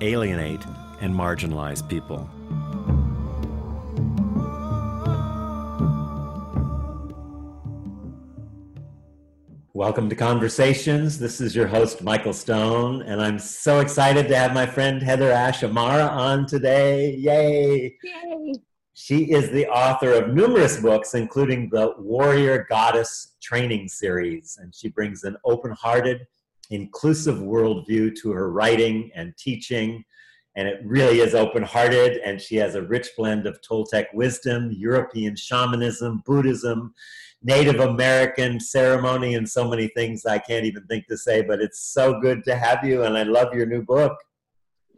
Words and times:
alienate, 0.00 0.64
and 1.00 1.14
marginalize 1.14 1.86
people. 1.88 2.28
Welcome 9.74 10.08
to 10.08 10.16
Conversations. 10.16 11.20
This 11.20 11.40
is 11.40 11.54
your 11.54 11.68
host, 11.68 12.02
Michael 12.02 12.32
Stone, 12.32 13.02
and 13.02 13.22
I'm 13.22 13.38
so 13.38 13.78
excited 13.78 14.26
to 14.26 14.36
have 14.36 14.52
my 14.52 14.66
friend 14.66 15.00
Heather 15.00 15.30
Ash 15.30 15.62
Amara 15.62 16.02
on 16.02 16.46
today. 16.46 17.14
Yay! 17.14 17.96
Yay! 18.02 18.54
She 18.94 19.30
is 19.30 19.50
the 19.50 19.68
author 19.68 20.12
of 20.12 20.34
numerous 20.34 20.80
books, 20.80 21.14
including 21.14 21.70
the 21.70 21.94
Warrior 21.96 22.66
Goddess 22.68 23.36
Training 23.40 23.86
Series, 23.86 24.58
and 24.60 24.74
she 24.74 24.88
brings 24.88 25.22
an 25.22 25.36
open 25.44 25.70
hearted, 25.70 26.26
inclusive 26.70 27.36
worldview 27.36 28.14
to 28.20 28.30
her 28.32 28.50
writing 28.50 29.10
and 29.14 29.36
teaching. 29.36 30.04
And 30.56 30.66
it 30.66 30.80
really 30.84 31.20
is 31.20 31.34
open 31.34 31.62
hearted, 31.62 32.18
and 32.24 32.40
she 32.40 32.56
has 32.56 32.74
a 32.74 32.82
rich 32.82 33.10
blend 33.16 33.46
of 33.46 33.60
Toltec 33.60 34.06
wisdom, 34.12 34.72
European 34.72 35.36
shamanism, 35.36 36.22
Buddhism, 36.26 36.94
Native 37.42 37.78
American 37.78 38.58
ceremony, 38.58 39.36
and 39.36 39.48
so 39.48 39.68
many 39.68 39.86
things 39.88 40.26
I 40.26 40.38
can't 40.38 40.64
even 40.64 40.84
think 40.86 41.06
to 41.06 41.16
say. 41.16 41.42
But 41.42 41.60
it's 41.60 41.80
so 41.92 42.18
good 42.20 42.42
to 42.44 42.56
have 42.56 42.84
you, 42.84 43.04
and 43.04 43.16
I 43.16 43.22
love 43.22 43.54
your 43.54 43.66
new 43.66 43.82
book. 43.82 44.16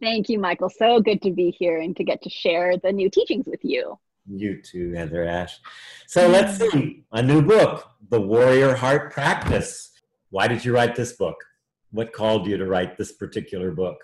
Thank 0.00 0.30
you, 0.30 0.38
Michael. 0.38 0.70
So 0.70 0.98
good 0.98 1.20
to 1.22 1.30
be 1.30 1.50
here 1.50 1.80
and 1.80 1.94
to 1.96 2.05
get 2.05 2.22
to 2.22 2.30
share 2.30 2.78
the 2.78 2.90
new 2.90 3.10
teachings 3.10 3.44
with 3.46 3.60
you. 3.62 3.98
You 4.27 4.62
too, 4.62 4.92
Heather 4.92 5.24
Ash. 5.24 5.60
So 6.06 6.27
let's 6.27 6.56
see 6.56 7.05
a 7.12 7.22
new 7.22 7.42
book, 7.42 7.86
The 8.08 8.20
Warrior 8.20 8.74
Heart 8.74 9.12
Practice. 9.12 9.90
Why 10.30 10.48
did 10.48 10.64
you 10.64 10.72
write 10.74 10.94
this 10.94 11.12
book? 11.12 11.36
What 11.92 12.12
called 12.12 12.46
you 12.46 12.56
to 12.56 12.66
write 12.66 12.96
this 12.96 13.12
particular 13.12 13.72
book? 13.72 13.98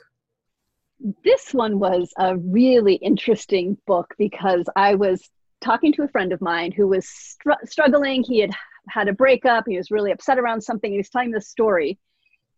This 1.25 1.53
one 1.53 1.79
was 1.79 2.13
a 2.19 2.37
really 2.37 2.95
interesting 2.95 3.77
book 3.87 4.15
because 4.19 4.65
I 4.77 4.95
was 4.95 5.29
talking 5.61 5.93
to 5.95 6.03
a 6.03 6.09
friend 6.09 6.33
of 6.33 6.41
mine 6.41 6.73
who 6.73 6.89
was 6.89 7.09
str- 7.09 7.53
struggling. 7.65 8.23
He 8.23 8.41
had 8.41 8.51
had 8.89 9.09
a 9.09 9.13
breakup. 9.13 9.65
He 9.67 9.77
was 9.77 9.91
really 9.91 10.11
upset 10.11 10.39
around 10.39 10.63
something. 10.63 10.91
He 10.91 10.97
was 10.97 11.11
telling 11.11 11.31
this 11.31 11.49
story. 11.49 11.99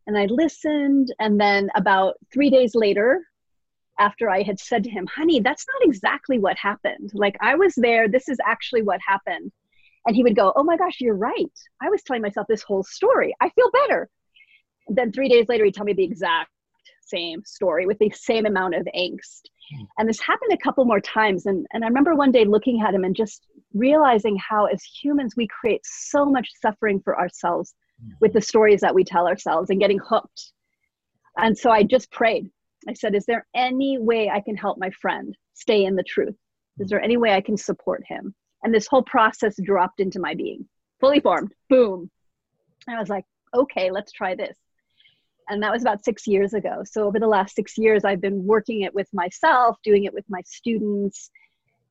And 0.07 0.17
I 0.17 0.27
listened. 0.27 1.13
And 1.19 1.41
then 1.41 1.69
about 1.75 2.15
three 2.33 2.51
days 2.51 2.75
later, 2.75 3.23
after 3.99 4.31
I 4.31 4.43
had 4.43 4.61
said 4.61 4.85
to 4.85 4.91
him, 4.91 5.07
honey, 5.07 5.41
that's 5.41 5.67
not 5.75 5.89
exactly 5.89 6.39
what 6.39 6.57
happened. 6.57 7.11
Like, 7.15 7.37
I 7.41 7.57
was 7.57 7.75
there. 7.75 8.09
This 8.09 8.29
is 8.29 8.39
actually 8.47 8.83
what 8.83 9.01
happened. 9.07 9.51
And 10.07 10.15
he 10.15 10.23
would 10.23 10.37
go, 10.37 10.53
Oh 10.55 10.63
my 10.63 10.77
gosh, 10.77 11.01
you're 11.01 11.17
right. 11.17 11.53
I 11.83 11.91
was 11.91 12.03
telling 12.03 12.23
myself 12.23 12.47
this 12.49 12.63
whole 12.63 12.85
story. 12.85 13.35
I 13.41 13.51
feel 13.51 13.71
better 13.71 14.09
then 14.89 15.13
three 15.13 15.29
days 15.29 15.49
later, 15.49 15.65
he'd 15.65 15.75
tell 15.75 15.85
me 15.85 15.93
the 15.93 16.05
exact 16.05 16.51
same 17.09 17.43
story 17.45 17.87
with 17.87 17.99
the 17.99 18.11
same 18.11 18.47
amount 18.47 18.75
of 18.75 18.87
angst. 18.97 19.43
Hmm. 19.75 19.85
And 19.99 20.09
this 20.09 20.21
happened 20.21 20.53
a 20.53 20.63
couple 20.63 20.85
more 20.85 21.01
times. 21.01 21.47
And, 21.47 21.67
and 21.73 21.85
I 21.85 21.89
remember 21.89 22.15
one 22.15 22.33
day 22.33 22.45
looking 22.45 22.83
at 22.83 22.95
him 22.95 23.05
and 23.05 23.17
just 23.17 23.47
realizing 23.75 24.37
how, 24.37 24.67
as 24.67 24.83
humans, 24.83 25.35
we 25.37 25.49
create 25.49 25.83
so 25.85 26.25
much 26.25 26.49
suffering 26.61 27.01
for 27.01 27.19
ourselves 27.19 27.75
with 28.21 28.33
the 28.33 28.41
stories 28.41 28.81
that 28.81 28.95
we 28.95 29.03
tell 29.03 29.27
ourselves 29.27 29.71
and 29.71 29.81
getting 29.81 29.99
hooked. 29.99 30.53
And 31.37 31.57
so 31.57 31.71
I 31.71 31.83
just 31.83 32.11
prayed. 32.13 32.51
I 32.89 32.95
said, 32.95 33.15
Is 33.15 33.27
there 33.27 33.47
any 33.55 33.99
way 33.99 34.31
I 34.31 34.41
can 34.41 34.57
help 34.57 34.79
my 34.79 34.91
friend 34.91 35.37
stay 35.55 35.85
in 35.85 35.97
the 35.97 36.03
truth? 36.03 36.37
Is 36.79 36.89
there 36.89 37.01
any 37.01 37.17
way 37.17 37.33
I 37.33 37.41
can 37.41 37.57
support 37.57 38.05
him? 38.07 38.35
And 38.63 38.73
this 38.73 38.87
whole 38.87 39.03
process 39.03 39.57
dropped 39.63 40.01
into 40.01 40.21
my 40.21 40.35
being, 40.35 40.69
fully 41.01 41.21
formed. 41.21 41.53
Boom. 41.69 42.11
And 42.87 42.97
I 42.97 43.01
was 43.01 43.09
like, 43.09 43.25
Okay, 43.55 43.91
let's 43.91 44.13
try 44.13 44.35
this 44.35 44.57
and 45.49 45.63
that 45.63 45.73
was 45.73 45.83
about 45.83 46.05
six 46.05 46.27
years 46.27 46.55
ago. 46.55 46.83
So 46.85 47.07
over 47.07 47.19
the 47.19 47.27
last 47.27 47.55
six 47.55 47.79
years 47.79 48.05
i've 48.05 48.21
been 48.21 48.45
working 48.45 48.83
it 48.83 48.95
with 48.95 49.09
myself 49.13 49.77
doing 49.83 50.05
it 50.05 50.15
with 50.15 50.25
my 50.29 50.43
students 50.45 51.31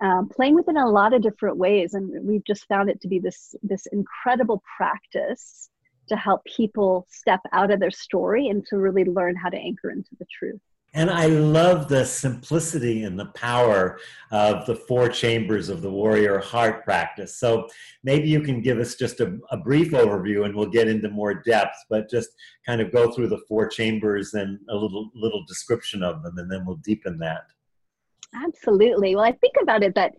um, 0.01 0.29
playing 0.29 0.56
with 0.56 0.68
it 0.68 0.72
in 0.72 0.78
a 0.78 0.90
lot 0.90 1.13
of 1.13 1.22
different 1.22 1.57
ways. 1.57 1.94
And 1.94 2.25
we've 2.25 2.45
just 2.45 2.68
found 2.68 2.90
it 2.90 3.01
to 3.01 3.07
be 3.07 3.19
this 3.19 3.56
this 3.63 3.88
incredible 3.88 4.62
practice 4.78 5.69
to 6.09 6.16
help 6.16 6.45
people 6.45 7.06
step 7.09 7.41
out 7.51 7.72
of 7.72 7.79
their 7.79 7.91
story 7.91 8.47
and 8.47 8.66
to 8.68 8.78
really 8.78 9.03
learn 9.03 9.35
how 9.35 9.50
to 9.50 9.57
anchor 9.57 9.89
into 9.89 10.16
the 10.19 10.25
truth 10.25 10.62
and 10.94 11.09
I 11.09 11.28
love 11.28 11.88
the 11.88 12.06
simplicity 12.06 13.03
and 13.03 13.20
the 13.20 13.28
power 13.28 14.00
of 14.31 14.66
the 14.66 14.75
four 14.75 15.09
chambers 15.09 15.70
of 15.70 15.81
the 15.81 15.92
warrior 15.92 16.40
heart 16.40 16.84
practice. 16.84 17.36
So 17.36 17.68
maybe 18.03 18.30
you 18.30 18.42
can 18.42 18.62
give 18.62 18.80
us 18.80 18.96
just 18.96 19.20
a, 19.20 19.38
a, 19.52 19.58
brief 19.58 19.92
overview 19.92 20.46
and 20.46 20.56
we'll 20.56 20.70
get 20.70 20.88
into 20.88 21.09
more 21.09 21.36
depth, 21.36 21.75
but 21.90 22.09
just 22.09 22.30
kind 22.66 22.81
of 22.81 22.92
go 22.92 23.12
through 23.12 23.28
the 23.28 23.42
four 23.48 23.68
chambers 23.68 24.34
and 24.34 24.59
a 24.70 24.75
little 24.75 25.12
little 25.14 25.44
description 25.46 26.03
of 26.03 26.24
them 26.24 26.38
and 26.38 26.52
then 26.52 26.66
we'll 26.66 26.78
deepen 26.78 27.19
that. 27.19 27.44
Absolutely. 28.34 29.16
Well, 29.16 29.25
I 29.25 29.34
think 29.34 29.56
about 29.62 29.84
it 29.84 29.94
that 29.96 30.14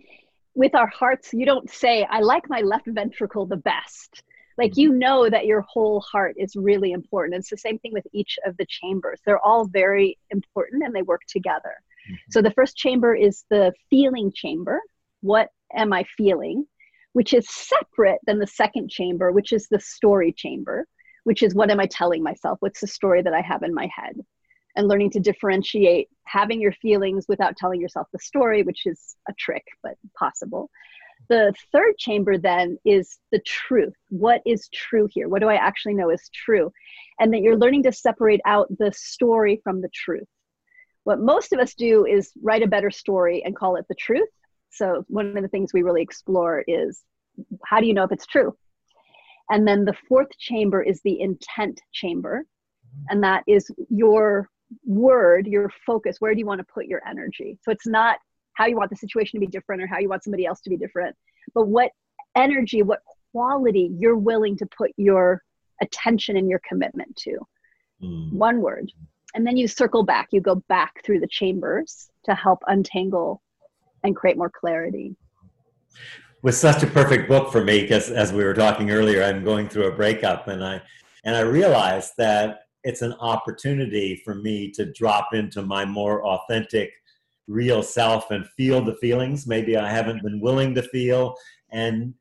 with 0.54 0.74
our 0.74 0.88
hearts, 0.88 1.32
you 1.32 1.46
don't 1.46 1.70
say, 1.70 2.06
I 2.10 2.20
like 2.20 2.48
my 2.48 2.60
left 2.60 2.86
ventricle 2.88 3.46
the 3.46 3.56
best 3.56 4.22
like 4.58 4.76
you 4.76 4.92
know 4.92 5.30
that 5.30 5.46
your 5.46 5.62
whole 5.62 6.00
heart 6.00 6.34
is 6.36 6.56
really 6.56 6.90
important. 6.90 7.36
It's 7.36 7.48
the 7.48 7.56
same 7.56 7.78
thing 7.78 7.92
with 7.92 8.06
each 8.12 8.38
of 8.44 8.56
the 8.56 8.66
chambers. 8.68 9.20
They're 9.24 9.44
all 9.44 9.66
very 9.66 10.18
important 10.30 10.82
and 10.84 10.94
they 10.94 11.02
work 11.02 11.22
together. 11.28 11.76
Mm-hmm. 12.06 12.30
so 12.30 12.42
the 12.42 12.50
first 12.50 12.76
chamber 12.76 13.14
is 13.14 13.44
the 13.50 13.72
feeling 13.88 14.32
chamber. 14.34 14.80
What 15.20 15.48
am 15.74 15.92
i 15.92 16.04
feeling? 16.16 16.66
Which 17.12 17.32
is 17.32 17.48
separate 17.48 18.20
than 18.26 18.38
the 18.38 18.46
second 18.46 18.90
chamber 18.90 19.32
which 19.32 19.52
is 19.52 19.68
the 19.68 19.80
story 19.80 20.32
chamber 20.32 20.86
which 21.24 21.42
is 21.42 21.54
what 21.54 21.70
am 21.70 21.80
i 21.80 21.86
telling 21.86 22.22
myself? 22.22 22.58
What's 22.60 22.80
the 22.80 22.86
story 22.86 23.22
that 23.22 23.34
i 23.34 23.40
have 23.40 23.62
in 23.62 23.74
my 23.74 23.88
head? 23.94 24.16
And 24.76 24.88
learning 24.88 25.10
to 25.12 25.20
differentiate 25.20 26.08
having 26.24 26.60
your 26.60 26.72
feelings 26.72 27.26
without 27.28 27.56
telling 27.56 27.80
yourself 27.80 28.06
the 28.12 28.18
story 28.18 28.62
which 28.62 28.86
is 28.86 29.16
a 29.28 29.32
trick 29.34 29.64
but 29.82 29.94
possible 30.18 30.70
the 31.28 31.52
third 31.72 31.98
chamber 31.98 32.38
then 32.38 32.78
is 32.84 33.18
the 33.32 33.40
truth. 33.40 33.94
What 34.08 34.40
is 34.46 34.68
true 34.72 35.08
here? 35.10 35.28
What 35.28 35.42
do 35.42 35.48
I 35.48 35.56
actually 35.56 35.94
know 35.94 36.10
is 36.10 36.30
true? 36.32 36.72
And 37.20 37.32
that 37.32 37.40
you're 37.40 37.58
learning 37.58 37.82
to 37.84 37.92
separate 37.92 38.40
out 38.46 38.68
the 38.78 38.92
story 38.94 39.60
from 39.62 39.80
the 39.80 39.90
truth. 39.92 40.26
What 41.04 41.20
most 41.20 41.52
of 41.52 41.58
us 41.58 41.74
do 41.74 42.06
is 42.06 42.32
write 42.42 42.62
a 42.62 42.68
better 42.68 42.90
story 42.90 43.42
and 43.44 43.56
call 43.56 43.76
it 43.76 43.86
the 43.88 43.94
truth. 43.94 44.28
So, 44.70 45.04
one 45.08 45.36
of 45.36 45.42
the 45.42 45.48
things 45.48 45.72
we 45.72 45.82
really 45.82 46.02
explore 46.02 46.64
is 46.66 47.02
how 47.64 47.80
do 47.80 47.86
you 47.86 47.94
know 47.94 48.04
if 48.04 48.12
it's 48.12 48.26
true? 48.26 48.56
And 49.50 49.66
then 49.66 49.84
the 49.84 49.96
fourth 50.08 50.28
chamber 50.38 50.82
is 50.82 51.00
the 51.02 51.20
intent 51.20 51.80
chamber. 51.92 52.44
And 53.08 53.22
that 53.22 53.44
is 53.46 53.70
your 53.88 54.48
word, 54.84 55.46
your 55.46 55.70
focus. 55.86 56.16
Where 56.20 56.34
do 56.34 56.40
you 56.40 56.46
want 56.46 56.60
to 56.60 56.72
put 56.72 56.86
your 56.86 57.00
energy? 57.08 57.58
So, 57.62 57.70
it's 57.70 57.86
not 57.86 58.18
how 58.58 58.66
you 58.66 58.76
want 58.76 58.90
the 58.90 58.96
situation 58.96 59.40
to 59.40 59.46
be 59.46 59.50
different 59.50 59.80
or 59.80 59.86
how 59.86 59.98
you 59.98 60.08
want 60.08 60.24
somebody 60.24 60.44
else 60.44 60.60
to 60.60 60.68
be 60.68 60.76
different, 60.76 61.14
but 61.54 61.68
what 61.68 61.92
energy, 62.36 62.82
what 62.82 62.98
quality 63.30 63.92
you're 63.98 64.16
willing 64.16 64.56
to 64.56 64.66
put 64.76 64.90
your 64.96 65.42
attention 65.80 66.36
and 66.36 66.50
your 66.50 66.60
commitment 66.68 67.14
to. 67.14 67.38
Mm. 68.02 68.32
One 68.32 68.60
word. 68.60 68.90
And 69.34 69.46
then 69.46 69.56
you 69.56 69.68
circle 69.68 70.02
back, 70.02 70.28
you 70.32 70.40
go 70.40 70.56
back 70.68 71.04
through 71.04 71.20
the 71.20 71.28
chambers 71.28 72.10
to 72.24 72.34
help 72.34 72.58
untangle 72.66 73.42
and 74.02 74.16
create 74.16 74.36
more 74.36 74.50
clarity. 74.50 75.14
Was 76.42 76.58
such 76.58 76.82
a 76.82 76.86
perfect 76.86 77.28
book 77.28 77.52
for 77.52 77.62
me 77.62 77.82
because 77.82 78.10
as 78.10 78.32
we 78.32 78.42
were 78.42 78.54
talking 78.54 78.90
earlier, 78.90 79.22
I'm 79.22 79.44
going 79.44 79.68
through 79.68 79.86
a 79.86 79.92
breakup 79.92 80.48
and 80.48 80.64
I 80.64 80.80
and 81.24 81.36
I 81.36 81.40
realized 81.40 82.12
that 82.18 82.60
it's 82.84 83.02
an 83.02 83.12
opportunity 83.14 84.22
for 84.24 84.34
me 84.34 84.70
to 84.72 84.90
drop 84.92 85.34
into 85.34 85.62
my 85.62 85.84
more 85.84 86.24
authentic 86.24 86.92
real 87.48 87.82
self 87.82 88.30
and 88.30 88.46
feel 88.56 88.82
the 88.82 88.94
feelings 88.96 89.46
maybe 89.46 89.76
I 89.76 89.90
haven't 89.90 90.22
been 90.22 90.40
willing 90.40 90.74
to 90.74 90.82
feel 90.82 91.34
and 91.72 92.14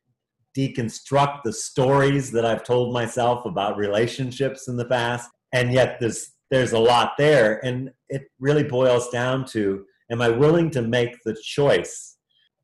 deconstruct 0.58 1.44
the 1.44 1.54
stories 1.54 2.32
that 2.32 2.46
I've 2.46 2.64
told 2.64 2.94
myself 2.94 3.46
about 3.46 3.78
relationships 3.78 4.68
in 4.68 4.78
the 4.78 4.86
past. 4.86 5.30
And 5.54 5.72
yet 5.72 5.98
there's 6.00 6.32
there's 6.50 6.72
a 6.72 6.80
lot 6.80 7.12
there. 7.18 7.64
And 7.64 7.92
it 8.10 8.24
really 8.40 8.64
boils 8.64 9.10
down 9.10 9.46
to 9.48 9.84
am 10.10 10.22
I 10.22 10.30
willing 10.30 10.72
to 10.72 10.82
make 10.82 11.18
the 11.26 11.36
choice 11.44 12.16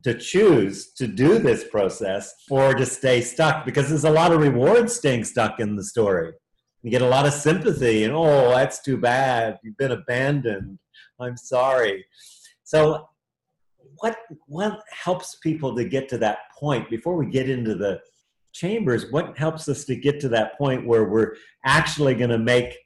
to 0.04 0.18
choose 0.18 0.94
to 0.94 1.06
do 1.06 1.38
this 1.38 1.66
process 1.66 2.34
or 2.50 2.74
to 2.74 2.86
stay 2.86 3.22
stuck? 3.22 3.66
Because 3.66 3.90
there's 3.90 4.06
a 4.06 4.10
lot 4.10 4.32
of 4.32 4.40
reward 4.40 4.90
staying 4.90 5.26
stuck 5.26 5.60
in 5.60 5.76
the 5.76 5.84
story. 5.84 6.32
You 6.82 6.92
get 6.92 7.02
a 7.02 7.08
lot 7.08 7.26
of 7.26 7.34
sympathy 7.34 8.06
and 8.06 8.14
oh, 8.14 8.50
that's 8.50 8.82
too 8.82 8.98
bad. 8.98 9.60
You've 9.64 9.78
been 9.78 9.92
abandoned 9.92 10.80
I'm 11.20 11.38
sorry. 11.38 12.06
So, 12.64 13.08
what 13.98 14.18
what 14.48 14.82
helps 14.90 15.36
people 15.36 15.76
to 15.76 15.86
get 15.86 16.10
to 16.10 16.18
that 16.20 16.40
point 16.58 16.90
before 16.90 17.16
we 17.16 17.28
get 17.28 17.50
into 17.50 17.76
the 17.76 18.00
chambers? 18.54 19.12
What 19.12 19.38
helps 19.38 19.68
us 19.68 19.86
to 19.86 19.96
get 19.96 20.20
to 20.22 20.30
that 20.30 20.58
point 20.58 20.88
where 20.88 21.06
we're 21.06 21.36
actually 21.66 22.16
going 22.16 22.30
to 22.30 22.38
make 22.38 22.78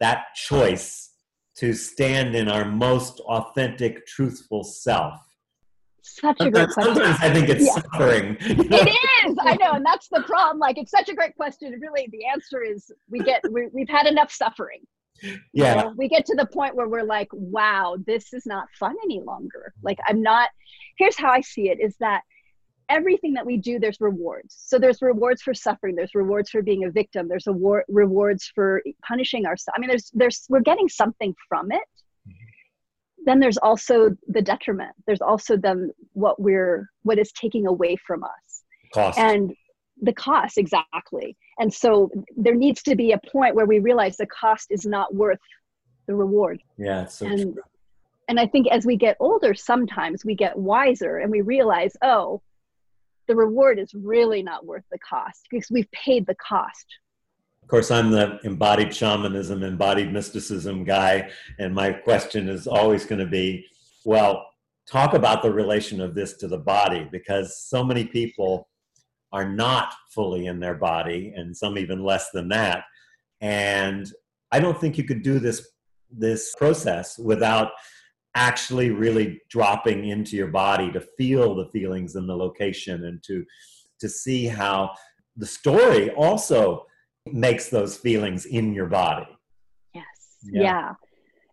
that 0.00 0.34
choice 0.34 1.10
to 1.56 1.74
stand 1.74 2.34
in 2.34 2.48
our 2.48 2.64
most 2.64 3.20
authentic, 3.20 4.06
truthful 4.06 4.64
self? 4.64 5.20
Such 6.02 6.36
a 6.40 6.50
great 6.50 6.68
question. 6.70 6.94
Sometimes 6.94 7.18
I 7.20 7.32
think 7.32 7.48
it's 7.48 7.64
yeah. 7.64 7.74
suffering. 7.74 8.36
It 8.40 8.88
is. 9.24 9.36
I 9.40 9.56
know, 9.56 9.72
and 9.72 9.86
that's 9.86 10.08
the 10.08 10.22
problem. 10.22 10.58
Like, 10.58 10.76
it's 10.76 10.90
such 10.90 11.08
a 11.08 11.14
great 11.14 11.36
question. 11.36 11.72
Really, 11.80 12.08
the 12.10 12.26
answer 12.26 12.62
is 12.62 12.90
we 13.08 13.20
get 13.20 13.40
we, 13.52 13.68
we've 13.72 13.88
had 13.88 14.06
enough 14.06 14.32
suffering. 14.32 14.80
Yeah. 15.52 15.76
You 15.76 15.82
know, 15.82 15.94
we 15.96 16.08
get 16.08 16.26
to 16.26 16.34
the 16.36 16.46
point 16.46 16.74
where 16.74 16.88
we're 16.88 17.04
like, 17.04 17.28
wow, 17.32 17.96
this 18.06 18.32
is 18.32 18.44
not 18.46 18.68
fun 18.78 18.96
any 19.04 19.20
longer. 19.20 19.72
Like, 19.82 19.98
I'm 20.06 20.22
not. 20.22 20.50
Here's 20.98 21.16
how 21.16 21.30
I 21.30 21.40
see 21.40 21.68
it: 21.68 21.80
is 21.80 21.94
that 22.00 22.22
everything 22.92 23.32
that 23.32 23.46
we 23.46 23.56
do 23.56 23.78
there's 23.78 24.00
rewards 24.00 24.54
so 24.66 24.78
there's 24.78 25.00
rewards 25.00 25.40
for 25.40 25.54
suffering 25.54 25.94
there's 25.94 26.14
rewards 26.14 26.50
for 26.50 26.60
being 26.62 26.84
a 26.84 26.90
victim 26.90 27.26
there's 27.26 27.46
award, 27.46 27.84
rewards 27.88 28.50
for 28.54 28.82
punishing 29.06 29.46
ourselves 29.46 29.74
i 29.76 29.80
mean 29.80 29.88
there's 29.88 30.10
there's 30.12 30.44
we're 30.50 30.60
getting 30.60 30.88
something 30.88 31.34
from 31.48 31.72
it 31.72 31.80
mm-hmm. 32.28 33.22
then 33.24 33.40
there's 33.40 33.56
also 33.56 34.10
the 34.28 34.42
detriment 34.42 34.92
there's 35.06 35.22
also 35.22 35.56
then 35.56 35.90
what 36.12 36.40
we're 36.40 36.86
what 37.02 37.18
is 37.18 37.32
taking 37.32 37.66
away 37.66 37.96
from 38.06 38.22
us 38.24 38.62
cost 38.92 39.18
and 39.18 39.54
the 40.02 40.12
cost 40.12 40.58
exactly. 40.58 41.36
And 41.58 41.72
so 41.72 42.10
there 42.36 42.54
needs 42.54 42.82
to 42.82 42.96
be 42.96 43.12
a 43.12 43.20
point 43.30 43.54
where 43.54 43.66
we 43.66 43.78
realize 43.78 44.16
the 44.16 44.26
cost 44.26 44.66
is 44.70 44.84
not 44.84 45.14
worth 45.14 45.38
the 46.06 46.14
reward. 46.14 46.60
Yeah 46.76 47.06
so 47.06 47.26
and 47.26 47.54
true. 47.54 47.62
and 48.28 48.40
i 48.40 48.46
think 48.46 48.66
as 48.68 48.84
we 48.84 48.96
get 48.96 49.16
older 49.20 49.54
sometimes 49.54 50.24
we 50.24 50.34
get 50.34 50.58
wiser 50.58 51.18
and 51.18 51.30
we 51.30 51.40
realize 51.40 51.92
oh 52.02 52.42
the 53.28 53.36
reward 53.36 53.78
is 53.78 53.94
really 53.94 54.42
not 54.42 54.66
worth 54.66 54.84
the 54.90 54.98
cost 54.98 55.46
because 55.50 55.70
we've 55.70 55.90
paid 55.92 56.26
the 56.26 56.34
cost. 56.34 56.86
Of 57.62 57.68
course, 57.68 57.90
I'm 57.90 58.10
the 58.10 58.40
embodied 58.44 58.94
shamanism, 58.94 59.62
embodied 59.62 60.12
mysticism 60.12 60.84
guy, 60.84 61.30
and 61.58 61.74
my 61.74 61.92
question 61.92 62.48
is 62.48 62.66
always 62.66 63.06
going 63.06 63.20
to 63.20 63.26
be 63.26 63.64
well, 64.04 64.44
talk 64.86 65.14
about 65.14 65.42
the 65.42 65.52
relation 65.52 66.00
of 66.00 66.14
this 66.14 66.36
to 66.38 66.48
the 66.48 66.58
body 66.58 67.08
because 67.12 67.56
so 67.56 67.84
many 67.84 68.04
people 68.04 68.68
are 69.32 69.48
not 69.48 69.94
fully 70.10 70.46
in 70.46 70.60
their 70.60 70.74
body, 70.74 71.32
and 71.36 71.56
some 71.56 71.78
even 71.78 72.04
less 72.04 72.30
than 72.30 72.48
that. 72.48 72.84
And 73.40 74.10
I 74.50 74.60
don't 74.60 74.80
think 74.80 74.98
you 74.98 75.04
could 75.04 75.22
do 75.22 75.38
this 75.38 75.68
this 76.10 76.54
process 76.58 77.18
without 77.18 77.72
actually 78.34 78.90
really 78.90 79.40
dropping 79.48 80.06
into 80.06 80.36
your 80.36 80.48
body 80.48 80.90
to 80.92 81.00
feel 81.00 81.54
the 81.54 81.66
feelings 81.66 82.16
and 82.16 82.28
the 82.28 82.36
location 82.36 83.04
and 83.06 83.22
to 83.22 83.44
to 84.00 84.08
see 84.08 84.46
how 84.46 84.90
the 85.36 85.46
story 85.46 86.10
also 86.10 86.86
makes 87.26 87.68
those 87.68 87.96
feelings 87.96 88.46
in 88.46 88.74
your 88.74 88.86
body. 88.86 89.26
Yes. 89.94 90.04
Yeah. 90.42 90.62
yeah. 90.62 90.92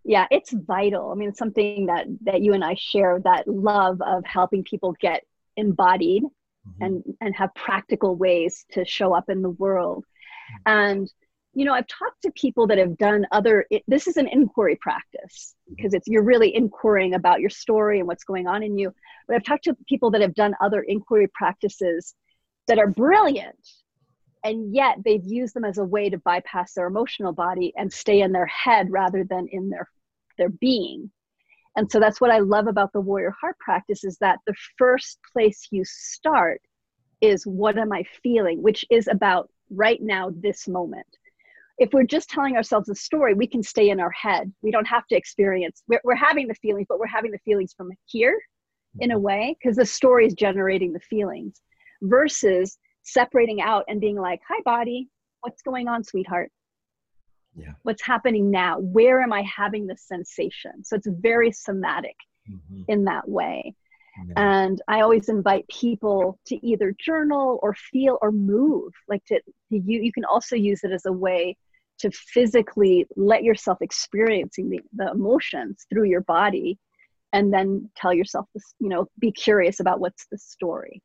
yeah. 0.04 0.28
it's 0.32 0.52
vital. 0.52 1.12
I 1.12 1.16
mean, 1.16 1.30
it's 1.30 1.40
something 1.40 1.86
that 1.86 2.08
that 2.22 2.42
you 2.42 2.54
and 2.54 2.64
I 2.64 2.76
share 2.76 3.20
that 3.24 3.48
love 3.48 4.02
of 4.02 4.26
helping 4.26 4.64
people 4.64 4.96
get 5.00 5.24
embodied 5.58 6.24
mm-hmm. 6.68 6.84
and 6.84 7.04
and 7.22 7.36
have 7.36 7.54
practical 7.56 8.16
ways 8.16 8.66
to 8.72 8.86
show 8.86 9.14
up 9.14 9.30
in 9.30 9.42
the 9.42 9.50
world. 9.50 10.06
Mm-hmm. 10.06 10.80
And 10.80 11.14
you 11.54 11.66
know, 11.66 11.74
I've 11.74 11.88
talked 11.88 12.22
to 12.22 12.32
people 12.32 12.68
that 12.68 12.78
have 12.78 12.98
done 12.98 13.26
other 13.32 13.66
it, 13.70 13.84
this 13.88 14.08
is 14.08 14.18
an 14.18 14.28
inquiry 14.28 14.78
practice 14.80 15.56
because 15.70 15.92
mm-hmm. 15.92 15.98
it's 15.98 16.08
you're 16.08 16.24
really 16.24 16.56
inquiring 16.56 17.16
about 17.16 17.42
your 17.42 17.50
story 17.50 18.00
and 18.00 18.08
what's 18.08 18.24
going 18.24 18.48
on 18.48 18.64
in 18.64 18.78
you. 18.78 18.94
But 19.28 19.36
I've 19.36 19.44
talked 19.44 19.66
to 19.66 19.76
people 19.88 20.12
that 20.12 20.22
have 20.22 20.36
done 20.36 20.54
other 20.62 20.82
inquiry 20.82 21.28
practices 21.34 22.16
that 22.68 22.80
are 22.80 22.88
brilliant 22.88 23.58
and 24.44 24.74
yet 24.74 24.98
they've 25.04 25.26
used 25.26 25.54
them 25.54 25.66
as 25.66 25.78
a 25.78 25.84
way 25.84 26.10
to 26.10 26.18
bypass 26.20 26.74
their 26.74 26.88
emotional 26.88 27.34
body 27.34 27.74
and 27.76 27.92
stay 27.92 28.22
in 28.22 28.32
their 28.32 28.46
head 28.46 28.88
rather 28.90 29.24
than 29.24 29.48
in 29.52 29.70
their 29.70 29.90
their 30.38 30.50
being 30.50 31.12
and 31.80 31.92
so 31.92 32.00
that's 32.00 32.22
what 32.22 32.32
i 32.32 32.40
love 32.40 32.68
about 32.68 32.92
the 32.94 33.02
warrior 33.02 33.34
heart 33.40 33.58
practice 33.60 34.04
is 34.04 34.18
that 34.20 34.40
the 34.46 34.54
first 34.78 35.18
place 35.34 35.68
you 35.72 35.84
start 35.86 36.62
is 37.22 37.44
what 37.44 37.78
am 37.78 37.92
i 37.92 38.04
feeling 38.22 38.62
which 38.62 38.86
is 38.90 39.08
about 39.08 39.50
right 39.72 40.02
now 40.02 40.32
this 40.42 40.68
moment 40.68 41.08
if 41.78 41.90
we're 41.94 42.04
just 42.04 42.30
telling 42.30 42.56
ourselves 42.56 42.90
a 42.90 42.96
story 42.96 43.34
we 43.34 43.48
can 43.48 43.64
stay 43.64 43.90
in 43.90 44.00
our 44.00 44.12
head 44.12 44.52
we 44.62 44.72
don't 44.72 44.88
have 44.88 45.08
to 45.08 45.16
experience 45.16 45.84
we're, 45.88 46.02
we're 46.04 46.16
having 46.16 46.48
the 46.48 46.56
feelings 46.56 46.86
but 46.90 47.00
we're 47.00 47.08
having 47.08 47.32
the 47.32 47.40
feelings 47.40 47.74
from 47.76 47.90
here 48.06 48.40
in 49.00 49.12
a 49.12 49.16
mm-hmm. 49.16 49.24
way 49.24 49.58
because 49.60 49.78
the 49.78 49.86
story 49.86 50.26
is 50.26 50.34
generating 50.34 50.94
the 50.94 51.00
feelings 51.00 51.62
versus 52.02 52.78
separating 53.04 53.62
out 53.62 53.86
and 53.88 54.02
being 54.02 54.18
like, 54.18 54.40
hi, 54.48 54.60
body, 54.66 55.08
what's 55.42 55.62
going 55.62 55.88
on, 55.88 56.04
sweetheart? 56.04 56.52
Yeah. 57.56 57.74
What's 57.84 58.04
happening 58.04 58.52
now? 58.52 58.80
Where 58.80 59.22
am 59.22 59.34
I 59.34 59.44
having 59.44 59.88
the 59.88 59.98
sensation? 59.98 60.84
So 60.84 60.96
it's 60.96 61.08
very 61.08 61.52
somatic 61.52 62.16
mm-hmm. 62.50 62.84
in 62.88 63.06
that 63.06 63.28
way. 63.28 63.76
Yeah. 64.28 64.34
And 64.36 64.82
I 64.88 65.02
always 65.02 65.30
invite 65.30 65.68
people 65.68 66.40
to 66.48 66.66
either 66.66 66.96
journal 67.00 67.60
or 67.62 67.74
feel 67.74 68.18
or 68.22 68.32
move. 68.32 68.92
Like 69.08 69.24
to, 69.26 69.36
to 69.36 69.78
you, 69.78 70.02
you 70.02 70.12
can 70.12 70.26
also 70.26 70.56
use 70.56 70.84
it 70.84 70.92
as 70.92 71.06
a 71.06 71.12
way 71.12 71.58
to 72.00 72.12
physically 72.12 73.06
let 73.16 73.44
yourself 73.44 73.78
experiencing 73.82 74.70
the, 74.70 74.80
the 74.94 75.12
emotions 75.12 75.86
through 75.90 76.06
your 76.06 76.22
body 76.22 76.78
and 77.34 77.54
then 77.54 77.90
tell 77.96 78.14
yourself 78.14 78.48
this, 78.54 78.74
you 78.80 78.90
know, 78.90 79.08
be 79.20 79.32
curious 79.32 79.80
about 79.80 80.00
what's 80.00 80.26
the 80.32 80.38
story. 80.38 81.02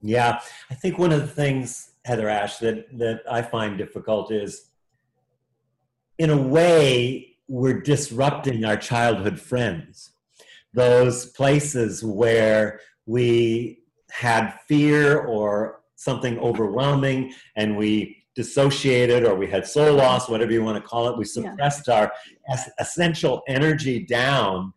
Yeah, 0.00 0.40
I 0.70 0.74
think 0.74 0.98
one 0.98 1.12
of 1.12 1.20
the 1.20 1.28
things, 1.28 1.92
Heather 2.04 2.28
Ash, 2.28 2.58
that, 2.58 2.86
that 2.98 3.22
I 3.30 3.42
find 3.42 3.78
difficult 3.78 4.32
is 4.32 4.70
in 6.22 6.30
a 6.30 6.36
way, 6.36 7.34
we're 7.48 7.80
disrupting 7.80 8.64
our 8.64 8.76
childhood 8.76 9.40
friends. 9.40 10.12
Those 10.72 11.26
places 11.26 12.04
where 12.04 12.78
we 13.06 13.80
had 14.12 14.54
fear 14.68 15.22
or 15.22 15.80
something 15.96 16.38
overwhelming 16.38 17.34
and 17.56 17.76
we 17.76 18.24
dissociated 18.36 19.24
or 19.24 19.34
we 19.34 19.48
had 19.48 19.66
soul 19.66 19.96
loss, 19.96 20.28
whatever 20.28 20.52
you 20.52 20.62
want 20.62 20.80
to 20.80 20.88
call 20.88 21.08
it. 21.08 21.18
We 21.18 21.24
suppressed 21.24 21.88
yeah. 21.88 22.02
our 22.02 22.12
essential 22.78 23.42
energy 23.48 24.06
down. 24.06 24.72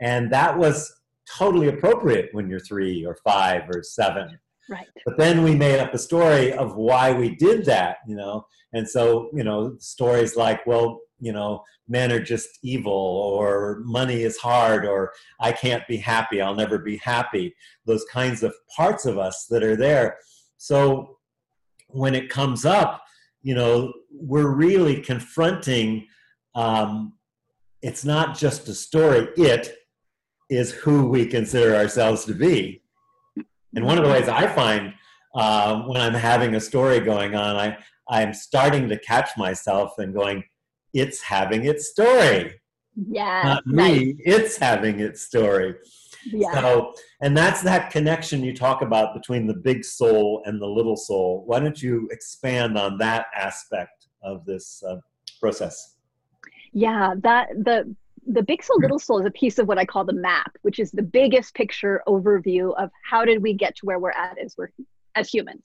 And 0.00 0.32
that 0.32 0.58
was 0.58 0.92
totally 1.32 1.68
appropriate 1.68 2.30
when 2.32 2.50
you're 2.50 2.58
three 2.58 3.06
or 3.06 3.16
five 3.22 3.70
or 3.70 3.84
seven. 3.84 4.36
Right. 4.68 4.86
But 5.06 5.16
then 5.16 5.42
we 5.42 5.54
made 5.54 5.80
up 5.80 5.94
a 5.94 5.98
story 5.98 6.52
of 6.52 6.76
why 6.76 7.12
we 7.12 7.34
did 7.34 7.64
that, 7.66 7.98
you 8.06 8.16
know. 8.16 8.46
And 8.72 8.88
so, 8.88 9.30
you 9.32 9.44
know, 9.44 9.76
stories 9.78 10.36
like, 10.36 10.66
well, 10.66 11.00
you 11.20 11.32
know, 11.32 11.64
men 11.88 12.12
are 12.12 12.22
just 12.22 12.58
evil, 12.62 12.92
or 12.92 13.80
money 13.84 14.22
is 14.22 14.36
hard, 14.36 14.86
or 14.86 15.12
I 15.40 15.52
can't 15.52 15.86
be 15.88 15.96
happy, 15.96 16.40
I'll 16.40 16.54
never 16.54 16.78
be 16.78 16.98
happy. 16.98 17.54
Those 17.86 18.04
kinds 18.04 18.42
of 18.42 18.54
parts 18.76 19.06
of 19.06 19.18
us 19.18 19.46
that 19.50 19.64
are 19.64 19.76
there. 19.76 20.18
So 20.58 21.18
when 21.88 22.14
it 22.14 22.28
comes 22.28 22.64
up, 22.64 23.02
you 23.42 23.54
know, 23.54 23.92
we're 24.10 24.54
really 24.54 25.00
confronting. 25.00 26.06
Um, 26.54 27.14
it's 27.82 28.04
not 28.04 28.36
just 28.36 28.68
a 28.68 28.74
story; 28.74 29.28
it 29.36 29.74
is 30.50 30.72
who 30.72 31.08
we 31.08 31.26
consider 31.26 31.74
ourselves 31.74 32.24
to 32.26 32.34
be 32.34 32.82
and 33.78 33.86
one 33.86 33.96
of 33.96 34.02
the 34.02 34.10
ways 34.10 34.28
I 34.28 34.48
find 34.48 34.92
uh, 35.36 35.82
when 35.82 36.00
I'm 36.00 36.12
having 36.12 36.56
a 36.56 36.60
story 36.60 36.98
going 36.98 37.36
on, 37.36 37.54
I, 37.54 37.78
I'm 38.08 38.34
starting 38.34 38.88
to 38.88 38.98
catch 38.98 39.30
myself 39.36 39.92
and 39.98 40.12
going, 40.12 40.42
it's 40.94 41.22
having 41.22 41.64
its 41.64 41.88
story. 41.88 42.60
Yeah. 42.96 43.42
Not 43.44 43.66
me, 43.68 44.16
it's 44.18 44.56
having 44.56 44.98
its 44.98 45.22
story. 45.22 45.76
Yeah. 46.26 46.60
So, 46.60 46.92
and 47.20 47.36
that's 47.36 47.62
that 47.62 47.92
connection 47.92 48.42
you 48.42 48.52
talk 48.52 48.82
about 48.82 49.14
between 49.14 49.46
the 49.46 49.54
big 49.54 49.84
soul 49.84 50.42
and 50.44 50.60
the 50.60 50.66
little 50.66 50.96
soul. 50.96 51.44
Why 51.46 51.60
don't 51.60 51.80
you 51.80 52.08
expand 52.10 52.76
on 52.76 52.98
that 52.98 53.26
aspect 53.32 54.08
of 54.24 54.44
this 54.44 54.82
uh, 54.82 54.96
process? 55.40 55.98
Yeah, 56.72 57.14
that 57.22 57.50
the 57.62 57.94
the 58.30 58.42
big 58.42 58.62
soul 58.62 58.76
little 58.78 58.98
soul 58.98 59.18
is 59.18 59.26
a 59.26 59.30
piece 59.30 59.58
of 59.58 59.66
what 59.66 59.78
i 59.78 59.84
call 59.84 60.04
the 60.04 60.12
map 60.12 60.52
which 60.62 60.78
is 60.78 60.90
the 60.90 61.02
biggest 61.02 61.54
picture 61.54 62.02
overview 62.06 62.74
of 62.76 62.90
how 63.02 63.24
did 63.24 63.42
we 63.42 63.54
get 63.54 63.74
to 63.74 63.86
where 63.86 63.98
we're 63.98 64.10
at 64.10 64.38
as 64.38 64.54
we're 64.58 64.70
as 65.14 65.28
humans. 65.28 65.64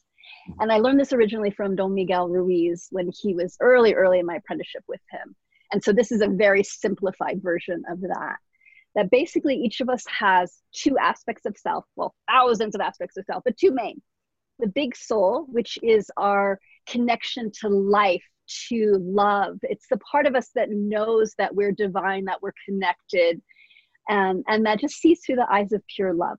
Mm-hmm. 0.49 0.61
and 0.61 0.71
i 0.71 0.77
learned 0.77 0.99
this 0.99 1.13
originally 1.13 1.51
from 1.51 1.75
don 1.75 1.93
miguel 1.93 2.29
ruiz 2.29 2.87
when 2.91 3.11
he 3.21 3.33
was 3.33 3.57
early 3.59 3.93
early 3.93 4.19
in 4.19 4.25
my 4.25 4.35
apprenticeship 4.35 4.83
with 4.87 5.01
him. 5.11 5.35
And 5.71 5.83
so 5.83 5.91
this 5.91 6.11
is 6.11 6.21
a 6.21 6.27
very 6.27 6.63
simplified 6.63 7.41
version 7.41 7.83
of 7.89 7.99
that 8.01 8.37
that 8.95 9.09
basically 9.09 9.55
each 9.55 9.81
of 9.81 9.89
us 9.89 10.03
has 10.07 10.61
two 10.71 10.97
aspects 10.99 11.45
of 11.45 11.57
self 11.57 11.85
well 11.95 12.13
thousands 12.29 12.75
of 12.75 12.81
aspects 12.81 13.17
of 13.17 13.25
self 13.25 13.43
but 13.43 13.57
two 13.57 13.71
main. 13.71 14.01
The 14.59 14.67
big 14.67 14.95
soul 14.95 15.45
which 15.49 15.77
is 15.81 16.09
our 16.15 16.59
connection 16.87 17.51
to 17.61 17.69
life 17.69 18.23
to 18.69 18.97
love. 18.99 19.57
It's 19.63 19.87
the 19.89 19.97
part 19.97 20.25
of 20.25 20.35
us 20.35 20.49
that 20.55 20.69
knows 20.69 21.33
that 21.37 21.55
we're 21.55 21.71
divine, 21.71 22.25
that 22.25 22.41
we're 22.41 22.53
connected, 22.65 23.41
and 24.09 24.43
and 24.47 24.65
that 24.65 24.79
just 24.79 24.95
sees 24.95 25.21
through 25.25 25.37
the 25.37 25.51
eyes 25.51 25.71
of 25.71 25.81
pure 25.87 26.13
love. 26.13 26.37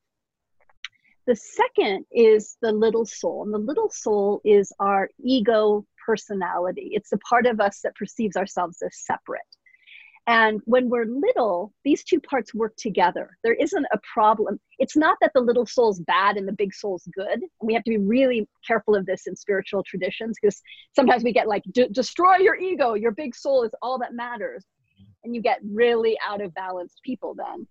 The 1.27 1.37
second 1.37 2.05
is 2.13 2.57
the 2.61 2.73
little 2.73 3.07
soul 3.07 3.45
and 3.45 3.55
the 3.55 3.59
little 3.59 3.89
soul 3.91 4.43
is 4.45 4.73
our 4.79 5.09
ego 5.23 5.87
personality. 6.05 6.91
It's 6.93 7.09
the 7.09 7.19
part 7.19 7.47
of 7.47 7.61
us 7.61 7.81
that 7.83 7.95
perceives 7.95 8.37
ourselves 8.37 8.83
as 8.83 9.05
separate 9.07 9.41
and 10.27 10.63
when 10.65 10.89
we're 10.89 11.05
little, 11.05 11.73
these 11.85 12.03
two 12.03 12.19
parts 12.19 12.55
work 12.55 12.75
together. 12.77 13.37
There 13.43 13.55
isn't 13.55 13.87
a 13.93 13.99
problem. 14.15 14.59
It's 14.79 14.97
not 14.97 15.19
that 15.21 15.33
the 15.35 15.41
little 15.41 15.67
soul's 15.67 16.01
bad 16.01 16.37
and 16.37 16.49
the 16.49 16.53
big 16.53 16.73
soul's 16.73 17.07
good. 17.15 17.41
We 17.61 17.75
have 17.75 17.85
to 17.85 17.91
be 17.91 17.99
really 17.99 18.49
careful 18.67 18.95
of 18.95 19.05
this 19.05 19.27
in 19.27 19.37
spiritual 19.37 19.83
traditions 19.83 20.39
because 20.41 20.63
sometimes 20.97 21.25
we 21.25 21.33
get 21.33 21.47
like, 21.47 21.63
destroy 21.93 22.37
your 22.37 22.57
ego, 22.57 22.95
your 22.95 23.13
big 23.13 23.35
soul 23.35 23.65
is 23.65 23.73
all 23.83 23.99
that 23.99 24.15
matters. 24.15 24.65
And 25.25 25.35
you 25.35 25.43
get 25.43 25.59
really 25.63 26.17
out 26.27 26.41
of 26.41 26.55
balanced 26.55 27.01
people 27.05 27.35
then. 27.35 27.67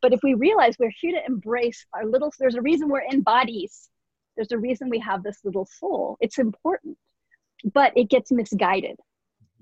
But 0.00 0.14
if 0.14 0.20
we 0.22 0.32
realize 0.34 0.76
we're 0.78 0.92
here 0.98 1.12
to 1.12 1.26
embrace 1.26 1.84
our 1.92 2.06
little, 2.06 2.32
there's 2.38 2.54
a 2.54 2.62
reason 2.62 2.88
we're 2.88 3.00
in 3.00 3.22
bodies. 3.22 3.90
There's 4.36 4.52
a 4.52 4.58
reason 4.58 4.88
we 4.88 5.00
have 5.00 5.22
this 5.22 5.40
little 5.44 5.66
soul. 5.78 6.16
It's 6.20 6.38
important, 6.38 6.96
but 7.74 7.92
it 7.96 8.08
gets 8.08 8.30
misguided 8.30 8.96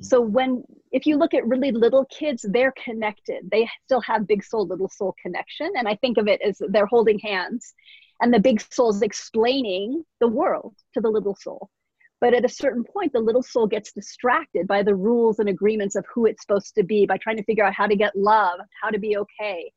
so 0.01 0.21
when 0.21 0.63
if 0.93 1.07
you 1.07 1.17
look 1.17 1.35
at 1.35 1.47
really 1.47 1.73
little 1.73 2.05
kids, 2.07 2.45
they're 2.51 2.75
connected. 2.83 3.49
They 3.51 3.69
still 3.85 4.01
have 4.03 4.27
big 4.27 4.45
soul, 4.45 4.67
little 4.67 4.89
soul 4.89 5.15
connection. 5.21 5.71
And 5.77 5.89
I 5.89 5.97
think 5.97 6.19
of 6.19 6.29
it 6.29 6.41
as 6.43 6.61
they're 6.69 6.87
holding 6.87 7.19
hands 7.19 7.75
and 8.21 8.33
the 8.33 8.41
big 8.41 8.61
soul 8.73 8.91
is 8.91 9.03
explaining 9.03 10.05
the 10.21 10.29
world 10.29 10.75
to 10.95 11.01
the 11.01 11.11
little 11.11 11.35
soul. 11.35 11.71
But 12.21 12.33
at 12.33 12.45
a 12.45 12.49
certain 12.49 12.83
point, 12.83 13.13
the 13.13 13.21
little 13.21 13.43
soul 13.43 13.67
gets 13.67 13.93
distracted 13.93 14.67
by 14.67 14.83
the 14.83 14.95
rules 14.95 15.39
and 15.39 15.51
agreements 15.51 15.97
of 15.97 16.07
who 16.13 16.25
it's 16.25 16.43
supposed 16.43 16.75
to 16.77 16.83
be, 16.83 17.05
by 17.05 17.19
trying 17.19 17.37
to 17.37 17.45
figure 17.45 17.65
out 17.65 17.75
how 17.75 17.87
to 17.87 17.97
get 17.97 18.17
love, 18.17 18.59
how 18.83 18.89
to 18.89 18.99
be 18.99 19.19
okay. 19.19 19.71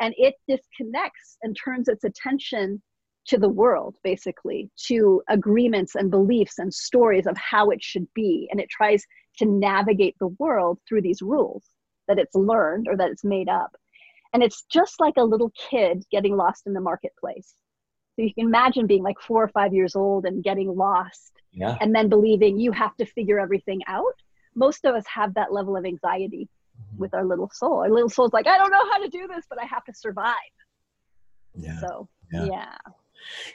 And 0.00 0.12
it 0.18 0.34
disconnects 0.48 1.38
and 1.42 1.56
turns 1.56 1.86
its 1.88 2.02
attention 2.02 2.82
to 3.28 3.38
the 3.38 3.48
world, 3.48 3.96
basically, 4.02 4.68
to 4.86 5.22
agreements 5.28 5.94
and 5.94 6.10
beliefs 6.10 6.58
and 6.58 6.74
stories 6.74 7.26
of 7.26 7.36
how 7.36 7.70
it 7.70 7.82
should 7.82 8.06
be. 8.14 8.48
And 8.50 8.60
it 8.60 8.68
tries 8.68 9.04
to 9.38 9.46
navigate 9.46 10.16
the 10.18 10.28
world 10.38 10.78
through 10.88 11.02
these 11.02 11.22
rules 11.22 11.64
that 12.08 12.18
it's 12.18 12.34
learned 12.34 12.88
or 12.88 12.96
that 12.96 13.10
it's 13.10 13.24
made 13.24 13.48
up. 13.48 13.76
And 14.32 14.42
it's 14.42 14.64
just 14.70 15.00
like 15.00 15.14
a 15.16 15.24
little 15.24 15.52
kid 15.70 16.04
getting 16.10 16.36
lost 16.36 16.66
in 16.66 16.72
the 16.72 16.80
marketplace. 16.80 17.54
So 18.14 18.22
you 18.22 18.32
can 18.34 18.46
imagine 18.46 18.86
being 18.86 19.02
like 19.02 19.20
four 19.20 19.42
or 19.42 19.48
five 19.48 19.74
years 19.74 19.94
old 19.94 20.24
and 20.24 20.42
getting 20.42 20.74
lost 20.74 21.32
yeah. 21.52 21.76
and 21.80 21.94
then 21.94 22.08
believing 22.08 22.58
you 22.58 22.72
have 22.72 22.96
to 22.96 23.06
figure 23.06 23.38
everything 23.38 23.80
out. 23.86 24.14
Most 24.54 24.84
of 24.84 24.94
us 24.94 25.04
have 25.06 25.34
that 25.34 25.52
level 25.52 25.76
of 25.76 25.84
anxiety 25.84 26.48
mm-hmm. 26.80 26.98
with 26.98 27.12
our 27.14 27.24
little 27.24 27.50
soul. 27.52 27.80
Our 27.80 27.90
little 27.90 28.08
soul's 28.08 28.32
like, 28.32 28.46
I 28.46 28.56
don't 28.56 28.70
know 28.70 28.90
how 28.90 28.98
to 28.98 29.08
do 29.08 29.28
this, 29.28 29.44
but 29.48 29.60
I 29.60 29.66
have 29.66 29.84
to 29.84 29.94
survive. 29.94 30.34
Yeah. 31.54 31.78
So, 31.80 32.08
yeah. 32.32 32.44
yeah. 32.46 32.76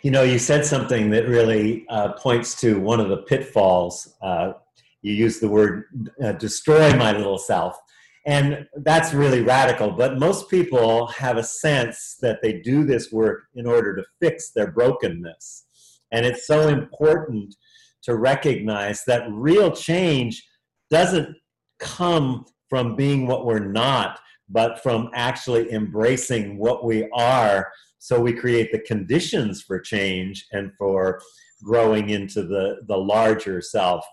You 0.02 0.12
know, 0.12 0.24
you 0.24 0.38
said 0.38 0.66
something 0.66 1.10
that 1.12 1.28
really 1.28 1.86
uh, 1.90 2.14
points 2.14 2.60
to 2.62 2.80
one 2.80 3.00
of 3.00 3.10
the 3.10 3.18
pitfalls 3.18 4.16
uh, 4.22 4.54
you 5.02 5.14
use 5.14 5.40
the 5.40 5.50
word 5.50 5.86
uh, 6.24 6.34
destroy 6.34 6.96
my 6.96 7.12
little 7.12 7.38
self. 7.38 7.78
And 8.26 8.68
that's 8.84 9.16
really 9.16 9.42
radical, 9.42 9.92
but 9.92 10.20
most 10.20 10.48
people 10.48 11.08
have 11.08 11.38
a 11.38 11.44
sense 11.44 12.18
that 12.22 12.40
they 12.44 12.60
do 12.60 12.84
this 12.86 13.12
work 13.12 13.46
in 13.56 13.66
order 13.66 13.96
to 13.96 14.04
fix 14.20 14.52
their 14.52 14.72
brokenness. 14.72 15.66
And 16.12 16.26
it's 16.26 16.46
so 16.46 16.68
important 16.68 17.56
to 18.04 18.16
recognize 18.16 19.04
that 19.06 19.28
real 19.32 19.72
change 19.72 20.48
doesn't 20.92 21.36
come 21.80 22.46
from 22.70 22.96
being 22.96 23.26
what 23.26 23.46
we're 23.46 23.60
not, 23.60 24.20
but 24.50 24.82
from 24.84 25.10
actually 25.14 25.72
embracing 25.72 26.58
what 26.58 26.86
we 26.86 27.10
are. 27.14 27.72
So 27.98 28.20
we 28.20 28.34
create 28.34 28.72
the 28.72 28.80
conditions 28.82 29.62
for 29.62 29.80
change 29.80 30.46
and 30.52 30.72
for 30.78 31.22
growing 31.64 32.10
into 32.10 32.44
the, 32.44 32.82
the 32.88 32.98
larger 32.98 33.62
self. 33.62 34.06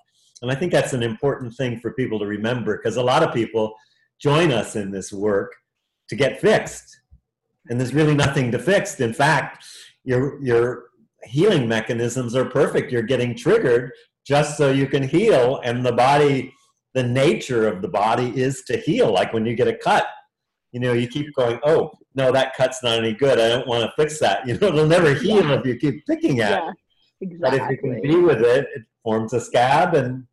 And 0.42 0.50
I 0.50 0.54
think 0.54 0.72
that's 0.72 0.92
an 0.92 1.02
important 1.02 1.54
thing 1.54 1.80
for 1.80 1.92
people 1.92 2.18
to 2.18 2.26
remember 2.26 2.76
because 2.76 2.96
a 2.96 3.02
lot 3.02 3.22
of 3.22 3.34
people 3.34 3.74
join 4.20 4.52
us 4.52 4.76
in 4.76 4.90
this 4.90 5.12
work 5.12 5.54
to 6.08 6.16
get 6.16 6.40
fixed. 6.40 7.00
And 7.68 7.78
there's 7.78 7.94
really 7.94 8.14
nothing 8.14 8.50
to 8.52 8.58
fix. 8.58 8.98
In 9.00 9.12
fact, 9.12 9.64
your, 10.04 10.42
your 10.42 10.84
healing 11.24 11.68
mechanisms 11.68 12.34
are 12.34 12.44
perfect. 12.44 12.90
You're 12.92 13.02
getting 13.02 13.34
triggered 13.34 13.92
just 14.26 14.56
so 14.56 14.70
you 14.70 14.86
can 14.86 15.02
heal. 15.02 15.60
And 15.64 15.84
the 15.84 15.92
body, 15.92 16.52
the 16.94 17.02
nature 17.02 17.68
of 17.68 17.82
the 17.82 17.88
body 17.88 18.32
is 18.40 18.62
to 18.64 18.78
heal. 18.78 19.12
Like 19.12 19.32
when 19.32 19.44
you 19.44 19.54
get 19.54 19.68
a 19.68 19.76
cut, 19.76 20.06
you 20.72 20.80
know, 20.80 20.92
you 20.92 21.08
keep 21.08 21.34
going, 21.34 21.58
oh, 21.64 21.90
no, 22.14 22.32
that 22.32 22.54
cut's 22.56 22.82
not 22.82 22.98
any 22.98 23.14
good. 23.14 23.38
I 23.38 23.48
don't 23.48 23.66
want 23.66 23.84
to 23.84 23.92
fix 24.02 24.18
that. 24.20 24.46
You 24.46 24.58
know, 24.58 24.68
it'll 24.68 24.86
never 24.86 25.14
heal 25.14 25.44
yeah. 25.44 25.58
if 25.58 25.66
you 25.66 25.76
keep 25.76 26.06
picking 26.06 26.40
at 26.40 26.50
yeah. 26.62 26.70
it. 26.70 26.76
Exactly. 27.20 27.38
But 27.40 27.54
if 27.54 27.70
you 27.70 27.76
can 27.78 28.02
be 28.02 28.16
with 28.16 28.42
it, 28.42 28.68
it 28.74 28.82
forms 29.02 29.32
a 29.32 29.40
scab 29.40 29.94
and 29.94 30.24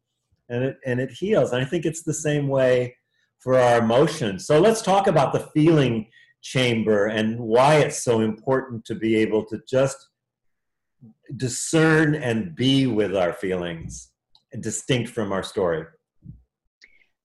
and 0.49 0.63
it 0.63 0.77
and 0.85 0.99
it 0.99 1.11
heals. 1.11 1.51
And 1.51 1.61
I 1.61 1.65
think 1.65 1.85
it's 1.85 2.03
the 2.03 2.13
same 2.13 2.47
way 2.47 2.95
for 3.39 3.59
our 3.59 3.79
emotions. 3.79 4.45
So 4.45 4.59
let's 4.59 4.81
talk 4.81 5.07
about 5.07 5.33
the 5.33 5.47
feeling 5.53 6.07
chamber 6.41 7.07
and 7.07 7.39
why 7.39 7.75
it's 7.75 8.03
so 8.03 8.21
important 8.21 8.85
to 8.85 8.95
be 8.95 9.15
able 9.15 9.45
to 9.45 9.59
just 9.67 9.97
discern 11.37 12.15
and 12.15 12.55
be 12.55 12.87
with 12.87 13.15
our 13.15 13.33
feelings 13.33 14.11
distinct 14.59 15.09
from 15.09 15.31
our 15.31 15.43
story. 15.43 15.85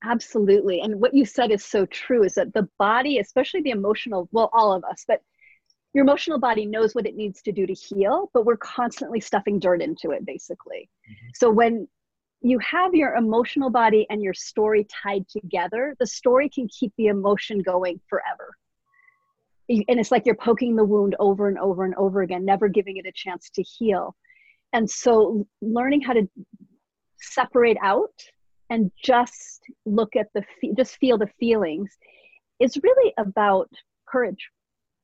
Absolutely. 0.03 0.81
And 0.81 1.01
what 1.01 1.15
you 1.15 1.27
said 1.27 1.51
is 1.51 1.65
so 1.65 1.85
true 1.87 2.25
is 2.25 2.35
that 2.35 2.55
the 2.55 2.69
body, 2.79 3.19
especially 3.19 3.61
the 3.61 3.71
emotional, 3.71 4.29
well, 4.33 4.51
all 4.53 4.73
of 4.73 4.83
us, 4.85 5.05
but 5.07 5.21
your 5.93 6.03
emotional 6.03 6.39
body 6.39 6.65
knows 6.65 6.95
what 6.95 7.07
it 7.07 7.17
needs 7.17 7.43
to 7.43 7.53
do 7.53 7.67
to 7.67 7.75
heal, 7.75 8.31
but 8.33 8.47
we're 8.47 8.57
constantly 8.57 9.21
stuffing 9.21 9.59
dirt 9.59 9.83
into 9.83 10.13
it, 10.13 10.25
basically. 10.25 10.89
Mm-hmm. 11.09 11.29
So 11.35 11.51
when 11.51 11.89
you 12.43 12.59
have 12.59 12.95
your 12.95 13.15
emotional 13.15 13.71
body 13.71 14.07
and 14.11 14.23
your 14.23 14.35
story 14.35 14.87
tied 15.03 15.29
together, 15.29 15.95
the 15.99 16.07
story 16.07 16.49
can 16.49 16.69
keep 16.69 16.93
the 16.97 17.07
emotion 17.07 17.61
going 17.61 18.01
forever. 18.09 18.55
And 19.69 20.01
it's 20.01 20.11
like 20.11 20.27
you're 20.27 20.35
poking 20.35 20.75
the 20.75 20.85
wound 20.85 21.15
over 21.19 21.49
and 21.49 21.59
over 21.59 21.85
and 21.85 21.95
over 21.95 22.23
again, 22.23 22.45
never 22.45 22.69
giving 22.69 22.97
it 22.97 23.07
a 23.07 23.13
chance 23.13 23.51
to 23.51 23.63
heal. 23.63 24.17
And 24.73 24.91
so, 24.91 25.47
learning 25.61 26.01
how 26.01 26.15
to 26.15 26.29
separate 27.21 27.77
out 27.83 28.15
and 28.69 28.91
just 29.03 29.63
look 29.85 30.17
at 30.17 30.29
the, 30.35 30.43
just 30.77 30.97
feel 30.97 31.19
the 31.19 31.31
feelings 31.39 31.97
is 32.59 32.79
really 32.83 33.13
about 33.17 33.71
courage 34.07 34.51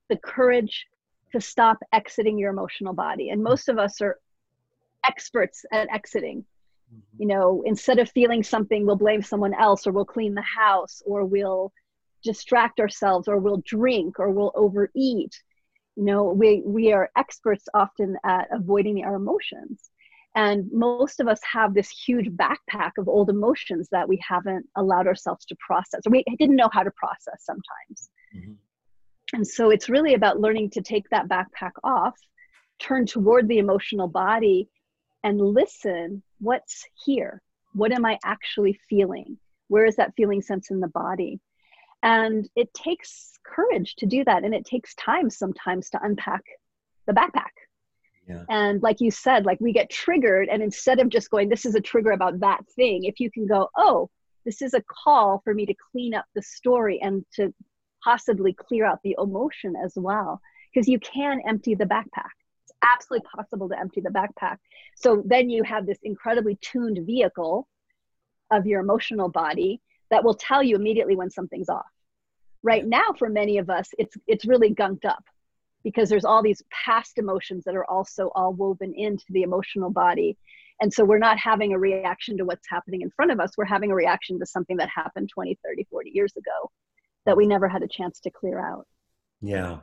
the 0.08 0.16
courage 0.16 0.86
to 1.32 1.40
stop 1.40 1.78
exiting 1.92 2.38
your 2.38 2.50
emotional 2.50 2.94
body. 2.94 3.30
And 3.30 3.42
most 3.42 3.68
of 3.68 3.78
us 3.78 4.00
are 4.00 4.18
experts 5.06 5.64
at 5.72 5.88
exiting. 5.92 6.44
You 7.18 7.26
know, 7.26 7.62
instead 7.66 7.98
of 7.98 8.10
feeling 8.10 8.42
something, 8.42 8.84
we'll 8.84 8.96
blame 8.96 9.22
someone 9.22 9.54
else, 9.54 9.86
or 9.86 9.92
we'll 9.92 10.04
clean 10.04 10.34
the 10.34 10.42
house, 10.42 11.02
or 11.06 11.24
we'll 11.24 11.72
distract 12.22 12.80
ourselves, 12.80 13.28
or 13.28 13.38
we'll 13.38 13.62
drink, 13.64 14.18
or 14.18 14.30
we'll 14.30 14.52
overeat. 14.54 15.40
You 15.96 16.04
know, 16.04 16.24
we, 16.24 16.62
we 16.64 16.92
are 16.92 17.10
experts 17.16 17.66
often 17.72 18.16
at 18.24 18.48
avoiding 18.52 19.04
our 19.04 19.14
emotions. 19.14 19.90
And 20.34 20.66
most 20.70 21.20
of 21.20 21.28
us 21.28 21.40
have 21.50 21.72
this 21.72 21.88
huge 21.88 22.28
backpack 22.28 22.92
of 22.98 23.08
old 23.08 23.30
emotions 23.30 23.88
that 23.92 24.06
we 24.06 24.22
haven't 24.26 24.66
allowed 24.76 25.06
ourselves 25.06 25.46
to 25.46 25.56
process, 25.66 26.02
or 26.06 26.10
we 26.10 26.24
didn't 26.38 26.56
know 26.56 26.68
how 26.70 26.82
to 26.82 26.90
process 26.90 27.44
sometimes. 27.44 28.10
Mm-hmm. 28.36 28.52
And 29.32 29.46
so 29.46 29.70
it's 29.70 29.88
really 29.88 30.12
about 30.12 30.38
learning 30.38 30.70
to 30.70 30.82
take 30.82 31.08
that 31.10 31.28
backpack 31.28 31.72
off, 31.82 32.14
turn 32.78 33.06
toward 33.06 33.48
the 33.48 33.58
emotional 33.58 34.08
body, 34.08 34.68
and 35.26 35.40
listen 35.40 36.22
what's 36.38 36.86
here? 37.04 37.42
What 37.74 37.90
am 37.90 38.06
i 38.06 38.16
actually 38.24 38.78
feeling? 38.88 39.36
Where 39.66 39.84
is 39.84 39.96
that 39.96 40.14
feeling 40.16 40.40
sense 40.40 40.70
in 40.70 40.78
the 40.78 40.88
body? 40.88 41.40
And 42.04 42.48
it 42.54 42.72
takes 42.72 43.32
courage 43.44 43.96
to 43.96 44.06
do 44.06 44.22
that 44.24 44.44
and 44.44 44.54
it 44.54 44.64
takes 44.64 44.94
time 44.94 45.28
sometimes 45.28 45.90
to 45.90 46.00
unpack 46.02 46.44
the 47.06 47.12
backpack. 47.12 47.54
Yeah. 48.28 48.42
and 48.48 48.82
like 48.82 49.00
you 49.00 49.12
said 49.12 49.46
like 49.46 49.60
we 49.60 49.72
get 49.72 49.88
triggered 49.88 50.48
and 50.48 50.60
instead 50.60 50.98
of 50.98 51.08
just 51.10 51.30
going 51.30 51.48
this 51.48 51.64
is 51.64 51.76
a 51.76 51.80
trigger 51.80 52.10
about 52.10 52.40
that 52.40 52.66
thing 52.74 53.04
if 53.04 53.20
you 53.20 53.30
can 53.30 53.46
go 53.46 53.68
oh 53.76 54.10
this 54.44 54.62
is 54.62 54.74
a 54.74 54.82
call 54.82 55.40
for 55.44 55.54
me 55.54 55.64
to 55.64 55.74
clean 55.92 56.12
up 56.12 56.24
the 56.34 56.42
story 56.42 57.00
and 57.00 57.24
to 57.34 57.54
possibly 58.02 58.52
clear 58.52 58.84
out 58.84 58.98
the 59.04 59.14
emotion 59.22 59.74
as 59.76 59.92
well 59.94 60.40
because 60.74 60.88
you 60.88 60.98
can 60.98 61.40
empty 61.46 61.76
the 61.76 61.84
backpack 61.84 62.34
absolutely 62.94 63.26
possible 63.34 63.68
to 63.68 63.78
empty 63.78 64.00
the 64.00 64.10
backpack. 64.10 64.56
So 64.96 65.22
then 65.26 65.50
you 65.50 65.62
have 65.62 65.86
this 65.86 65.98
incredibly 66.02 66.56
tuned 66.60 67.00
vehicle 67.06 67.68
of 68.50 68.66
your 68.66 68.80
emotional 68.80 69.28
body 69.28 69.80
that 70.10 70.24
will 70.24 70.34
tell 70.34 70.62
you 70.62 70.76
immediately 70.76 71.16
when 71.16 71.30
something's 71.30 71.68
off. 71.68 71.86
Right 72.62 72.86
now, 72.86 73.12
for 73.18 73.28
many 73.28 73.58
of 73.58 73.70
us, 73.70 73.88
it's 73.98 74.16
it's 74.26 74.46
really 74.46 74.74
gunked 74.74 75.04
up 75.04 75.24
because 75.84 76.08
there's 76.08 76.24
all 76.24 76.42
these 76.42 76.62
past 76.70 77.18
emotions 77.18 77.64
that 77.64 77.76
are 77.76 77.88
also 77.88 78.30
all 78.34 78.52
woven 78.52 78.92
into 78.94 79.24
the 79.30 79.42
emotional 79.42 79.90
body. 79.90 80.36
And 80.80 80.92
so 80.92 81.04
we're 81.04 81.18
not 81.18 81.38
having 81.38 81.72
a 81.72 81.78
reaction 81.78 82.36
to 82.38 82.44
what's 82.44 82.66
happening 82.68 83.02
in 83.02 83.10
front 83.10 83.30
of 83.30 83.40
us. 83.40 83.52
We're 83.56 83.64
having 83.66 83.92
a 83.92 83.94
reaction 83.94 84.38
to 84.40 84.46
something 84.46 84.76
that 84.78 84.88
happened 84.94 85.30
20, 85.32 85.58
30, 85.64 85.86
40 85.90 86.10
years 86.12 86.32
ago 86.36 86.70
that 87.24 87.36
we 87.36 87.46
never 87.46 87.68
had 87.68 87.82
a 87.82 87.88
chance 87.88 88.20
to 88.20 88.30
clear 88.30 88.60
out. 88.60 88.86
Yeah. 89.40 89.78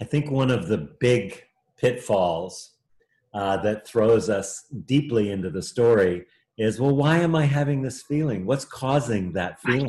I 0.00 0.04
think 0.04 0.30
one 0.30 0.50
of 0.50 0.68
the 0.68 0.78
big 0.78 1.42
pitfalls 1.76 2.72
uh, 3.34 3.56
that 3.58 3.86
throws 3.86 4.30
us 4.30 4.64
deeply 4.86 5.30
into 5.30 5.50
the 5.50 5.62
story 5.62 6.26
is 6.58 6.80
well, 6.80 6.94
why 6.94 7.18
am 7.18 7.34
I 7.34 7.44
having 7.44 7.82
this 7.82 8.02
feeling? 8.02 8.46
What's 8.46 8.64
causing 8.64 9.32
that 9.32 9.60
feeling? 9.60 9.88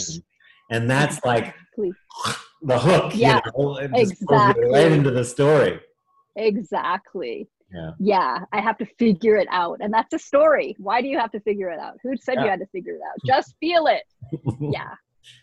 And 0.70 0.90
that's 0.90 1.24
like 1.24 1.56
the 2.62 2.78
hook, 2.78 3.14
yeah, 3.16 3.40
you 3.58 3.64
know, 3.64 3.78
exactly. 3.78 4.66
right 4.66 4.92
into 4.92 5.12
the 5.12 5.24
story. 5.24 5.80
Exactly. 6.36 7.48
Yeah. 7.74 7.92
Yeah. 8.00 8.40
I 8.54 8.62
have 8.62 8.78
to 8.78 8.86
figure 9.00 9.38
it 9.38 9.48
out. 9.52 9.80
And 9.82 9.94
that's 9.94 10.14
a 10.14 10.20
story. 10.20 10.76
Why 10.78 11.02
do 11.02 11.08
you 11.08 11.18
have 11.18 11.32
to 11.32 11.40
figure 11.42 11.70
it 11.70 11.80
out? 11.80 11.96
Who 12.04 12.16
said 12.18 12.36
yeah. 12.36 12.44
you 12.44 12.50
had 12.50 12.60
to 12.60 12.68
figure 12.68 12.96
it 12.96 13.02
out? 13.02 13.18
Just 13.26 13.56
feel 13.60 13.88
it. 13.88 14.04
yeah. 14.74 14.94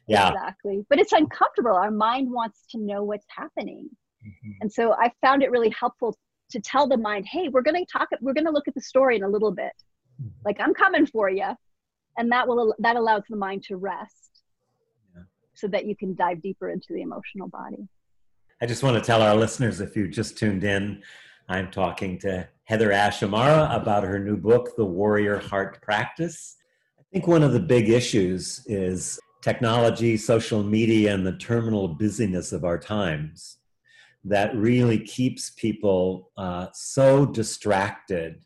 Yeah. 0.06 0.30
Exactly. 0.30 0.86
But 0.88 0.98
it's 0.98 1.12
uncomfortable. 1.12 1.74
Our 1.74 1.90
mind 1.90 2.30
wants 2.30 2.64
to 2.70 2.78
know 2.78 3.02
what's 3.02 3.26
happening. 3.28 3.88
Mm-hmm. 4.26 4.50
And 4.62 4.72
so 4.72 4.94
I 4.94 5.12
found 5.20 5.42
it 5.42 5.50
really 5.50 5.74
helpful 5.78 6.16
to 6.50 6.60
tell 6.60 6.86
the 6.86 6.96
mind, 6.96 7.26
hey, 7.26 7.48
we're 7.48 7.62
going 7.62 7.84
to 7.84 7.90
talk, 7.90 8.08
we're 8.20 8.34
going 8.34 8.46
to 8.46 8.52
look 8.52 8.68
at 8.68 8.74
the 8.74 8.80
story 8.80 9.16
in 9.16 9.22
a 9.22 9.28
little 9.28 9.50
bit. 9.50 9.72
Mm-hmm. 10.20 10.28
Like 10.44 10.60
I'm 10.60 10.74
coming 10.74 11.06
for 11.06 11.28
you. 11.28 11.48
And 12.16 12.30
that 12.30 12.46
will, 12.46 12.74
that 12.78 12.96
allows 12.96 13.22
the 13.28 13.36
mind 13.36 13.64
to 13.64 13.76
rest 13.76 14.42
yeah. 15.14 15.22
so 15.54 15.66
that 15.68 15.86
you 15.86 15.96
can 15.96 16.14
dive 16.14 16.42
deeper 16.42 16.70
into 16.70 16.92
the 16.92 17.02
emotional 17.02 17.48
body. 17.48 17.88
I 18.62 18.66
just 18.66 18.82
want 18.82 18.96
to 18.96 19.02
tell 19.02 19.20
our 19.20 19.34
listeners 19.34 19.80
if 19.80 19.96
you 19.96 20.06
just 20.08 20.38
tuned 20.38 20.62
in, 20.62 21.02
I'm 21.48 21.70
talking 21.70 22.18
to 22.20 22.48
Heather 22.64 22.92
Ash 22.92 23.22
Amara 23.22 23.68
about 23.72 24.04
her 24.04 24.18
new 24.18 24.36
book, 24.36 24.76
The 24.76 24.84
Warrior 24.84 25.38
Heart 25.38 25.82
Practice. 25.82 26.56
I 26.98 27.02
think 27.12 27.26
one 27.26 27.42
of 27.42 27.52
the 27.52 27.60
big 27.60 27.90
issues 27.90 28.64
is 28.66 29.18
technology, 29.42 30.16
social 30.16 30.62
media, 30.62 31.12
and 31.12 31.26
the 31.26 31.36
terminal 31.36 31.88
busyness 31.88 32.52
of 32.52 32.64
our 32.64 32.78
times 32.78 33.58
that 34.24 34.56
really 34.56 34.98
keeps 34.98 35.50
people 35.50 36.30
uh, 36.36 36.68
so 36.72 37.26
distracted 37.26 38.42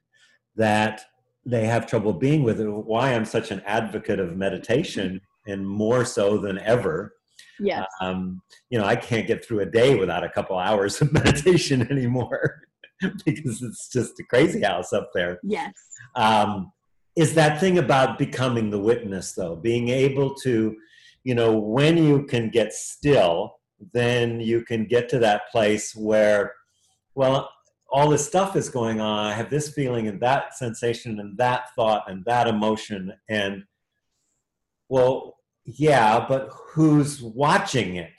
that 0.56 1.02
they 1.46 1.66
have 1.66 1.86
trouble 1.86 2.12
being 2.12 2.42
with 2.42 2.60
it. 2.60 2.68
Why 2.68 3.14
I'm 3.14 3.24
such 3.24 3.50
an 3.50 3.62
advocate 3.64 4.18
of 4.18 4.36
meditation, 4.36 5.20
and 5.46 5.66
more 5.66 6.04
so 6.04 6.36
than 6.38 6.58
ever. 6.58 7.14
Yeah. 7.58 7.84
Um, 8.00 8.42
you 8.70 8.78
know, 8.78 8.84
I 8.84 8.96
can't 8.96 9.26
get 9.26 9.44
through 9.44 9.60
a 9.60 9.66
day 9.66 9.96
without 9.96 10.24
a 10.24 10.28
couple 10.28 10.58
hours 10.58 11.00
of 11.00 11.12
meditation 11.24 11.90
anymore 11.90 12.62
because 13.24 13.62
it's 13.62 13.88
just 13.88 14.20
a 14.20 14.24
crazy 14.24 14.62
house 14.62 14.92
up 14.92 15.10
there. 15.14 15.40
Yes. 15.42 15.72
Um, 16.14 16.72
is 17.16 17.34
that 17.34 17.58
thing 17.58 17.78
about 17.78 18.18
becoming 18.18 18.70
the 18.70 18.78
witness, 18.78 19.32
though, 19.32 19.56
being 19.56 19.88
able 19.88 20.34
to, 20.36 20.76
you 21.24 21.34
know, 21.34 21.58
when 21.58 21.96
you 21.96 22.24
can 22.26 22.50
get 22.50 22.72
still 22.72 23.57
then 23.92 24.40
you 24.40 24.64
can 24.64 24.86
get 24.86 25.08
to 25.10 25.18
that 25.20 25.50
place 25.50 25.94
where, 25.94 26.54
well, 27.14 27.50
all 27.90 28.10
this 28.10 28.26
stuff 28.26 28.56
is 28.56 28.68
going 28.68 29.00
on. 29.00 29.26
I 29.26 29.32
have 29.32 29.50
this 29.50 29.70
feeling 29.70 30.08
and 30.08 30.20
that 30.20 30.56
sensation 30.56 31.20
and 31.20 31.36
that 31.38 31.74
thought 31.74 32.10
and 32.10 32.24
that 32.26 32.46
emotion. 32.46 33.12
And, 33.28 33.64
well, 34.88 35.36
yeah, 35.64 36.24
but 36.28 36.50
who's 36.52 37.22
watching 37.22 37.96
it? 37.96 38.12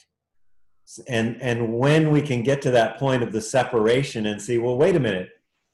And, 1.08 1.40
and 1.42 1.74
when 1.74 2.10
we 2.10 2.22
can 2.22 2.42
get 2.42 2.62
to 2.64 2.72
that 2.72 2.98
point 2.98 3.22
of 3.22 3.32
the 3.32 3.42
separation 3.42 4.26
and 4.26 4.42
see, 4.42 4.58
well, 4.58 4.78
wait 4.78 4.96
a 4.96 5.00
minute, 5.00 5.30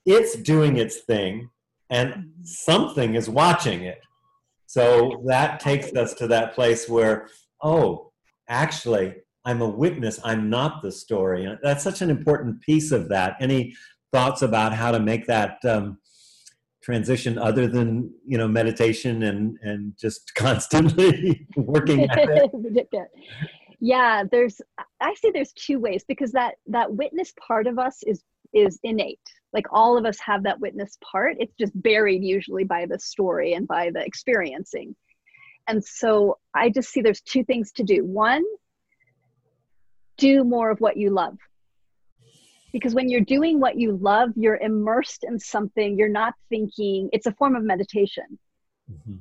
it's 0.05 0.35
doing 0.35 0.77
its 0.77 0.97
thing 0.97 1.49
and 1.89 2.31
something 2.43 3.15
is 3.15 3.29
watching 3.29 3.83
it. 3.83 4.01
So 4.65 5.23
that 5.27 5.59
takes 5.59 5.93
us 5.93 6.13
to 6.15 6.27
that 6.27 6.53
place 6.53 6.89
where, 6.89 7.29
oh, 7.61 8.11
actually, 8.49 9.15
I'm 9.45 9.61
a 9.61 9.69
witness. 9.69 10.19
I'm 10.23 10.49
not 10.49 10.81
the 10.81 10.91
story. 10.91 11.47
That's 11.61 11.83
such 11.83 12.01
an 12.01 12.09
important 12.09 12.61
piece 12.61 12.91
of 12.91 13.09
that. 13.09 13.37
Any 13.39 13.75
thoughts 14.11 14.41
about 14.41 14.73
how 14.73 14.91
to 14.91 14.99
make 14.99 15.27
that 15.27 15.63
um, 15.65 15.99
transition 16.81 17.37
other 17.37 17.67
than 17.67 18.11
you 18.25 18.37
know 18.37 18.47
meditation 18.47 19.23
and 19.23 19.57
and 19.61 19.93
just 19.99 20.33
constantly 20.35 21.47
working 21.55 22.09
at 22.09 22.17
it? 22.17 22.89
yeah, 23.79 24.23
there's. 24.31 24.61
I 24.99 25.13
see 25.15 25.31
there's 25.31 25.53
two 25.53 25.79
ways 25.79 26.03
because 26.07 26.31
that 26.31 26.55
that 26.67 26.93
witness 26.93 27.33
part 27.47 27.67
of 27.67 27.77
us 27.77 28.01
is 28.05 28.23
is 28.53 28.79
innate. 28.83 29.19
Like 29.53 29.67
all 29.71 29.97
of 29.97 30.05
us 30.05 30.19
have 30.19 30.43
that 30.43 30.59
witness 30.59 30.97
part. 31.03 31.37
It's 31.39 31.55
just 31.59 31.71
buried 31.81 32.23
usually 32.23 32.63
by 32.63 32.85
the 32.85 32.99
story 32.99 33.53
and 33.53 33.67
by 33.67 33.91
the 33.91 34.03
experiencing. 34.03 34.95
And 35.67 35.83
so 35.83 36.37
I 36.53 36.69
just 36.69 36.89
see 36.89 37.01
there's 37.01 37.21
two 37.21 37.43
things 37.43 37.71
to 37.73 37.83
do. 37.83 38.05
One 38.05 38.43
do 40.17 40.43
more 40.43 40.69
of 40.69 40.79
what 40.79 40.97
you 40.97 41.09
love. 41.09 41.37
Because 42.71 42.93
when 42.93 43.09
you're 43.09 43.21
doing 43.21 43.59
what 43.59 43.77
you 43.77 43.97
love 43.97 44.31
you're 44.35 44.57
immersed 44.57 45.23
in 45.23 45.39
something. 45.39 45.97
You're 45.97 46.09
not 46.09 46.33
thinking 46.49 47.09
it's 47.13 47.25
a 47.25 47.31
form 47.33 47.55
of 47.55 47.63
meditation. 47.63 48.37
Mm-hmm. 48.91 49.15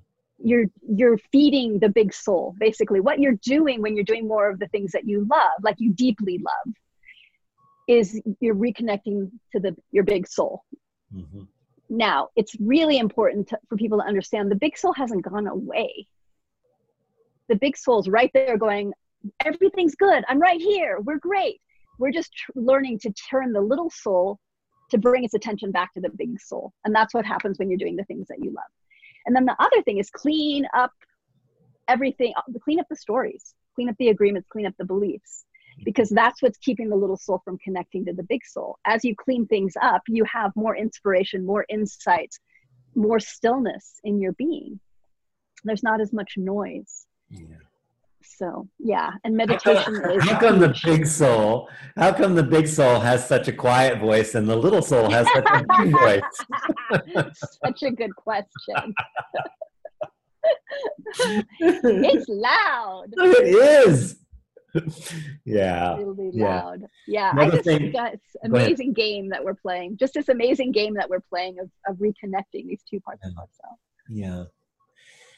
you're 0.44 0.66
you're 0.86 1.16
feeding 1.32 1.78
the 1.78 1.88
big 1.88 2.12
soul 2.12 2.54
basically. 2.58 3.00
What 3.00 3.18
you're 3.18 3.38
doing 3.42 3.80
when 3.80 3.94
you're 3.96 4.04
doing 4.04 4.28
more 4.28 4.50
of 4.50 4.58
the 4.58 4.68
things 4.68 4.92
that 4.92 5.08
you 5.08 5.26
love 5.30 5.58
like 5.62 5.76
you 5.78 5.92
deeply 5.94 6.38
love 6.38 6.74
is 7.88 8.20
you're 8.40 8.54
reconnecting 8.54 9.30
to 9.52 9.60
the 9.60 9.74
your 9.90 10.04
big 10.04 10.26
soul. 10.28 10.62
Mm-hmm. 11.14 11.42
now 11.88 12.28
it's 12.34 12.56
really 12.58 12.98
important 12.98 13.48
to, 13.48 13.58
for 13.68 13.76
people 13.76 13.98
to 13.98 14.04
understand 14.04 14.50
the 14.50 14.56
big 14.56 14.76
soul 14.76 14.92
hasn't 14.92 15.22
gone 15.24 15.46
away. 15.46 16.08
The 17.48 17.56
big 17.56 17.76
soul's 17.76 18.08
right 18.08 18.30
there 18.34 18.58
going 18.58 18.92
everything's 19.44 19.94
good. 19.94 20.24
I'm 20.28 20.40
right 20.40 20.60
here. 20.60 20.98
We're 21.00 21.18
great. 21.18 21.60
We're 21.98 22.12
just 22.12 22.32
tr- 22.32 22.52
learning 22.54 23.00
to 23.00 23.12
turn 23.30 23.52
the 23.52 23.60
little 23.60 23.90
soul 23.90 24.38
to 24.90 24.98
bring 24.98 25.24
its 25.24 25.34
attention 25.34 25.70
back 25.70 25.94
to 25.94 26.00
the 26.00 26.10
big 26.10 26.40
soul. 26.40 26.72
And 26.84 26.94
that's 26.94 27.14
what 27.14 27.24
happens 27.24 27.58
when 27.58 27.70
you're 27.70 27.78
doing 27.78 27.96
the 27.96 28.04
things 28.04 28.28
that 28.28 28.38
you 28.40 28.50
love. 28.50 28.64
And 29.26 29.34
then 29.34 29.46
the 29.46 29.56
other 29.58 29.82
thing 29.82 29.98
is 29.98 30.10
clean 30.10 30.66
up 30.74 30.92
everything, 31.88 32.32
uh, 32.36 32.42
clean 32.62 32.80
up 32.80 32.86
the 32.90 32.96
stories, 32.96 33.54
clean 33.74 33.88
up 33.88 33.96
the 33.98 34.08
agreements, 34.08 34.48
clean 34.50 34.66
up 34.66 34.74
the 34.78 34.84
beliefs, 34.84 35.44
because 35.84 36.10
that's 36.10 36.42
what's 36.42 36.58
keeping 36.58 36.88
the 36.88 36.96
little 36.96 37.16
soul 37.16 37.40
from 37.44 37.58
connecting 37.58 38.04
to 38.04 38.12
the 38.12 38.22
big 38.22 38.44
soul. 38.44 38.78
As 38.86 39.04
you 39.04 39.14
clean 39.16 39.46
things 39.46 39.74
up, 39.80 40.02
you 40.08 40.24
have 40.24 40.52
more 40.54 40.76
inspiration, 40.76 41.46
more 41.46 41.64
insight, 41.68 42.34
more 42.94 43.18
stillness 43.18 44.00
in 44.04 44.20
your 44.20 44.32
being. 44.32 44.78
There's 45.64 45.82
not 45.82 46.00
as 46.00 46.12
much 46.12 46.34
noise. 46.36 47.06
Yeah 47.30 47.56
so 48.24 48.68
yeah 48.78 49.10
and 49.24 49.36
meditation 49.36 49.94
how, 49.94 50.20
how 50.20 50.40
come 50.40 50.58
the 50.58 50.74
big 50.84 51.06
soul 51.06 51.68
how 51.96 52.12
come 52.12 52.34
the 52.34 52.42
big 52.42 52.66
soul 52.66 52.98
has 53.00 53.26
such 53.26 53.48
a 53.48 53.52
quiet 53.52 53.98
voice 53.98 54.34
and 54.34 54.48
the 54.48 54.56
little 54.56 54.82
soul 54.82 55.10
has 55.10 55.26
such 55.32 55.46
a 55.46 55.64
big 55.78 55.92
voice? 56.00 56.22
Such 57.64 57.82
a 57.82 57.90
good 57.90 58.14
question. 58.16 58.94
It's 61.60 62.28
loud. 62.28 63.06
It 63.16 63.88
is. 63.88 64.16
Yeah 65.44 65.96
really 65.96 66.30
loud. 66.32 66.80
Yeah, 67.06 67.32
yeah. 67.34 67.42
i 67.42 67.50
just 67.50 67.64
thing, 67.64 67.78
think 67.78 67.94
that's 67.94 68.36
amazing 68.44 68.92
game 68.92 69.28
that 69.30 69.42
we're 69.42 69.54
playing 69.54 69.96
just 69.96 70.14
this 70.14 70.28
amazing 70.28 70.72
game 70.72 70.94
that 70.94 71.08
we're 71.08 71.22
playing 71.30 71.58
of, 71.60 71.70
of 71.88 71.96
reconnecting 71.98 72.66
these 72.66 72.82
two 72.88 73.00
parts 73.00 73.20
yeah. 73.24 73.30
of 73.30 73.38
ourselves. 73.38 73.80
Yeah 74.08 74.44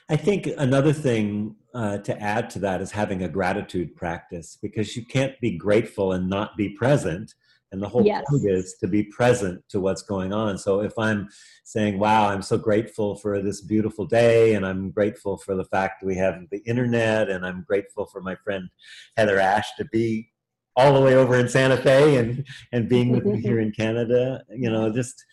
I 0.09 0.17
think 0.17 0.49
another 0.59 0.93
thing 0.93 1.57
uh, 1.75 1.99
to 1.99 2.21
add 2.21 2.49
to 2.51 2.59
that 2.61 2.81
is 2.81 2.93
having 2.93 3.23
a 3.23 3.29
gratitude 3.29 3.97
practice 3.97 4.57
because 4.63 4.97
you 4.97 5.05
can't 5.05 5.39
be 5.41 5.57
grateful 5.57 6.13
and 6.13 6.29
not 6.29 6.57
be 6.57 6.69
present. 6.69 7.35
And 7.73 7.83
the 7.83 7.89
whole 7.89 8.07
yes. 8.07 8.25
point 8.31 8.49
is 8.49 8.77
to 8.81 8.87
be 8.87 9.03
present 9.03 9.63
to 9.71 9.81
what's 9.81 10.03
going 10.03 10.33
on. 10.33 10.57
So 10.57 10.81
if 10.81 10.97
I'm 10.97 11.29
saying, 11.65 11.99
wow, 11.99 12.29
I'm 12.29 12.41
so 12.41 12.57
grateful 12.57 13.17
for 13.17 13.43
this 13.43 13.61
beautiful 13.61 14.07
day, 14.07 14.55
and 14.55 14.65
I'm 14.65 14.91
grateful 14.91 15.37
for 15.37 15.57
the 15.57 15.65
fact 15.65 16.05
we 16.05 16.15
have 16.15 16.49
the 16.53 16.63
internet, 16.65 17.29
and 17.29 17.45
I'm 17.45 17.65
grateful 17.67 18.07
for 18.07 18.21
my 18.21 18.37
friend 18.37 18.69
Heather 19.17 19.41
Ash 19.41 19.75
to 19.77 19.85
be 19.87 20.31
all 20.77 20.95
the 20.95 21.01
way 21.01 21.17
over 21.17 21.37
in 21.37 21.49
Santa 21.49 21.77
Fe 21.77 22.17
and, 22.19 22.47
and 22.73 22.89
being 22.89 23.11
with 23.11 23.25
me 23.25 23.41
here 23.41 23.59
in 23.59 23.73
Canada, 23.73 24.45
you 24.55 24.71
know, 24.71 24.93
just 24.93 25.25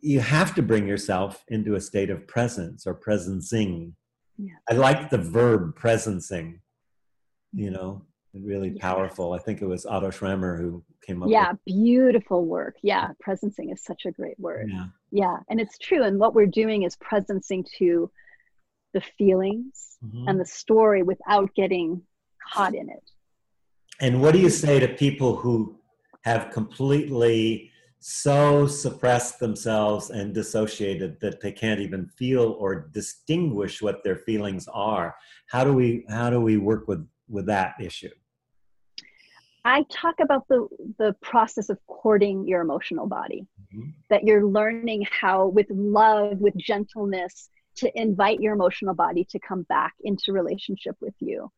you 0.00 0.20
have 0.20 0.54
to 0.54 0.62
bring 0.62 0.86
yourself 0.86 1.44
into 1.48 1.74
a 1.74 1.80
state 1.80 2.10
of 2.10 2.26
presence 2.26 2.86
or 2.86 2.94
presencing. 2.94 3.92
Yeah. 4.38 4.54
I 4.68 4.74
like 4.74 5.10
the 5.10 5.18
verb 5.18 5.78
presencing, 5.78 6.60
you 7.52 7.70
know, 7.70 8.06
really 8.32 8.70
yeah. 8.70 8.80
powerful. 8.80 9.32
I 9.32 9.38
think 9.38 9.60
it 9.60 9.66
was 9.66 9.84
Otto 9.84 10.10
Scharmer 10.10 10.58
who 10.58 10.82
came 11.04 11.22
up 11.22 11.28
Yeah, 11.28 11.52
with. 11.52 11.60
beautiful 11.66 12.44
work. 12.44 12.76
Yeah, 12.82 13.08
presencing 13.26 13.72
is 13.72 13.84
such 13.84 14.06
a 14.06 14.12
great 14.12 14.38
word. 14.38 14.70
Yeah. 14.72 14.86
yeah, 15.10 15.36
and 15.48 15.60
it's 15.60 15.78
true. 15.78 16.02
And 16.02 16.18
what 16.18 16.34
we're 16.34 16.46
doing 16.46 16.84
is 16.84 16.96
presencing 16.96 17.66
to 17.78 18.10
the 18.94 19.02
feelings 19.18 19.98
mm-hmm. 20.04 20.28
and 20.28 20.40
the 20.40 20.46
story 20.46 21.02
without 21.02 21.54
getting 21.54 22.02
caught 22.52 22.74
in 22.74 22.88
it. 22.88 23.10
And 24.00 24.22
what 24.22 24.32
do 24.32 24.40
you 24.40 24.50
say 24.50 24.80
to 24.80 24.88
people 24.88 25.36
who 25.36 25.78
have 26.22 26.50
completely 26.50 27.70
so 28.00 28.66
suppressed 28.66 29.38
themselves 29.38 30.10
and 30.10 30.34
dissociated 30.34 31.20
that 31.20 31.40
they 31.40 31.52
can't 31.52 31.80
even 31.80 32.06
feel 32.06 32.56
or 32.58 32.88
distinguish 32.92 33.82
what 33.82 34.02
their 34.02 34.16
feelings 34.16 34.66
are 34.72 35.14
how 35.48 35.62
do 35.62 35.72
we 35.72 36.04
how 36.08 36.30
do 36.30 36.40
we 36.40 36.56
work 36.56 36.88
with 36.88 37.06
with 37.28 37.46
that 37.46 37.74
issue 37.80 38.10
I 39.64 39.84
talk 39.90 40.14
about 40.20 40.46
the 40.48 40.66
the 40.98 41.14
process 41.20 41.68
of 41.68 41.78
courting 41.86 42.46
your 42.46 42.62
emotional 42.62 43.06
body. 43.06 43.46
Mm-hmm. 43.74 43.90
That 44.08 44.24
you're 44.24 44.46
learning 44.46 45.06
how 45.10 45.48
with 45.48 45.66
love, 45.70 46.38
with 46.38 46.56
gentleness 46.56 47.50
to 47.76 48.00
invite 48.00 48.40
your 48.40 48.54
emotional 48.54 48.94
body 48.94 49.26
to 49.30 49.38
come 49.38 49.62
back 49.64 49.94
into 50.02 50.32
relationship 50.32 50.96
with 51.00 51.14
you. 51.20 51.50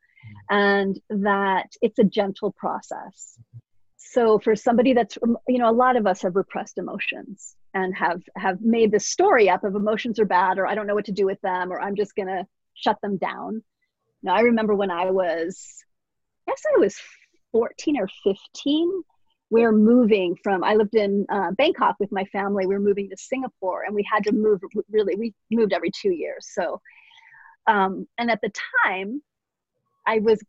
Mm-hmm. 0.50 0.57
And 0.57 1.22
that 1.22 1.70
it's 1.81 1.98
a 1.98 2.05
gentle 2.05 2.52
process. 2.52 3.38
So 4.12 4.38
for 4.38 4.55
somebody 4.55 4.92
that's 4.92 5.16
you 5.48 5.59
know 5.59 5.70
a 5.70 5.72
lot 5.72 5.96
of 5.96 6.07
us 6.07 6.20
have 6.20 6.37
repressed 6.37 6.77
emotions 6.77 7.57
and 7.72 7.96
have 7.96 8.20
have 8.37 8.61
made 8.61 8.92
this 8.92 9.07
story 9.07 9.48
up 9.48 9.64
of 9.64 9.75
emotions 9.75 10.20
are 10.20 10.27
bad 10.27 10.59
or 10.59 10.66
I 10.66 10.75
don't 10.75 10.87
know 10.87 10.94
what 10.94 11.07
to 11.07 11.12
do 11.12 11.25
with 11.25 11.40
them 11.40 11.72
or 11.72 11.81
I'm 11.81 11.96
just 11.96 12.14
to 12.16 12.46
shut 12.75 12.98
them 13.01 13.16
down. 13.16 13.62
Now 14.22 14.35
I 14.35 14.40
remember 14.40 14.75
when 14.75 14.90
I 14.90 15.11
was 15.11 15.83
I 16.46 16.51
guess 16.51 16.62
I 16.77 16.79
was 16.79 16.94
14 17.53 17.98
or 17.98 18.09
15 18.22 19.03
we 19.48 19.64
are 19.64 19.72
moving 19.72 20.35
from 20.42 20.64
i 20.64 20.75
lived 20.75 20.94
in 20.94 21.27
uh, 21.29 21.51
bangkok 21.59 21.94
with 22.01 22.11
my 22.11 22.25
family 22.27 22.66
we 22.66 22.75
were 22.75 22.81
moving 22.81 23.11
to 23.11 23.16
singapore 23.18 23.83
and 23.83 23.94
we 23.94 24.03
had 24.11 24.25
to 24.25 24.33
move 24.33 24.59
really 24.88 25.14
we 25.14 25.35
moved 25.51 25.75
every 25.75 25.90
two 25.90 26.11
years 26.11 26.48
so 26.51 26.81
um, 27.66 28.07
and 28.16 28.31
at 28.31 28.40
the 28.40 28.51
time 28.83 29.20
i 30.07 30.18
was 30.20 30.42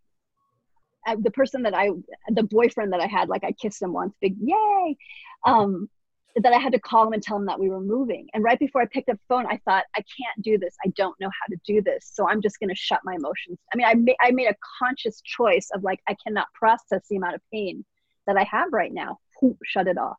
The 1.18 1.32
person 1.32 1.64
that 1.64 1.74
i 1.74 1.90
the 2.30 2.44
boyfriend 2.44 2.94
that 2.94 3.02
i 3.02 3.08
had 3.08 3.30
like 3.30 3.44
i 3.44 3.52
kissed 3.52 3.82
him 3.82 3.94
once 3.94 4.14
big 4.22 4.36
yay 4.40 4.98
um, 5.46 5.90
that 6.38 6.54
I 6.54 6.58
had 6.58 6.74
to 6.74 6.80
call 6.80 7.06
him 7.06 7.14
and 7.14 7.22
tell 7.22 7.38
him 7.38 7.46
that 7.46 7.60
we 7.60 7.70
were 7.70 7.80
moving. 7.80 8.28
And 8.34 8.44
right 8.44 8.58
before 8.58 8.82
I 8.82 8.86
picked 8.86 9.10
up 9.10 9.18
the 9.18 9.36
phone, 9.36 9.46
I 9.46 9.60
thought, 9.66 9.84
I 9.96 10.00
can't 10.00 10.42
do 10.42 10.58
this. 10.58 10.76
I 10.84 10.90
don't 10.90 11.20
know 11.20 11.30
how 11.30 11.46
to 11.50 11.58
do 11.66 11.82
this. 11.82 12.10
So 12.12 12.28
I'm 12.28 12.42
just 12.42 12.60
going 12.60 12.70
to 12.70 12.76
shut 12.76 13.02
my 13.04 13.14
emotions. 13.16 13.60
I 13.72 13.78
mean, 13.78 13.86
I, 13.86 13.94
ma- 13.94 14.14
I 14.22 14.32
made 14.32 14.48
a 14.48 14.56
conscious 14.80 15.22
choice 15.22 15.70
of 15.74 15.84
like, 15.84 16.00
I 16.08 16.16
cannot 16.26 16.48
process 16.54 17.06
the 17.10 17.18
amount 17.18 17.36
of 17.36 17.42
pain 17.52 17.86
that 18.26 18.38
I 18.38 18.44
have 18.44 18.70
right 18.72 18.92
now. 18.92 19.20
shut 19.64 19.88
it 19.88 19.98
off. 19.98 20.18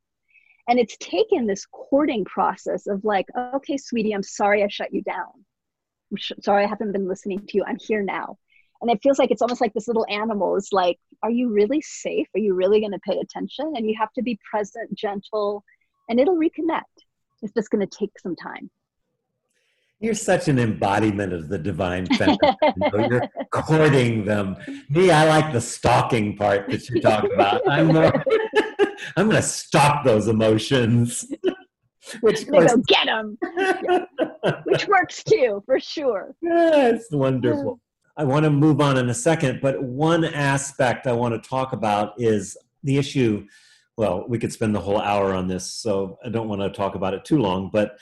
And 0.68 0.79
it's 0.79 0.97
taken 0.99 1.47
this 1.47 1.66
courting 1.66 2.25
process 2.25 2.87
of 2.87 3.05
like, 3.05 3.27
okay, 3.55 3.77
sweetie, 3.77 4.12
I'm 4.12 4.23
sorry 4.23 4.62
I 4.62 4.68
shut 4.68 4.94
you 4.94 5.03
down. 5.03 5.44
I'm 6.11 6.16
sh- 6.16 6.33
sorry 6.42 6.64
I 6.64 6.68
haven't 6.68 6.92
been 6.92 7.09
listening 7.09 7.40
to 7.40 7.57
you. 7.57 7.64
I'm 7.66 7.79
here 7.79 8.03
now. 8.03 8.38
And 8.85 8.90
it 8.90 9.01
feels 9.03 9.18
like 9.18 9.31
it's 9.31 9.40
almost 9.40 9.62
like 9.62 9.73
this 9.73 9.88
little 9.88 10.05
animal 10.11 10.57
is 10.57 10.68
like, 10.70 10.99
are 11.23 11.31
you 11.31 11.49
really 11.49 11.81
safe? 11.81 12.27
Are 12.35 12.38
you 12.38 12.53
really 12.53 12.81
going 12.81 12.92
to 12.92 12.99
pay 12.99 13.18
attention? 13.18 13.73
And 13.75 13.88
you 13.88 13.94
have 13.99 14.12
to 14.12 14.23
be 14.23 14.38
present, 14.51 14.94
gentle, 14.94 15.64
and 16.11 16.20
it'll 16.20 16.37
reconnect. 16.37 16.83
It's 17.40 17.55
just 17.55 17.70
going 17.70 17.81
to 17.81 17.99
take 17.99 18.11
some 18.20 18.37
time. 18.37 18.68
You're 20.01 20.12
such 20.12 20.49
an 20.49 20.59
embodiment 20.59 21.33
of 21.33 21.49
the 21.49 21.57
divine 21.57 22.05
feminine. 22.18 22.38
you 22.62 22.90
know, 22.92 23.09
you're 23.09 23.29
courting 23.53 24.27
them. 24.27 24.55
Me, 24.90 25.11
I 25.11 25.25
like 25.31 25.51
the 25.51 25.62
stalking 25.62 26.37
part 26.37 26.68
that 26.68 26.87
you 26.90 27.01
talk 27.01 27.25
about. 27.25 27.62
I'm 27.66 27.87
more, 27.87 28.12
I'm 29.16 29.31
going 29.31 29.37
to 29.37 29.42
stalk 29.42 30.05
those 30.05 30.29
emotions. 30.29 31.33
Which 32.20 32.47
course, 32.47 32.75
go 32.75 32.83
get 32.87 33.07
them, 33.07 33.38
yeah. 33.57 34.05
which 34.64 34.87
works 34.87 35.25
too 35.25 35.62
for 35.64 35.81
sure. 35.81 36.37
Yeah, 36.42 36.88
it's 36.88 37.11
wonderful. 37.11 37.81
I 38.16 38.24
want 38.24 38.44
to 38.44 38.50
move 38.50 38.81
on 38.81 38.96
in 38.96 39.09
a 39.09 39.14
second, 39.14 39.61
but 39.61 39.83
one 39.83 40.24
aspect 40.24 41.07
I 41.07 41.12
want 41.12 41.40
to 41.40 41.48
talk 41.48 41.72
about 41.72 42.14
is 42.18 42.57
the 42.83 42.96
issue 42.96 43.46
well, 43.96 44.24
we 44.29 44.38
could 44.38 44.53
spend 44.53 44.74
the 44.74 44.81
whole 44.81 45.00
hour 45.00 45.33
on 45.33 45.46
this, 45.46 45.70
so 45.70 46.18
I 46.24 46.29
don't 46.29 46.48
want 46.48 46.61
to 46.62 46.70
talk 46.70 46.94
about 46.94 47.14
it 47.14 47.24
too 47.24 47.38
long, 47.38 47.70
but 47.72 47.96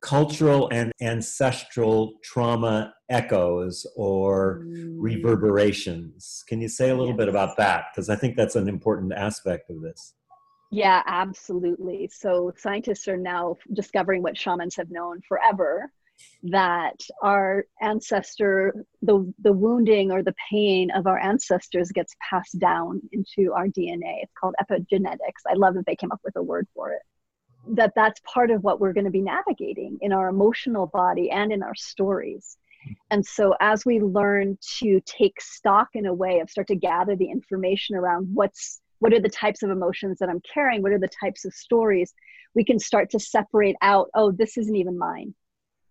cultural 0.00 0.68
and 0.72 0.92
ancestral 1.00 2.14
trauma 2.22 2.94
echoes 3.08 3.86
or 3.96 4.64
mm. 4.64 4.94
reverberations. 4.98 6.44
Can 6.48 6.60
you 6.60 6.68
say 6.68 6.90
a 6.90 6.94
little 6.94 7.08
yes. 7.08 7.16
bit 7.16 7.28
about 7.28 7.56
that? 7.56 7.86
Because 7.92 8.08
I 8.08 8.16
think 8.16 8.36
that's 8.36 8.56
an 8.56 8.68
important 8.68 9.12
aspect 9.12 9.70
of 9.70 9.80
this. 9.82 10.14
Yeah, 10.72 11.02
absolutely. 11.06 12.10
So 12.12 12.52
scientists 12.56 13.06
are 13.08 13.16
now 13.16 13.56
discovering 13.72 14.22
what 14.22 14.36
shamans 14.36 14.76
have 14.76 14.90
known 14.90 15.20
forever 15.28 15.92
that 16.44 17.00
our 17.22 17.64
ancestor 17.80 18.84
the 19.02 19.32
the 19.42 19.52
wounding 19.52 20.12
or 20.12 20.22
the 20.22 20.34
pain 20.50 20.90
of 20.92 21.06
our 21.06 21.18
ancestors 21.18 21.90
gets 21.92 22.14
passed 22.30 22.58
down 22.58 23.00
into 23.12 23.52
our 23.52 23.66
dna 23.66 24.16
it's 24.22 24.32
called 24.38 24.54
epigenetics. 24.60 25.42
I 25.48 25.54
love 25.54 25.74
that 25.74 25.86
they 25.86 25.96
came 25.96 26.12
up 26.12 26.20
with 26.24 26.36
a 26.36 26.42
word 26.42 26.66
for 26.74 26.92
it. 26.92 27.02
That 27.68 27.92
that's 27.96 28.20
part 28.20 28.50
of 28.50 28.62
what 28.62 28.80
we're 28.80 28.92
going 28.92 29.04
to 29.04 29.10
be 29.10 29.22
navigating 29.22 29.98
in 30.00 30.12
our 30.12 30.28
emotional 30.28 30.86
body 30.86 31.30
and 31.30 31.52
in 31.52 31.62
our 31.62 31.74
stories. 31.74 32.56
And 33.10 33.24
so 33.24 33.54
as 33.60 33.84
we 33.84 34.00
learn 34.00 34.58
to 34.78 35.00
take 35.04 35.40
stock 35.40 35.88
in 35.94 36.06
a 36.06 36.14
way 36.14 36.38
of 36.38 36.50
start 36.50 36.68
to 36.68 36.76
gather 36.76 37.16
the 37.16 37.30
information 37.30 37.96
around 37.96 38.28
what's 38.32 38.80
what 39.00 39.12
are 39.12 39.20
the 39.20 39.28
types 39.28 39.62
of 39.62 39.70
emotions 39.70 40.18
that 40.18 40.28
i'm 40.28 40.40
carrying? 40.40 40.82
What 40.82 40.92
are 40.92 40.98
the 40.98 41.08
types 41.08 41.44
of 41.44 41.52
stories? 41.52 42.14
We 42.54 42.64
can 42.64 42.78
start 42.78 43.10
to 43.10 43.18
separate 43.18 43.76
out 43.82 44.08
oh 44.14 44.30
this 44.30 44.56
isn't 44.56 44.76
even 44.76 44.96
mine 44.96 45.34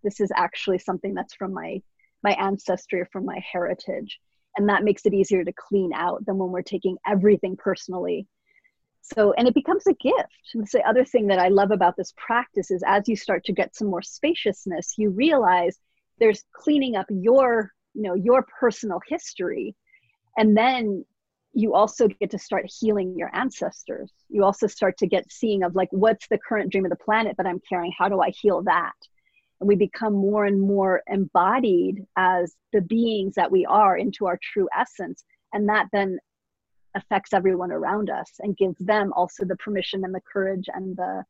this 0.05 0.21
is 0.21 0.31
actually 0.35 0.77
something 0.77 1.13
that's 1.13 1.33
from 1.33 1.51
my 1.51 1.81
my 2.23 2.31
ancestry 2.33 3.01
or 3.01 3.09
from 3.11 3.25
my 3.25 3.39
heritage. 3.51 4.19
And 4.57 4.69
that 4.69 4.83
makes 4.83 5.05
it 5.05 5.13
easier 5.13 5.43
to 5.43 5.53
clean 5.53 5.91
out 5.93 6.25
than 6.25 6.37
when 6.37 6.49
we're 6.49 6.61
taking 6.61 6.97
everything 7.05 7.57
personally. 7.57 8.25
So 9.01 9.33
and 9.33 9.47
it 9.47 9.53
becomes 9.53 9.85
a 9.87 9.93
gift. 9.93 10.45
And 10.53 10.65
the 10.71 10.87
other 10.87 11.03
thing 11.03 11.27
that 11.27 11.39
i 11.39 11.49
love 11.49 11.71
about 11.71 11.97
this 11.97 12.13
practice 12.15 12.71
is 12.71 12.83
as 12.87 13.07
you 13.07 13.15
start 13.15 13.43
to 13.45 13.53
get 13.53 13.75
some 13.75 13.89
more 13.89 14.01
spaciousness 14.01 14.95
you 14.97 15.09
realize 15.09 15.77
there's 16.19 16.43
cleaning 16.53 16.95
up 16.95 17.07
your 17.09 17.71
you 17.93 18.03
know 18.03 18.15
your 18.15 18.45
personal 18.59 19.01
history. 19.07 19.75
And 20.37 20.55
then 20.55 21.05
you 21.53 21.73
also 21.73 22.09
get 22.09 22.31
to 22.31 22.39
start 22.39 22.65
healing 22.79 23.17
your 23.17 23.33
ancestors. 23.33 24.11
You 24.27 24.43
also 24.43 24.67
start 24.67 24.97
to 24.97 25.07
get 25.07 25.31
seeing 25.31 25.63
of 25.63 25.73
like 25.73 25.87
what's 25.91 26.27
the 26.27 26.37
current 26.37 26.71
dream 26.71 26.85
of 26.85 26.91
the 26.91 27.05
planet 27.07 27.37
that 27.37 27.47
i'm 27.47 27.61
carrying? 27.67 27.93
How 27.97 28.09
do 28.09 28.21
i 28.21 28.29
heal 28.29 28.61
that 28.63 28.93
and 29.59 29.67
we 29.67 29.75
become 29.75 30.13
more 30.13 30.45
and 30.45 30.59
more 30.59 31.01
embodied 31.07 32.05
as 32.17 32.55
the 32.73 32.81
beings 32.81 33.35
that 33.35 33.51
we 33.51 33.65
are 33.65 33.97
into 33.97 34.25
our 34.25 34.39
true 34.41 34.67
essence. 34.77 35.23
And 35.53 35.69
that 35.69 35.87
then 35.93 36.19
affects 36.95 37.33
everyone 37.33 37.71
around 37.71 38.09
us 38.09 38.31
and 38.39 38.57
gives 38.57 38.77
them 38.79 39.13
also 39.13 39.45
the 39.45 39.55
permission 39.57 40.03
and 40.03 40.13
the 40.13 40.21
courage 40.31 40.65
and 40.73 40.95
the 40.95 41.23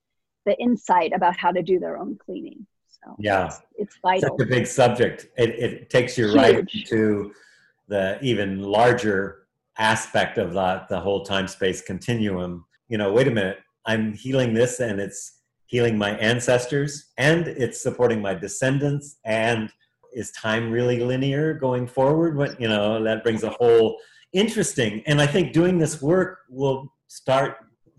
the 0.45 0.55
insight 0.59 1.11
about 1.15 1.35
how 1.35 1.51
to 1.51 1.63
do 1.63 1.79
their 1.79 1.97
own 1.97 2.15
cleaning. 2.23 2.67
So 2.87 3.15
yeah. 3.17 3.47
it's, 3.47 3.61
it's 3.77 3.97
vital. 3.99 4.37
Such 4.37 4.45
a 4.45 4.49
big 4.49 4.67
subject. 4.67 5.25
It, 5.37 5.49
it 5.49 5.89
takes 5.89 6.19
you 6.19 6.25
Huge. 6.25 6.35
right 6.35 6.69
to 6.87 7.33
the 7.87 8.19
even 8.21 8.61
larger 8.61 9.47
aspect 9.79 10.37
of 10.37 10.53
the, 10.53 10.85
the 10.87 10.99
whole 10.99 11.25
time 11.25 11.47
space 11.47 11.81
continuum. 11.81 12.65
You 12.89 12.99
know 12.99 13.11
wait 13.11 13.27
a 13.27 13.31
minute. 13.31 13.57
I'm 13.87 14.13
healing 14.13 14.53
this 14.53 14.79
and 14.79 14.99
it's 14.99 15.41
healing 15.75 15.97
my 15.97 16.11
ancestors 16.17 17.11
and 17.17 17.49
it's 17.49 17.81
supporting 17.81 18.21
my 18.21 18.33
descendants 18.33 19.17
and 19.25 19.69
is 20.13 20.31
time 20.31 20.71
really 20.71 20.99
linear 21.01 21.53
going 21.53 21.85
forward? 21.85 22.37
What 22.37 22.59
you 22.61 22.69
know 22.69 23.03
that 23.03 23.23
brings 23.23 23.43
a 23.43 23.49
whole 23.49 23.97
interesting 24.35 25.01
and 25.05 25.21
i 25.21 25.25
think 25.25 25.53
doing 25.53 25.77
this 25.77 26.01
work 26.01 26.39
will 26.49 26.93
start 27.07 27.55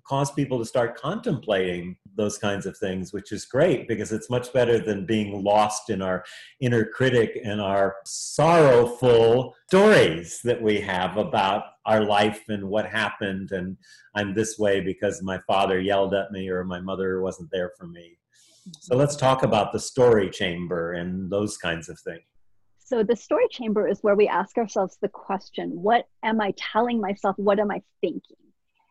cause 0.06 0.30
people 0.30 0.58
to 0.58 0.66
start 0.66 0.94
contemplating 0.94 1.96
those 2.16 2.38
kinds 2.38 2.66
of 2.66 2.76
things, 2.76 3.12
which 3.12 3.32
is 3.32 3.44
great 3.44 3.86
because 3.86 4.12
it's 4.12 4.30
much 4.30 4.52
better 4.52 4.78
than 4.78 5.06
being 5.06 5.42
lost 5.42 5.90
in 5.90 6.02
our 6.02 6.24
inner 6.60 6.84
critic 6.84 7.38
and 7.44 7.60
our 7.60 7.96
sorrowful 8.04 9.54
stories 9.68 10.40
that 10.44 10.60
we 10.60 10.80
have 10.80 11.16
about 11.16 11.64
our 11.84 12.04
life 12.04 12.42
and 12.48 12.64
what 12.64 12.86
happened. 12.86 13.52
And 13.52 13.76
I'm 14.14 14.34
this 14.34 14.58
way 14.58 14.80
because 14.80 15.22
my 15.22 15.40
father 15.46 15.80
yelled 15.80 16.14
at 16.14 16.32
me 16.32 16.48
or 16.48 16.64
my 16.64 16.80
mother 16.80 17.20
wasn't 17.20 17.50
there 17.52 17.72
for 17.78 17.86
me. 17.86 18.18
So 18.80 18.92
mm-hmm. 18.92 19.00
let's 19.00 19.16
talk 19.16 19.42
about 19.42 19.72
the 19.72 19.80
story 19.80 20.30
chamber 20.30 20.94
and 20.94 21.30
those 21.30 21.56
kinds 21.56 21.88
of 21.88 21.98
things. 22.00 22.22
So, 22.78 23.02
the 23.02 23.16
story 23.16 23.48
chamber 23.50 23.88
is 23.88 23.98
where 24.02 24.14
we 24.14 24.28
ask 24.28 24.56
ourselves 24.58 24.96
the 25.02 25.08
question 25.08 25.70
what 25.70 26.06
am 26.22 26.40
I 26.40 26.54
telling 26.56 27.00
myself? 27.00 27.36
What 27.36 27.58
am 27.58 27.72
I 27.72 27.82
thinking? 28.00 28.36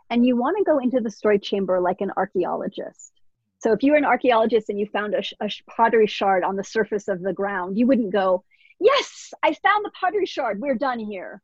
and 0.10 0.26
you 0.26 0.36
want 0.36 0.58
to 0.58 0.64
go 0.64 0.80
into 0.80 1.00
the 1.00 1.10
story 1.10 1.40
chamber 1.40 1.80
like 1.80 2.02
an 2.02 2.12
archaeologist. 2.16 3.12
So 3.60 3.72
if 3.72 3.84
you 3.84 3.91
were 3.91 3.98
an 3.98 4.06
archaeologist 4.06 4.70
and 4.70 4.80
you 4.80 4.88
found 4.88 5.15
a, 5.15 5.24
a 5.41 5.50
pottery 5.70 6.08
shard 6.08 6.44
on 6.44 6.56
the 6.56 6.63
surface 6.63 7.08
of 7.08 7.22
the 7.22 7.34
ground, 7.34 7.78
you 7.78 7.88
wouldn't 7.88 8.12
go, 8.12 8.44
"Yes, 8.80 9.34
I 9.44 9.54
found 9.54 9.86
the 9.86 9.91
pottery 10.00 10.26
shard. 10.26 10.60
We're 10.60 10.76
done 10.76 11.00
here." 11.00 11.41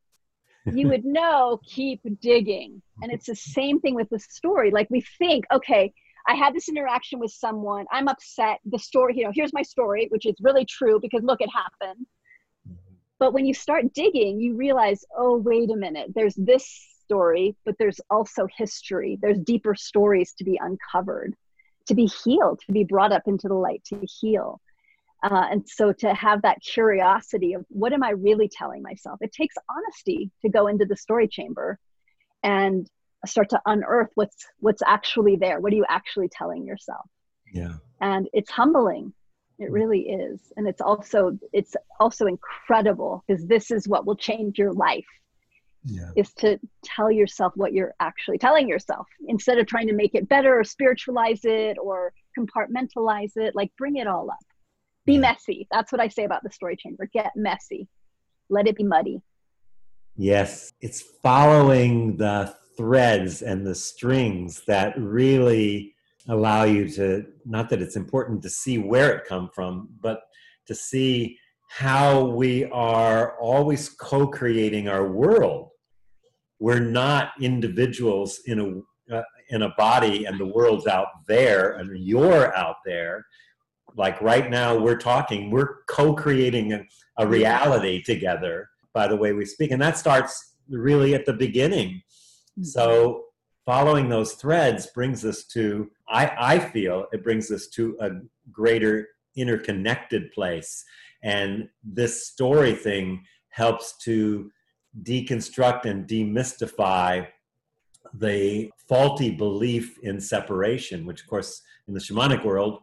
you 0.65 0.88
would 0.89 1.06
know, 1.06 1.60
keep 1.65 2.02
digging. 2.21 2.82
And 3.02 3.12
it's 3.12 3.28
the 3.28 3.36
same 3.36 3.80
thing 3.80 3.95
with 3.95 4.10
the 4.10 4.19
story. 4.19 4.71
Like 4.71 4.89
we 4.89 5.02
think, 5.17 5.45
okay, 5.52 5.93
I 6.28 6.36
had 6.36 6.54
this 6.54 6.69
interaction 6.69 7.19
with 7.19 7.32
someone. 7.32 7.86
I'm 7.91 8.08
upset. 8.08 8.60
The 8.65 8.80
story, 8.80 9.17
you 9.17 9.24
know, 9.24 9.32
here's 9.34 9.54
my 9.54 9.63
story, 9.63 10.08
which 10.12 10.26
is 10.26 10.36
really 10.41 10.65
true 10.65 11.00
because 11.02 11.24
look, 11.24 11.41
it 11.41 11.50
happened. 11.50 12.06
But 13.19 13.34
when 13.34 13.45
you 13.45 13.54
start 13.54 13.93
digging, 13.93 14.39
you 14.39 14.56
realize, 14.56 15.04
oh, 15.15 15.38
wait 15.38 15.69
a 15.69 15.76
minute, 15.76 16.12
there's 16.15 16.36
this 16.36 16.65
story, 17.04 17.56
but 17.65 17.76
there's 17.78 18.02
also 18.10 18.47
history. 18.56 19.19
There's 19.21 19.38
deeper 19.39 19.76
stories 19.76 20.34
to 20.39 20.43
be 20.43 20.60
uncovered, 20.62 21.36
to 21.88 21.96
be 21.96 22.06
healed, 22.06 22.60
to 22.65 22.72
be 22.72 22.84
brought 22.84 23.12
up 23.12 23.24
into 23.26 23.48
the 23.48 23.56
light, 23.56 23.84
to 23.86 24.00
heal. 24.20 24.60
Uh, 25.24 25.48
and 25.52 25.70
so 25.70 25.94
to 25.94 26.13
have 26.13 26.41
that 26.41 26.58
curiosity 26.62 27.54
of 27.54 27.63
what 27.70 27.94
am 27.94 28.04
I 28.04 28.12
really 28.12 28.50
telling 28.50 28.82
myself? 28.82 29.20
It 29.22 29.32
takes 29.32 29.56
honesty 29.70 30.32
to 30.41 30.50
go 30.50 30.67
into 30.67 30.86
the 30.86 30.98
story 30.98 31.28
chamber 31.28 31.78
and 32.44 32.88
start 33.26 33.50
to 33.50 33.62
unearth 33.65 34.10
what's 34.15 34.48
what's 34.60 34.82
actually 34.86 35.36
there 35.36 35.60
what 35.60 35.72
are 35.72 35.76
you 35.76 35.86
actually 35.89 36.30
telling 36.30 36.65
yourself 36.65 37.06
yeah 37.54 37.74
and 38.02 38.28
it's 38.34 38.50
humbling 38.50 39.13
it 39.60 39.70
mm. 39.70 39.74
really 39.74 40.02
is 40.02 40.52
and 40.58 40.67
it's 40.67 40.82
also 40.82 41.38
it's 41.54 41.76
also 42.00 42.26
incredible 42.26 43.24
because 43.28 43.46
this 43.46 43.72
is 43.72 43.88
what 43.88 44.06
will 44.06 44.15
change 44.15 44.58
your 44.58 44.74
life 44.74 45.06
yeah. 45.86 46.10
is 46.15 46.34
to 46.34 46.60
tell 46.84 47.12
yourself 47.12 47.54
what 47.56 47.74
you're 47.74 47.94
actually 48.00 48.38
telling 48.38 48.67
yourself. 48.67 49.08
Instead 49.28 49.58
of 49.58 49.67
trying 49.67 49.88
to 49.88 49.94
make 49.94 50.15
it 50.15 50.30
better 50.30 50.60
or 50.60 50.63
spiritualize 50.63 51.41
it 51.44 51.78
or 51.82 52.13
compartmentalize 52.38 53.32
it 53.36 53.56
like 53.56 53.72
bring 53.78 53.98
it 53.98 54.08
all 54.08 54.30
up. 54.30 54.38
Be 55.06 55.13
yeah. 55.13 55.20
messy. 55.20 55.67
That's 55.72 55.91
what 55.91 56.02
i 56.02 56.08
say 56.08 56.24
about 56.24 56.44
the 56.44 56.52
story 56.52 56.76
chamber. 56.76 57.10
Get 57.12 57.32
messy. 57.36 57.88
Let 58.50 58.67
it 58.67 58.76
be 58.76 58.84
muddy. 58.84 59.22
Yes. 60.15 60.72
It's 60.82 61.02
following 61.02 62.17
the 62.17 62.56
threads 62.78 63.41
and 63.41 63.65
the 63.65 63.76
strings 63.76 64.63
that 64.65 64.98
really 64.98 65.96
allow 66.28 66.63
you 66.63 66.88
to 66.88 67.26
not 67.46 67.70
that 67.70 67.82
it's 67.82 67.96
important 67.96 68.41
to 68.44 68.50
see 68.50 68.78
where 68.78 69.15
it 69.15 69.26
come 69.26 69.50
from 69.54 69.89
but 70.00 70.22
to 70.67 70.76
see 70.76 71.38
how 71.77 72.25
we 72.25 72.65
are 72.65 73.39
always 73.39 73.88
co-creating 73.88 74.89
our 74.89 75.07
world. 75.07 75.69
We're 76.60 76.81
not 76.81 77.31
individuals 77.39 78.41
in 78.45 78.60
a 78.60 79.15
uh, 79.15 79.23
in 79.49 79.62
a 79.62 79.73
body 79.77 80.25
and 80.25 80.38
the 80.38 80.45
world's 80.45 80.86
out 80.86 81.07
there 81.27 81.71
and 81.77 81.97
you're 81.97 82.53
out 82.57 82.77
there. 82.86 83.25
Like 83.95 84.21
right 84.21 84.49
now 84.49 84.77
we're 84.77 84.97
talking 84.97 85.49
we're 85.49 85.84
co-creating 85.88 86.73
a, 86.73 86.84
a 87.17 87.25
reality 87.25 88.03
together 88.03 88.69
by 88.93 89.07
the 89.07 89.15
way 89.15 89.31
we 89.31 89.45
speak 89.45 89.71
and 89.71 89.81
that 89.81 89.97
starts 89.97 90.55
really 90.69 91.15
at 91.15 91.25
the 91.25 91.34
beginning. 91.34 92.01
So 92.63 93.23
following 93.65 94.10
those 94.10 94.34
threads 94.34 94.88
brings 94.88 95.23
us 95.23 95.45
to 95.53 95.89
I, 96.10 96.31
I 96.38 96.60
feel 96.60 97.05
it 97.13 97.23
brings 97.23 97.49
us 97.49 97.67
to 97.75 97.97
a 98.01 98.10
greater 98.51 99.07
interconnected 99.38 100.34
place 100.34 100.84
and 101.23 101.69
this 101.84 102.27
story 102.27 102.73
thing 102.73 103.23
helps 103.49 103.97
to 104.03 104.51
deconstruct 105.03 105.86
and 105.86 106.07
demystify 106.07 107.25
the 108.15 108.69
faulty 108.89 109.31
belief 109.31 109.97
in 110.03 110.19
separation 110.19 111.05
which 111.05 111.21
of 111.21 111.27
course 111.27 111.62
in 111.88 111.93
the 111.93 111.99
shamanic 111.99 112.43
world 112.43 112.79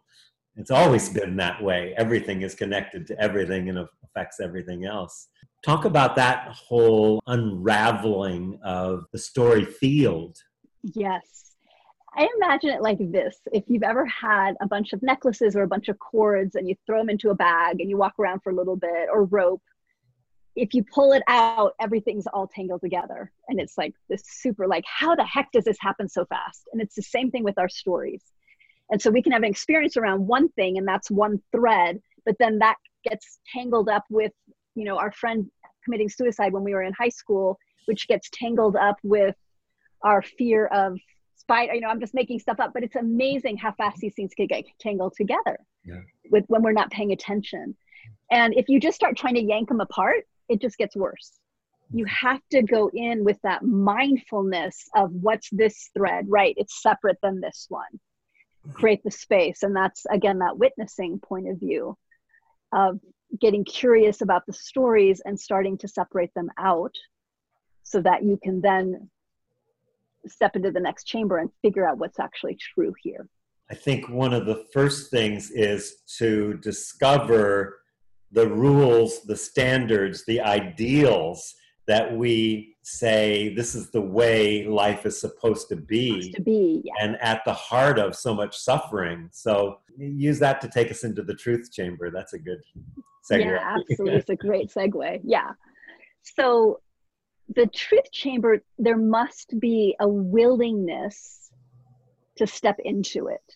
it's 0.56 0.70
always 0.70 1.08
been 1.10 1.36
that 1.36 1.62
way 1.62 1.94
everything 1.98 2.42
is 2.42 2.54
connected 2.54 3.06
to 3.06 3.20
everything 3.20 3.68
and 3.68 3.78
affects 4.02 4.40
everything 4.40 4.84
else 4.84 5.28
Talk 5.64 5.84
about 5.84 6.14
that 6.16 6.48
whole 6.52 7.20
unraveling 7.26 8.60
of 8.62 9.06
the 9.12 9.18
story 9.18 9.64
field. 9.64 10.36
Yes. 10.82 11.47
I 12.16 12.28
imagine 12.36 12.70
it 12.70 12.82
like 12.82 12.98
this. 13.12 13.38
If 13.52 13.64
you've 13.68 13.82
ever 13.82 14.06
had 14.06 14.54
a 14.60 14.66
bunch 14.66 14.92
of 14.92 15.02
necklaces 15.02 15.54
or 15.54 15.62
a 15.62 15.68
bunch 15.68 15.88
of 15.88 15.98
cords 15.98 16.54
and 16.54 16.68
you 16.68 16.74
throw 16.86 16.98
them 16.98 17.10
into 17.10 17.30
a 17.30 17.34
bag 17.34 17.80
and 17.80 17.88
you 17.88 17.96
walk 17.96 18.14
around 18.18 18.40
for 18.40 18.50
a 18.50 18.54
little 18.54 18.76
bit 18.76 19.08
or 19.12 19.24
rope, 19.24 19.62
if 20.56 20.74
you 20.74 20.82
pull 20.82 21.12
it 21.12 21.22
out, 21.28 21.74
everything's 21.80 22.26
all 22.26 22.48
tangled 22.48 22.80
together. 22.80 23.30
And 23.48 23.60
it's 23.60 23.78
like 23.78 23.94
this 24.08 24.22
super, 24.26 24.66
like, 24.66 24.84
how 24.86 25.14
the 25.14 25.24
heck 25.24 25.52
does 25.52 25.64
this 25.64 25.76
happen 25.80 26.08
so 26.08 26.24
fast? 26.24 26.68
And 26.72 26.82
it's 26.82 26.96
the 26.96 27.02
same 27.02 27.30
thing 27.30 27.44
with 27.44 27.58
our 27.58 27.68
stories. 27.68 28.22
And 28.90 29.00
so 29.00 29.10
we 29.10 29.22
can 29.22 29.32
have 29.32 29.42
an 29.42 29.50
experience 29.50 29.96
around 29.96 30.26
one 30.26 30.48
thing 30.50 30.78
and 30.78 30.88
that's 30.88 31.10
one 31.10 31.40
thread, 31.52 32.00
but 32.24 32.36
then 32.40 32.58
that 32.58 32.76
gets 33.04 33.38
tangled 33.52 33.88
up 33.88 34.04
with 34.10 34.32
you 34.74 34.84
know 34.84 34.96
our 34.96 35.12
friend 35.12 35.50
committing 35.84 36.08
suicide 36.08 36.52
when 36.52 36.64
we 36.64 36.72
were 36.72 36.82
in 36.82 36.92
high 36.92 37.08
school 37.08 37.58
which 37.86 38.06
gets 38.08 38.28
tangled 38.32 38.76
up 38.76 38.96
with 39.02 39.34
our 40.02 40.22
fear 40.22 40.66
of 40.66 40.98
spider 41.48 41.74
you 41.74 41.80
know 41.80 41.88
i'm 41.88 42.00
just 42.00 42.12
making 42.12 42.38
stuff 42.38 42.60
up 42.60 42.72
but 42.74 42.82
it's 42.82 42.96
amazing 42.96 43.56
how 43.56 43.72
fast 43.72 43.98
these 44.00 44.14
things 44.14 44.32
can 44.36 44.46
get 44.46 44.64
tangled 44.78 45.14
together 45.16 45.58
yeah. 45.88 46.00
with 46.30 46.44
when 46.48 46.62
we're 46.62 46.72
not 46.72 46.90
paying 46.90 47.12
attention. 47.12 47.74
And 48.30 48.54
if 48.54 48.68
you 48.68 48.78
just 48.78 48.96
start 48.96 49.16
trying 49.16 49.34
to 49.34 49.42
yank 49.42 49.68
them 49.68 49.80
apart 49.80 50.24
it 50.48 50.60
just 50.60 50.78
gets 50.78 50.96
worse. 50.96 51.32
You 51.92 52.04
mm-hmm. 52.04 52.26
have 52.26 52.40
to 52.52 52.62
go 52.62 52.90
in 52.92 53.24
with 53.24 53.38
that 53.42 53.62
mindfulness 53.62 54.88
of 54.94 55.10
what's 55.12 55.48
this 55.50 55.90
thread 55.94 56.26
right? 56.28 56.54
It's 56.56 56.82
separate 56.82 57.18
than 57.22 57.40
this 57.40 57.66
one. 57.68 58.00
Create 58.74 59.02
the 59.04 59.10
space. 59.10 59.62
And 59.62 59.74
that's 59.74 60.04
again 60.10 60.38
that 60.40 60.58
witnessing 60.58 61.18
point 61.20 61.48
of 61.48 61.58
view 61.58 61.96
of 62.72 63.00
getting 63.40 63.64
curious 63.64 64.20
about 64.20 64.44
the 64.46 64.52
stories 64.52 65.22
and 65.24 65.38
starting 65.38 65.78
to 65.78 65.88
separate 65.88 66.32
them 66.34 66.50
out 66.58 66.94
so 67.82 68.00
that 68.02 68.22
you 68.22 68.38
can 68.42 68.60
then 68.60 69.10
step 70.28 70.56
into 70.56 70.70
the 70.70 70.80
next 70.80 71.04
chamber 71.04 71.38
and 71.38 71.50
figure 71.62 71.88
out 71.88 71.98
what's 71.98 72.18
actually 72.18 72.56
true 72.56 72.94
here. 73.02 73.28
I 73.70 73.74
think 73.74 74.08
one 74.08 74.32
of 74.32 74.46
the 74.46 74.64
first 74.72 75.10
things 75.10 75.50
is 75.50 75.96
to 76.18 76.54
discover 76.54 77.80
the 78.32 78.48
rules, 78.48 79.22
the 79.22 79.36
standards, 79.36 80.24
the 80.26 80.40
ideals 80.40 81.54
that 81.86 82.14
we 82.14 82.76
say 82.82 83.54
this 83.54 83.74
is 83.74 83.90
the 83.90 84.00
way 84.00 84.66
life 84.66 85.06
is 85.06 85.20
supposed 85.20 85.68
to 85.68 85.76
be, 85.76 86.22
supposed 86.22 86.34
to 86.36 86.42
be 86.42 86.82
yeah. 86.84 86.92
and 87.00 87.16
at 87.20 87.42
the 87.44 87.52
heart 87.52 87.98
of 87.98 88.14
so 88.14 88.34
much 88.34 88.56
suffering. 88.56 89.28
So 89.32 89.80
use 89.96 90.38
that 90.38 90.60
to 90.62 90.68
take 90.68 90.90
us 90.90 91.04
into 91.04 91.22
the 91.22 91.34
truth 91.34 91.70
chamber. 91.72 92.10
That's 92.10 92.34
a 92.34 92.38
good 92.38 92.60
segue. 93.30 93.44
Yeah, 93.44 93.76
absolutely. 93.78 94.18
it's 94.18 94.30
a 94.30 94.36
great 94.36 94.70
segue. 94.70 95.20
Yeah. 95.24 95.52
So 96.22 96.80
the 97.54 97.66
truth 97.66 98.10
chamber, 98.12 98.62
there 98.78 98.96
must 98.96 99.58
be 99.58 99.96
a 100.00 100.08
willingness 100.08 101.50
to 102.36 102.46
step 102.46 102.76
into 102.84 103.28
it. 103.28 103.54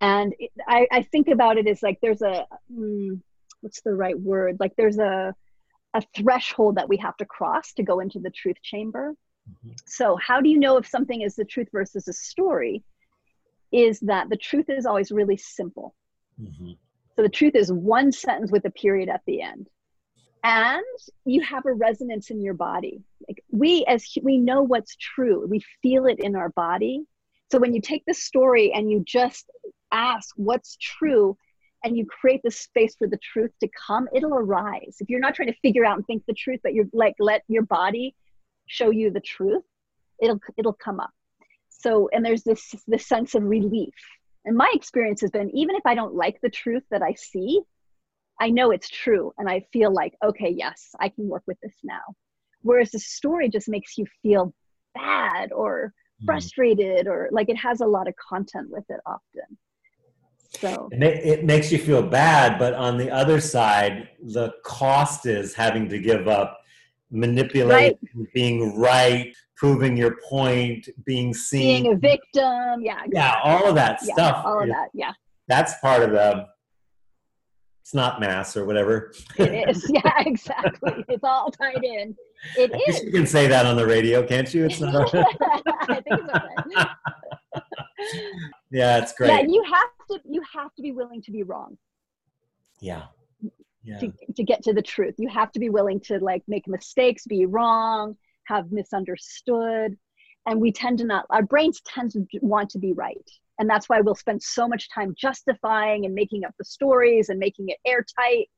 And 0.00 0.34
it, 0.38 0.50
I, 0.66 0.86
I, 0.92 1.02
think 1.02 1.28
about 1.28 1.56
it 1.56 1.66
as 1.66 1.82
like 1.82 1.98
there's 2.00 2.22
a, 2.22 2.46
hmm, 2.72 3.14
what's 3.60 3.80
the 3.82 3.94
right 3.94 4.18
word? 4.18 4.58
Like 4.60 4.74
there's 4.76 4.98
a, 4.98 5.34
a 5.94 6.02
threshold 6.16 6.76
that 6.76 6.88
we 6.88 6.96
have 6.98 7.16
to 7.18 7.24
cross 7.24 7.72
to 7.74 7.82
go 7.82 8.00
into 8.00 8.18
the 8.18 8.30
truth 8.30 8.60
chamber. 8.62 9.14
Mm-hmm. 9.48 9.74
So, 9.86 10.16
how 10.16 10.40
do 10.40 10.48
you 10.48 10.58
know 10.58 10.76
if 10.76 10.86
something 10.86 11.22
is 11.22 11.36
the 11.36 11.44
truth 11.44 11.68
versus 11.72 12.08
a 12.08 12.12
story? 12.12 12.82
Is 13.72 14.00
that 14.00 14.28
the 14.28 14.36
truth 14.36 14.66
is 14.68 14.86
always 14.86 15.10
really 15.10 15.36
simple. 15.36 15.94
Mm-hmm. 16.40 16.72
So 17.16 17.22
the 17.22 17.28
truth 17.28 17.54
is 17.54 17.72
one 17.72 18.12
sentence 18.12 18.50
with 18.50 18.64
a 18.64 18.70
period 18.70 19.08
at 19.08 19.22
the 19.26 19.42
end. 19.42 19.68
And 20.44 20.84
you 21.24 21.40
have 21.42 21.64
a 21.64 21.72
resonance 21.72 22.30
in 22.30 22.42
your 22.42 22.54
body. 22.54 23.02
Like 23.26 23.42
we 23.50 23.84
as 23.88 24.06
we 24.22 24.38
know 24.38 24.62
what's 24.62 24.94
true. 24.96 25.46
We 25.48 25.64
feel 25.82 26.06
it 26.06 26.20
in 26.20 26.36
our 26.36 26.50
body. 26.50 27.04
So 27.50 27.58
when 27.58 27.74
you 27.74 27.80
take 27.80 28.04
the 28.06 28.14
story 28.14 28.72
and 28.72 28.90
you 28.90 29.02
just 29.06 29.50
ask 29.90 30.34
what's 30.36 30.76
true 30.76 31.36
and 31.82 31.96
you 31.96 32.06
create 32.06 32.42
the 32.44 32.50
space 32.50 32.94
for 32.96 33.06
the 33.06 33.18
truth 33.18 33.52
to 33.60 33.68
come, 33.86 34.08
it'll 34.14 34.34
arise. 34.34 34.96
If 35.00 35.08
you're 35.08 35.20
not 35.20 35.34
trying 35.34 35.48
to 35.48 35.58
figure 35.62 35.84
out 35.84 35.96
and 35.96 36.06
think 36.06 36.24
the 36.26 36.34
truth, 36.34 36.60
but 36.62 36.74
you're 36.74 36.86
like 36.92 37.14
let 37.18 37.42
your 37.48 37.62
body 37.62 38.14
show 38.66 38.90
you 38.90 39.10
the 39.10 39.20
truth, 39.20 39.64
it'll 40.20 40.40
it'll 40.58 40.74
come 40.74 41.00
up. 41.00 41.10
So 41.70 42.10
and 42.12 42.24
there's 42.24 42.44
this 42.44 42.74
this 42.86 43.06
sense 43.06 43.34
of 43.34 43.44
relief 43.44 43.94
and 44.44 44.56
my 44.56 44.70
experience 44.74 45.20
has 45.22 45.30
been 45.30 45.50
even 45.56 45.76
if 45.76 45.86
I 45.86 45.94
don't 45.94 46.14
like 46.14 46.40
the 46.40 46.50
truth 46.50 46.82
that 46.90 47.02
I 47.02 47.14
see, 47.14 47.62
I 48.40 48.50
know 48.50 48.70
it's 48.70 48.88
true. 48.88 49.32
And 49.38 49.48
I 49.48 49.64
feel 49.72 49.92
like, 49.92 50.14
okay, 50.24 50.50
yes, 50.50 50.90
I 51.00 51.08
can 51.08 51.28
work 51.28 51.42
with 51.46 51.58
this 51.62 51.76
now. 51.82 52.02
Whereas 52.62 52.90
the 52.90 52.98
story 52.98 53.48
just 53.48 53.68
makes 53.68 53.96
you 53.98 54.06
feel 54.22 54.54
bad 54.94 55.52
or 55.52 55.92
mm. 56.22 56.26
frustrated 56.26 57.06
or 57.06 57.28
like 57.30 57.48
it 57.48 57.56
has 57.56 57.80
a 57.80 57.86
lot 57.86 58.08
of 58.08 58.14
content 58.16 58.68
with 58.70 58.84
it 58.88 59.00
often. 59.06 59.58
So 60.60 60.88
it 60.92 61.44
makes 61.44 61.72
you 61.72 61.78
feel 61.78 62.02
bad, 62.02 62.60
but 62.60 62.74
on 62.74 62.96
the 62.96 63.10
other 63.10 63.40
side, 63.40 64.08
the 64.22 64.52
cost 64.64 65.26
is 65.26 65.52
having 65.52 65.88
to 65.88 65.98
give 65.98 66.28
up 66.28 66.60
manipulating, 67.10 67.98
right. 68.14 68.32
being 68.32 68.78
right, 68.78 69.34
proving 69.56 69.96
your 69.96 70.16
point, 70.28 70.88
being 71.04 71.34
seen, 71.34 71.82
being 71.82 71.94
a 71.94 71.96
victim. 71.96 72.82
Yeah. 72.82 73.04
Exactly. 73.04 73.12
Yeah. 73.14 73.40
All 73.42 73.66
of 73.66 73.74
that 73.74 73.98
yeah, 74.04 74.14
stuff. 74.14 74.42
All 74.46 74.62
of 74.62 74.68
that. 74.68 74.90
Yeah. 74.94 75.12
That's 75.48 75.74
part 75.80 76.02
of 76.02 76.12
the 76.12 76.46
snot 77.84 78.18
mass 78.18 78.56
or 78.56 78.64
whatever. 78.64 79.12
It 79.38 79.68
is. 79.68 79.90
Yeah, 79.94 80.22
exactly. 80.26 81.04
it's 81.08 81.22
all 81.22 81.50
tied 81.50 81.84
in. 81.84 82.16
It 82.58 82.72
I 82.74 82.90
is. 82.90 83.02
You 83.04 83.12
can 83.12 83.26
say 83.26 83.46
that 83.46 83.64
on 83.66 83.76
the 83.76 83.86
radio, 83.86 84.26
can't 84.26 84.52
you? 84.52 84.64
It's 84.64 84.80
not. 84.80 85.14
I 85.14 86.00
think 86.00 86.04
it's 86.06 86.34
okay. 86.34 86.84
yeah, 88.70 88.98
it's 88.98 89.12
great. 89.12 89.28
Yeah, 89.30 89.40
you 89.46 89.62
have 89.64 89.90
to. 90.10 90.28
You 90.28 90.42
have 90.52 90.74
to 90.74 90.82
be 90.82 90.92
willing 90.92 91.22
to 91.22 91.30
be 91.30 91.42
wrong. 91.42 91.78
Yeah. 92.80 93.04
Yeah. 93.82 93.98
To, 93.98 94.12
to 94.36 94.42
get 94.42 94.62
to 94.64 94.72
the 94.72 94.82
truth, 94.82 95.14
you 95.18 95.28
have 95.28 95.52
to 95.52 95.60
be 95.60 95.68
willing 95.68 96.00
to 96.00 96.18
like 96.18 96.42
make 96.48 96.66
mistakes, 96.66 97.26
be 97.26 97.44
wrong, 97.44 98.16
have 98.44 98.72
misunderstood 98.72 99.98
and 100.46 100.60
we 100.60 100.72
tend 100.72 100.98
to 100.98 101.04
not 101.04 101.26
our 101.30 101.42
brains 101.42 101.80
tend 101.86 102.10
to 102.12 102.24
want 102.40 102.70
to 102.70 102.78
be 102.78 102.92
right. 102.92 103.30
And 103.58 103.70
that's 103.70 103.88
why 103.88 104.00
we'll 104.00 104.16
spend 104.16 104.42
so 104.42 104.66
much 104.66 104.90
time 104.90 105.14
justifying 105.16 106.04
and 106.04 106.14
making 106.14 106.44
up 106.44 106.54
the 106.58 106.64
stories 106.64 107.28
and 107.28 107.38
making 107.38 107.68
it 107.68 107.78
airtight. 107.86 108.48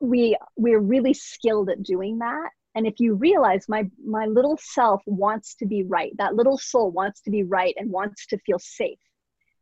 We 0.00 0.36
we're 0.56 0.80
really 0.80 1.14
skilled 1.14 1.70
at 1.70 1.82
doing 1.82 2.18
that. 2.18 2.50
And 2.74 2.86
if 2.86 2.94
you 2.98 3.14
realize 3.14 3.68
my 3.68 3.88
my 4.04 4.26
little 4.26 4.58
self 4.60 5.02
wants 5.06 5.54
to 5.56 5.66
be 5.66 5.84
right 5.84 6.12
that 6.18 6.34
little 6.34 6.58
soul 6.58 6.90
wants 6.90 7.20
to 7.22 7.30
be 7.30 7.42
right 7.42 7.74
and 7.78 7.90
wants 7.90 8.26
to 8.26 8.38
feel 8.38 8.58
safe. 8.58 8.98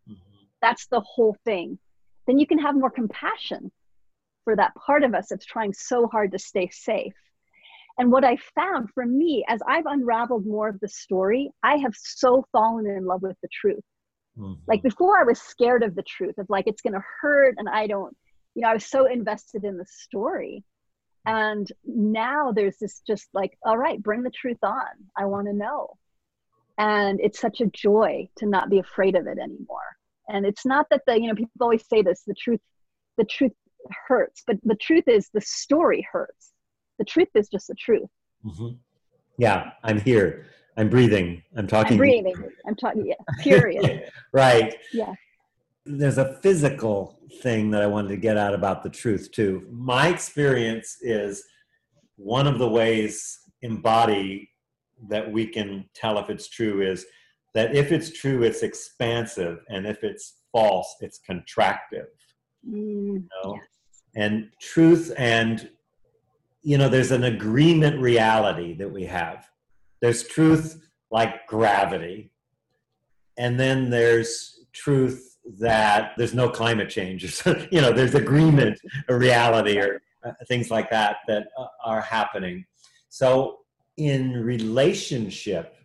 Mm-hmm. 0.08 0.44
that's 0.62 0.86
the 0.86 1.00
whole 1.00 1.36
thing. 1.44 1.78
Then 2.26 2.38
you 2.38 2.46
can 2.46 2.58
have 2.58 2.74
more 2.74 2.90
compassion 2.90 3.70
for 4.44 4.56
that 4.56 4.74
part 4.74 5.02
of 5.02 5.14
us 5.14 5.28
that's 5.28 5.44
trying 5.44 5.72
so 5.72 6.06
hard 6.06 6.32
to 6.32 6.38
stay 6.38 6.68
safe 6.72 7.14
and 7.98 8.10
what 8.10 8.24
i 8.24 8.36
found 8.54 8.88
for 8.94 9.06
me 9.06 9.44
as 9.48 9.60
i've 9.66 9.86
unraveled 9.86 10.46
more 10.46 10.68
of 10.68 10.78
the 10.80 10.88
story 10.88 11.50
i 11.62 11.76
have 11.76 11.94
so 11.94 12.44
fallen 12.52 12.86
in 12.86 13.04
love 13.04 13.22
with 13.22 13.36
the 13.42 13.48
truth. 13.52 13.82
Mm-hmm. 14.38 14.54
like 14.66 14.82
before 14.82 15.18
i 15.18 15.24
was 15.24 15.40
scared 15.40 15.82
of 15.82 15.94
the 15.94 16.02
truth 16.02 16.36
of 16.38 16.46
like 16.48 16.66
it's 16.66 16.82
going 16.82 16.92
to 16.92 17.04
hurt 17.20 17.54
and 17.58 17.68
i 17.68 17.86
don't 17.86 18.14
you 18.54 18.62
know 18.62 18.68
i 18.68 18.74
was 18.74 18.86
so 18.86 19.06
invested 19.06 19.64
in 19.64 19.76
the 19.76 19.86
story. 19.86 20.64
And 21.26 21.70
now 21.84 22.52
there's 22.52 22.78
this 22.78 23.02
just 23.06 23.28
like 23.34 23.58
all 23.64 23.76
right 23.76 24.02
bring 24.02 24.22
the 24.22 24.30
truth 24.30 24.62
on. 24.62 24.86
I 25.18 25.26
want 25.26 25.48
to 25.48 25.52
know. 25.52 25.96
And 26.78 27.20
it's 27.20 27.40
such 27.40 27.60
a 27.60 27.66
joy 27.66 28.28
to 28.38 28.46
not 28.46 28.70
be 28.70 28.78
afraid 28.78 29.16
of 29.16 29.26
it 29.26 29.38
anymore. 29.38 29.96
And 30.28 30.46
it's 30.46 30.64
not 30.64 30.86
that 30.90 31.02
the 31.06 31.20
you 31.20 31.26
know 31.28 31.34
people 31.34 31.50
always 31.60 31.86
say 31.88 32.02
this 32.02 32.22
the 32.26 32.34
truth 32.34 32.60
the 33.18 33.24
truth 33.24 33.52
hurts 34.08 34.42
but 34.46 34.56
the 34.64 34.74
truth 34.74 35.04
is 35.06 35.28
the 35.32 35.40
story 35.40 36.06
hurts 36.10 36.52
the 36.98 37.04
truth 37.04 37.28
is 37.34 37.48
just 37.48 37.68
the 37.68 37.74
truth 37.74 38.08
mm-hmm. 38.44 38.74
yeah 39.38 39.70
i'm 39.84 40.00
here 40.00 40.46
i'm 40.76 40.88
breathing 40.88 41.42
i'm 41.56 41.66
talking 41.66 41.92
I'm 41.94 41.98
breathing 41.98 42.34
i'm 42.66 42.76
talking 42.76 43.06
yeah 43.06 43.14
period 43.42 44.10
right 44.32 44.74
yeah 44.92 45.14
there's 45.86 46.18
a 46.18 46.34
physical 46.42 47.16
thing 47.42 47.70
that 47.70 47.82
I 47.82 47.86
wanted 47.86 48.08
to 48.08 48.16
get 48.16 48.36
out 48.36 48.54
about 48.54 48.82
the 48.82 48.90
truth 48.90 49.30
too. 49.30 49.66
My 49.70 50.08
experience 50.08 50.98
is 51.00 51.44
one 52.16 52.46
of 52.46 52.58
the 52.58 52.68
ways 52.68 53.38
embody 53.62 54.50
that 55.08 55.30
we 55.30 55.46
can 55.46 55.88
tell 55.94 56.18
if 56.18 56.28
it's 56.28 56.48
true 56.48 56.82
is 56.82 57.06
that 57.54 57.74
if 57.74 57.92
it's 57.92 58.10
true, 58.10 58.42
it's 58.42 58.62
expansive, 58.62 59.60
and 59.68 59.86
if 59.86 60.02
it's 60.02 60.40
false, 60.52 60.96
it's 61.00 61.20
contractive. 61.28 62.06
Mm, 62.68 63.14
you 63.14 63.28
know? 63.44 63.54
yes. 63.54 63.64
And 64.14 64.50
truth 64.60 65.12
and 65.16 65.70
you 66.66 66.76
know, 66.76 66.88
there's 66.88 67.12
an 67.12 67.22
agreement 67.22 68.00
reality 68.00 68.74
that 68.74 68.92
we 68.92 69.04
have. 69.04 69.48
There's 70.00 70.26
truth 70.26 70.84
like 71.12 71.46
gravity, 71.46 72.32
and 73.38 73.58
then 73.58 73.88
there's 73.88 74.64
truth 74.72 75.38
that 75.60 76.10
there's 76.16 76.34
no 76.34 76.48
climate 76.48 76.90
change 76.90 77.40
you 77.70 77.80
know 77.80 77.92
there's 77.92 78.16
agreement 78.16 78.76
or 79.08 79.16
reality 79.16 79.78
or 79.78 80.02
uh, 80.24 80.32
things 80.48 80.72
like 80.72 80.90
that 80.90 81.18
that 81.28 81.46
uh, 81.56 81.66
are 81.84 82.00
happening 82.00 82.64
so 83.10 83.60
in 83.96 84.32
relationship 84.32 85.76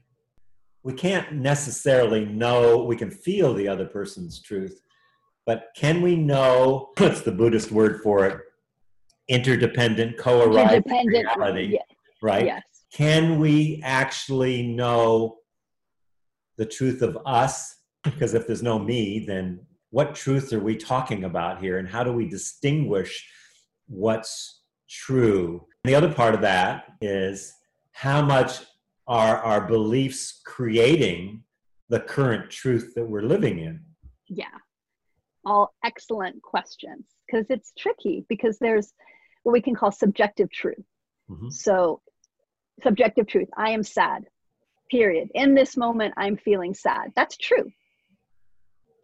we 0.81 0.93
can't 0.93 1.31
necessarily 1.31 2.25
know 2.25 2.83
we 2.83 2.95
can 2.95 3.11
feel 3.11 3.53
the 3.53 3.67
other 3.67 3.85
person's 3.85 4.41
truth 4.41 4.81
but 5.45 5.67
can 5.75 6.01
we 6.01 6.15
know 6.15 6.89
what's 6.97 7.21
the 7.21 7.31
buddhist 7.31 7.71
word 7.71 8.01
for 8.01 8.25
it 8.25 8.39
interdependent 9.31 10.17
co-arising 10.17 10.83
reality 11.07 11.73
yeah. 11.73 11.79
right 12.21 12.45
yes. 12.45 12.61
can 12.93 13.39
we 13.39 13.81
actually 13.83 14.61
know 14.61 15.37
the 16.57 16.65
truth 16.65 17.01
of 17.01 17.17
us 17.25 17.77
because 18.03 18.33
if 18.33 18.47
there's 18.47 18.63
no 18.63 18.79
me, 18.79 19.25
then 19.27 19.59
what 19.89 20.15
truth 20.15 20.53
are 20.53 20.59
we 20.59 20.75
talking 20.75 21.23
about 21.23 21.59
here? 21.61 21.77
And 21.77 21.87
how 21.87 22.03
do 22.03 22.11
we 22.11 22.27
distinguish 22.27 23.27
what's 23.87 24.61
true? 24.89 25.65
And 25.83 25.91
the 25.91 25.95
other 25.95 26.13
part 26.13 26.33
of 26.33 26.41
that 26.41 26.85
is 27.01 27.53
how 27.91 28.21
much 28.21 28.59
are 29.07 29.37
our 29.37 29.67
beliefs 29.67 30.41
creating 30.45 31.43
the 31.89 31.99
current 31.99 32.49
truth 32.49 32.93
that 32.95 33.05
we're 33.05 33.23
living 33.23 33.59
in? 33.59 33.81
Yeah. 34.27 34.45
All 35.45 35.73
excellent 35.83 36.41
questions 36.41 37.05
because 37.27 37.47
it's 37.49 37.73
tricky 37.77 38.25
because 38.29 38.57
there's 38.59 38.93
what 39.43 39.53
we 39.53 39.61
can 39.61 39.75
call 39.75 39.91
subjective 39.91 40.51
truth. 40.51 40.83
Mm-hmm. 41.29 41.49
So, 41.49 42.01
subjective 42.83 43.27
truth 43.27 43.49
I 43.55 43.71
am 43.71 43.83
sad, 43.83 44.25
period. 44.89 45.29
In 45.33 45.55
this 45.55 45.77
moment, 45.77 46.13
I'm 46.17 46.37
feeling 46.37 46.73
sad. 46.73 47.11
That's 47.15 47.37
true 47.37 47.71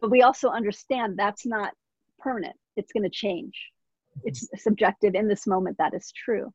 but 0.00 0.10
we 0.10 0.22
also 0.22 0.48
understand 0.48 1.16
that's 1.16 1.46
not 1.46 1.72
permanent 2.18 2.56
it's 2.76 2.92
going 2.92 3.02
to 3.02 3.10
change 3.10 3.54
it's 4.24 4.48
subjective 4.56 5.14
in 5.14 5.28
this 5.28 5.46
moment 5.46 5.76
that 5.78 5.94
is 5.94 6.12
true 6.12 6.52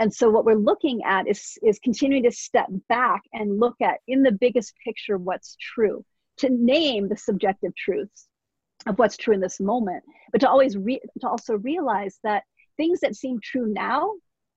and 0.00 0.12
so 0.12 0.30
what 0.30 0.44
we're 0.44 0.54
looking 0.54 1.02
at 1.04 1.26
is 1.26 1.58
is 1.62 1.78
continuing 1.82 2.22
to 2.22 2.30
step 2.30 2.66
back 2.88 3.22
and 3.32 3.58
look 3.58 3.76
at 3.82 3.98
in 4.06 4.22
the 4.22 4.32
biggest 4.32 4.74
picture 4.84 5.16
what's 5.16 5.56
true 5.56 6.04
to 6.36 6.48
name 6.50 7.08
the 7.08 7.16
subjective 7.16 7.74
truths 7.74 8.28
of 8.86 8.98
what's 8.98 9.16
true 9.16 9.34
in 9.34 9.40
this 9.40 9.60
moment 9.60 10.02
but 10.32 10.40
to 10.40 10.48
always 10.48 10.76
re- 10.76 11.00
to 11.20 11.28
also 11.28 11.56
realize 11.58 12.18
that 12.22 12.42
things 12.78 13.00
that 13.00 13.14
seem 13.14 13.38
true 13.42 13.66
now 13.66 14.10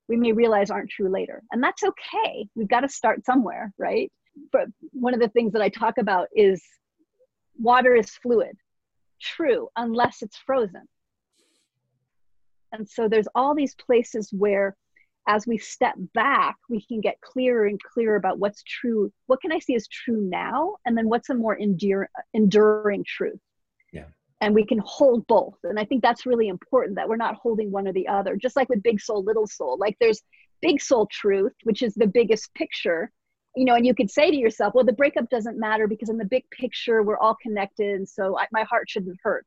we 0.07 0.15
may 0.15 0.31
realize 0.31 0.71
aren't 0.71 0.89
true 0.89 1.09
later 1.09 1.43
and 1.51 1.61
that's 1.61 1.83
okay 1.83 2.47
we've 2.55 2.69
got 2.69 2.81
to 2.81 2.89
start 2.89 3.25
somewhere 3.25 3.73
right 3.77 4.09
but 4.53 4.67
one 4.93 5.13
of 5.13 5.19
the 5.19 5.27
things 5.29 5.51
that 5.51 5.61
i 5.61 5.67
talk 5.67 5.97
about 5.97 6.27
is 6.33 6.63
water 7.61 7.95
is 7.95 8.11
fluid. 8.11 8.57
True, 9.21 9.69
unless 9.75 10.21
it's 10.21 10.37
frozen. 10.37 10.87
And 12.71 12.87
so 12.87 13.07
there's 13.07 13.27
all 13.35 13.53
these 13.53 13.75
places 13.75 14.31
where, 14.31 14.75
as 15.27 15.45
we 15.45 15.57
step 15.57 15.95
back, 16.13 16.55
we 16.69 16.83
can 16.85 17.01
get 17.01 17.21
clearer 17.21 17.67
and 17.67 17.79
clearer 17.81 18.15
about 18.15 18.39
what's 18.39 18.63
true. 18.63 19.11
What 19.27 19.41
can 19.41 19.51
I 19.51 19.59
see 19.59 19.75
as 19.75 19.87
true 19.87 20.21
now? 20.21 20.77
And 20.85 20.97
then 20.97 21.07
what's 21.09 21.29
a 21.29 21.35
more 21.35 21.55
enduring 22.33 23.05
truth? 23.05 23.39
And 24.41 24.55
we 24.55 24.65
can 24.65 24.79
hold 24.83 25.25
both. 25.27 25.57
And 25.63 25.79
I 25.79 25.85
think 25.85 26.01
that's 26.01 26.25
really 26.25 26.47
important 26.47 26.95
that 26.95 27.07
we're 27.07 27.15
not 27.15 27.35
holding 27.35 27.71
one 27.71 27.87
or 27.87 27.93
the 27.93 28.07
other. 28.07 28.35
Just 28.35 28.55
like 28.55 28.69
with 28.69 28.83
big 28.83 28.99
soul, 28.99 29.23
little 29.23 29.47
soul. 29.47 29.77
Like 29.77 29.95
there's 29.99 30.21
big 30.61 30.81
soul 30.81 31.07
truth, 31.11 31.53
which 31.63 31.83
is 31.83 31.93
the 31.93 32.07
biggest 32.07 32.53
picture 32.55 33.11
you 33.55 33.65
know, 33.65 33.75
and 33.75 33.85
you 33.85 33.93
could 33.93 34.09
say 34.09 34.31
to 34.31 34.37
yourself, 34.37 34.73
well, 34.73 34.85
the 34.85 34.93
breakup 34.93 35.29
doesn't 35.29 35.59
matter 35.59 35.87
because 35.87 36.09
in 36.09 36.17
the 36.17 36.25
big 36.25 36.43
picture, 36.51 37.03
we're 37.03 37.17
all 37.17 37.35
connected. 37.41 37.95
And 37.95 38.07
so 38.07 38.37
I, 38.37 38.47
my 38.51 38.63
heart 38.63 38.89
shouldn't 38.89 39.17
hurt. 39.23 39.45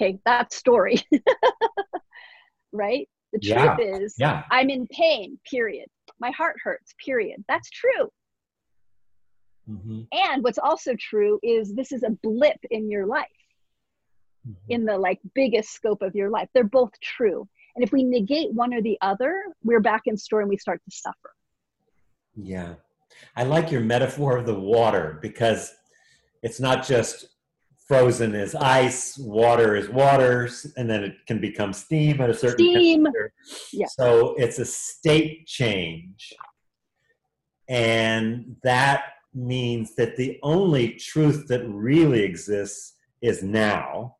Okay, 0.00 0.18
that 0.26 0.52
story. 0.52 0.96
right? 2.72 3.08
The 3.32 3.38
truth 3.38 3.54
yeah. 3.56 3.76
is, 3.78 4.14
yeah. 4.18 4.42
I'm 4.50 4.70
in 4.70 4.86
pain, 4.88 5.38
period. 5.48 5.86
My 6.18 6.30
heart 6.30 6.56
hurts, 6.62 6.94
period. 7.04 7.44
That's 7.48 7.70
true. 7.70 8.10
Mm-hmm. 9.70 10.00
And 10.12 10.42
what's 10.42 10.58
also 10.58 10.94
true 10.98 11.38
is 11.42 11.74
this 11.74 11.92
is 11.92 12.02
a 12.02 12.10
blip 12.22 12.58
in 12.70 12.90
your 12.90 13.06
life, 13.06 13.26
mm-hmm. 14.48 14.54
in 14.68 14.84
the 14.84 14.96
like 14.96 15.20
biggest 15.34 15.72
scope 15.72 16.02
of 16.02 16.14
your 16.14 16.30
life. 16.30 16.48
They're 16.54 16.64
both 16.64 16.92
true. 17.00 17.48
And 17.76 17.84
if 17.84 17.92
we 17.92 18.02
negate 18.02 18.52
one 18.52 18.74
or 18.74 18.82
the 18.82 18.98
other, 19.00 19.42
we're 19.62 19.80
back 19.80 20.02
in 20.06 20.16
store 20.16 20.40
and 20.40 20.48
we 20.48 20.56
start 20.56 20.80
to 20.84 20.96
suffer. 20.96 21.34
Yeah. 22.34 22.74
I 23.36 23.44
like 23.44 23.70
your 23.70 23.80
metaphor 23.80 24.36
of 24.36 24.46
the 24.46 24.58
water 24.58 25.18
because 25.22 25.72
it's 26.42 26.60
not 26.60 26.86
just 26.86 27.26
frozen 27.86 28.34
as 28.36 28.54
ice, 28.54 29.18
water 29.18 29.74
is 29.74 29.88
water, 29.88 30.48
and 30.76 30.88
then 30.88 31.02
it 31.02 31.14
can 31.26 31.40
become 31.40 31.72
steam 31.72 32.20
at 32.20 32.30
a 32.30 32.34
certain 32.34 32.54
steam. 32.54 33.04
temperature. 33.04 33.32
Yeah. 33.72 33.86
So 33.88 34.34
it's 34.36 34.60
a 34.60 34.64
state 34.64 35.46
change. 35.46 36.32
And 37.68 38.56
that 38.62 39.04
means 39.34 39.94
that 39.96 40.16
the 40.16 40.38
only 40.42 40.90
truth 40.94 41.48
that 41.48 41.66
really 41.68 42.22
exists 42.22 42.94
is 43.22 43.42
now. 43.42 44.16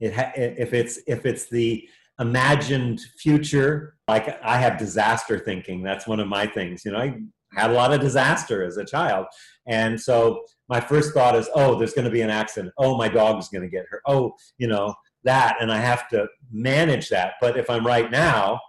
It 0.00 0.14
ha- 0.14 0.32
if 0.34 0.72
it's 0.72 1.00
if 1.06 1.26
it's 1.26 1.48
the 1.48 1.88
imagined 2.20 3.00
future, 3.18 3.96
like 4.08 4.40
I 4.42 4.58
have 4.58 4.78
disaster 4.78 5.38
thinking. 5.38 5.82
That's 5.82 6.06
one 6.06 6.20
of 6.20 6.28
my 6.28 6.46
things. 6.46 6.84
You 6.84 6.92
know, 6.92 6.98
I 6.98 7.14
had 7.54 7.70
a 7.70 7.74
lot 7.74 7.92
of 7.92 8.00
disaster 8.00 8.62
as 8.62 8.76
a 8.76 8.84
child. 8.84 9.26
And 9.66 10.00
so 10.00 10.42
my 10.68 10.80
first 10.80 11.14
thought 11.14 11.36
is, 11.36 11.48
oh, 11.54 11.78
there's 11.78 11.94
going 11.94 12.04
to 12.04 12.10
be 12.10 12.22
an 12.22 12.30
accident. 12.30 12.74
Oh, 12.78 12.96
my 12.96 13.08
dog's 13.08 13.48
going 13.48 13.62
to 13.62 13.68
get 13.68 13.86
hurt. 13.88 14.02
Oh, 14.06 14.34
you 14.58 14.66
know, 14.66 14.94
that. 15.24 15.56
And 15.60 15.70
I 15.70 15.78
have 15.78 16.08
to 16.08 16.26
manage 16.50 17.08
that. 17.08 17.34
But 17.40 17.56
if 17.56 17.70
I'm 17.70 17.86
right 17.86 18.10
now, 18.10 18.60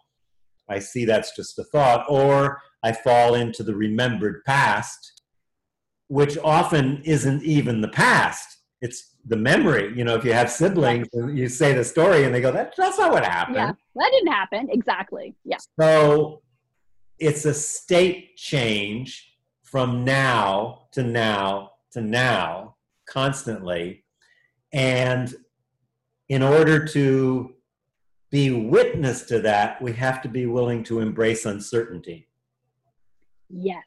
I 0.69 0.79
see 0.79 1.05
that's 1.05 1.35
just 1.35 1.57
a 1.59 1.63
thought. 1.63 2.05
Or 2.09 2.61
I 2.83 2.91
fall 2.91 3.35
into 3.35 3.63
the 3.63 3.75
remembered 3.75 4.43
past, 4.45 5.23
which 6.07 6.37
often 6.37 7.01
isn't 7.03 7.43
even 7.43 7.81
the 7.81 7.89
past. 7.89 8.58
It's 8.81 9.15
the 9.25 9.35
memory. 9.35 9.93
You 9.97 10.05
know, 10.05 10.15
if 10.15 10.23
you 10.23 10.33
have 10.33 10.49
siblings 10.49 11.07
and 11.13 11.37
you 11.37 11.49
say 11.49 11.73
the 11.73 11.83
story 11.83 12.23
and 12.23 12.33
they 12.33 12.41
go, 12.41 12.51
that, 12.51 12.73
that's 12.77 12.97
not 12.97 13.11
what 13.11 13.25
happened. 13.25 13.57
Yeah, 13.57 13.71
that 13.95 14.09
didn't 14.11 14.31
happen. 14.31 14.69
Exactly. 14.71 15.35
Yeah. 15.43 15.57
So 15.79 16.41
it's 17.17 17.45
a 17.45 17.53
state 17.53 18.37
change 18.37 19.35
from 19.63 20.05
now 20.05 20.87
to 20.93 21.03
now 21.03 21.71
to 21.91 22.01
now 22.01 22.75
constantly. 23.05 24.03
And 24.71 25.33
in 26.29 26.43
order 26.43 26.85
to 26.85 27.55
be 28.29 28.51
witness 28.51 29.23
to 29.23 29.39
that, 29.41 29.81
we 29.81 29.91
have 29.93 30.21
to 30.21 30.29
be 30.29 30.45
willing 30.45 30.83
to 30.83 30.99
embrace 30.99 31.45
uncertainty. 31.45 32.27
Yes. 33.49 33.83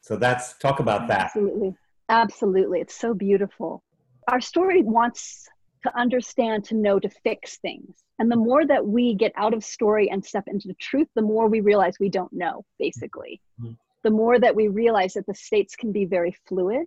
So 0.00 0.16
that's 0.16 0.56
talk 0.58 0.80
about 0.80 1.08
that. 1.08 1.26
Absolutely. 1.26 1.74
Absolutely. 2.08 2.80
It's 2.80 2.94
so 2.94 3.12
beautiful. 3.12 3.82
Our 4.28 4.40
story 4.40 4.82
wants 4.82 5.48
to 5.84 5.98
understand, 5.98 6.64
to 6.64 6.74
know, 6.74 6.98
to 6.98 7.08
fix 7.08 7.58
things. 7.58 7.94
And 8.18 8.30
the 8.30 8.36
more 8.36 8.66
that 8.66 8.84
we 8.84 9.14
get 9.14 9.32
out 9.36 9.54
of 9.54 9.62
story 9.62 10.10
and 10.10 10.24
step 10.24 10.44
into 10.46 10.68
the 10.68 10.74
truth, 10.74 11.08
the 11.14 11.22
more 11.22 11.48
we 11.48 11.60
realize 11.60 11.98
we 12.00 12.08
don't 12.08 12.32
know, 12.32 12.64
basically. 12.78 13.40
Mm-hmm. 13.60 13.72
The 14.02 14.10
more 14.10 14.38
that 14.38 14.54
we 14.54 14.68
realize 14.68 15.14
that 15.14 15.26
the 15.26 15.34
states 15.34 15.76
can 15.76 15.92
be 15.92 16.04
very 16.04 16.36
fluid 16.46 16.86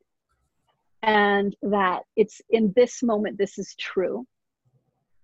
and 1.01 1.55
that 1.61 2.01
it's 2.15 2.41
in 2.49 2.73
this 2.75 3.03
moment, 3.03 3.37
this 3.37 3.57
is 3.57 3.75
true. 3.75 4.25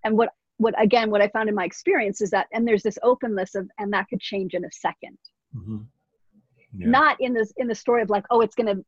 And 0.04 0.18
what, 0.18 0.30
what 0.58 0.80
again, 0.82 1.10
what 1.10 1.22
I 1.22 1.28
found 1.30 1.50
in 1.50 1.56
my 1.56 1.66
experience 1.66 2.22
is 2.22 2.30
that, 2.32 2.48
and 2.54 2.68
there's 2.68 2.84
this 2.84 3.00
openness 3.04 3.56
of, 3.56 3.70
and 3.80 3.92
that 3.94 4.08
could 4.10 4.22
change 4.22 4.54
in 4.54 4.64
a 4.64 4.70
2nd 4.70 5.18
mm-hmm. 5.56 5.78
yeah. 6.78 6.88
Not 6.88 7.18
in 7.20 7.34
this, 7.34 7.52
in 7.58 7.68
the 7.68 7.76
story 7.76 8.02
of 8.02 8.10
like, 8.10 8.26
oh, 8.30 8.42
it's 8.42 8.56
going 8.56 8.74
to 8.74 8.86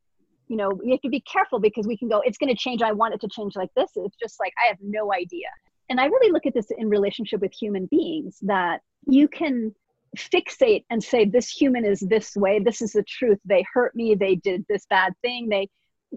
you 0.47 0.55
know 0.55 0.79
you 0.83 0.91
have 0.91 1.01
to 1.01 1.09
be 1.09 1.21
careful 1.21 1.59
because 1.59 1.87
we 1.87 1.97
can 1.97 2.07
go 2.07 2.21
it's 2.21 2.37
going 2.37 2.53
to 2.53 2.55
change. 2.55 2.81
I 2.81 2.91
want 2.91 3.13
it 3.13 3.21
to 3.21 3.27
change 3.27 3.55
like 3.55 3.69
this. 3.75 3.91
It's 3.95 4.17
just 4.17 4.39
like 4.39 4.53
i 4.63 4.67
have 4.67 4.77
no 4.81 5.13
idea. 5.13 5.47
And 5.89 5.99
i 5.99 6.05
really 6.05 6.31
look 6.31 6.45
at 6.45 6.53
this 6.53 6.67
in 6.77 6.89
relationship 6.89 7.41
with 7.41 7.53
human 7.53 7.87
beings 7.87 8.37
that 8.41 8.81
you 9.07 9.27
can 9.27 9.73
fixate 10.15 10.85
and 10.89 11.03
say 11.03 11.25
this 11.25 11.49
human 11.49 11.85
is 11.85 11.99
this 11.99 12.35
way. 12.35 12.59
This 12.59 12.81
is 12.81 12.93
the 12.93 13.03
truth. 13.03 13.39
They 13.45 13.65
hurt 13.73 13.95
me. 13.95 14.15
They 14.15 14.35
did 14.35 14.65
this 14.69 14.85
bad 14.89 15.13
thing. 15.21 15.49
They 15.49 15.69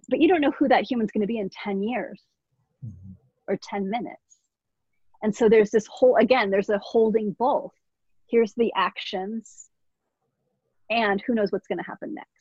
but 0.09 0.21
you 0.21 0.29
don't 0.29 0.41
know 0.41 0.53
who 0.53 0.69
that 0.69 0.89
human's 0.89 1.11
going 1.11 1.23
to 1.23 1.27
be 1.27 1.39
in 1.39 1.51
10 1.51 1.83
years 1.83 2.23
mm-hmm. 2.85 3.13
or 3.49 3.59
10 3.61 3.91
minutes. 3.91 4.17
And 5.23 5.35
so 5.35 5.49
there's 5.49 5.71
this 5.71 5.87
whole 5.87 6.17
again 6.17 6.51
there's 6.51 6.71
a 6.71 6.79
holding 6.79 7.33
both. 7.33 7.73
Here's 8.29 8.55
the 8.55 8.73
actions 8.77 9.67
and 10.89 11.23
who 11.27 11.35
knows 11.35 11.53
what's 11.53 11.67
going 11.67 11.79
to 11.79 11.85
happen 11.85 12.15
next 12.15 12.40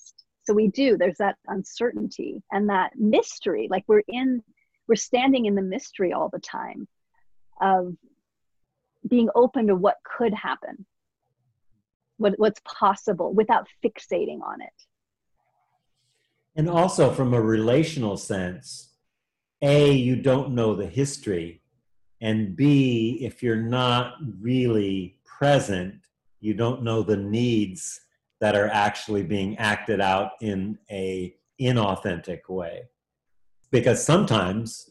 so 0.50 0.56
we 0.56 0.68
do 0.68 0.98
there's 0.98 1.18
that 1.20 1.36
uncertainty 1.48 2.42
and 2.52 2.70
that 2.70 2.92
mystery 2.98 3.68
like 3.70 3.84
we're 3.88 4.02
in 4.08 4.42
we're 4.88 4.96
standing 4.96 5.46
in 5.46 5.54
the 5.54 5.62
mystery 5.62 6.12
all 6.12 6.30
the 6.30 6.40
time 6.40 6.88
of 7.62 7.96
being 9.08 9.30
open 9.36 9.68
to 9.68 9.76
what 9.76 9.98
could 10.04 10.34
happen. 10.34 10.86
What, 12.18 12.34
what's 12.38 12.60
possible 12.66 13.34
without 13.34 13.68
fixating 13.86 14.42
on 14.42 14.62
it. 14.62 14.74
And 16.56 16.70
also 16.70 17.14
from 17.14 17.34
a 17.34 17.42
relational 17.42 18.18
sense 18.18 18.88
a 19.62 19.92
you 19.92 20.16
don't 20.16 20.52
know 20.52 20.74
the 20.74 20.88
history 20.88 21.62
and 22.22 22.56
b 22.56 23.20
if 23.22 23.44
you're 23.44 23.58
not 23.58 24.16
really 24.40 25.18
present 25.26 25.96
you 26.40 26.54
don't 26.54 26.82
know 26.82 27.04
the 27.04 27.18
needs 27.18 28.00
that 28.40 28.56
are 28.56 28.70
actually 28.70 29.24
being 29.24 29.58
acted 29.58 30.00
out 30.02 30.32
in 30.42 30.78
a 30.90 31.36
inauthentic 31.60 32.48
way. 32.48 32.84
Because 33.72 34.04
sometimes 34.04 34.90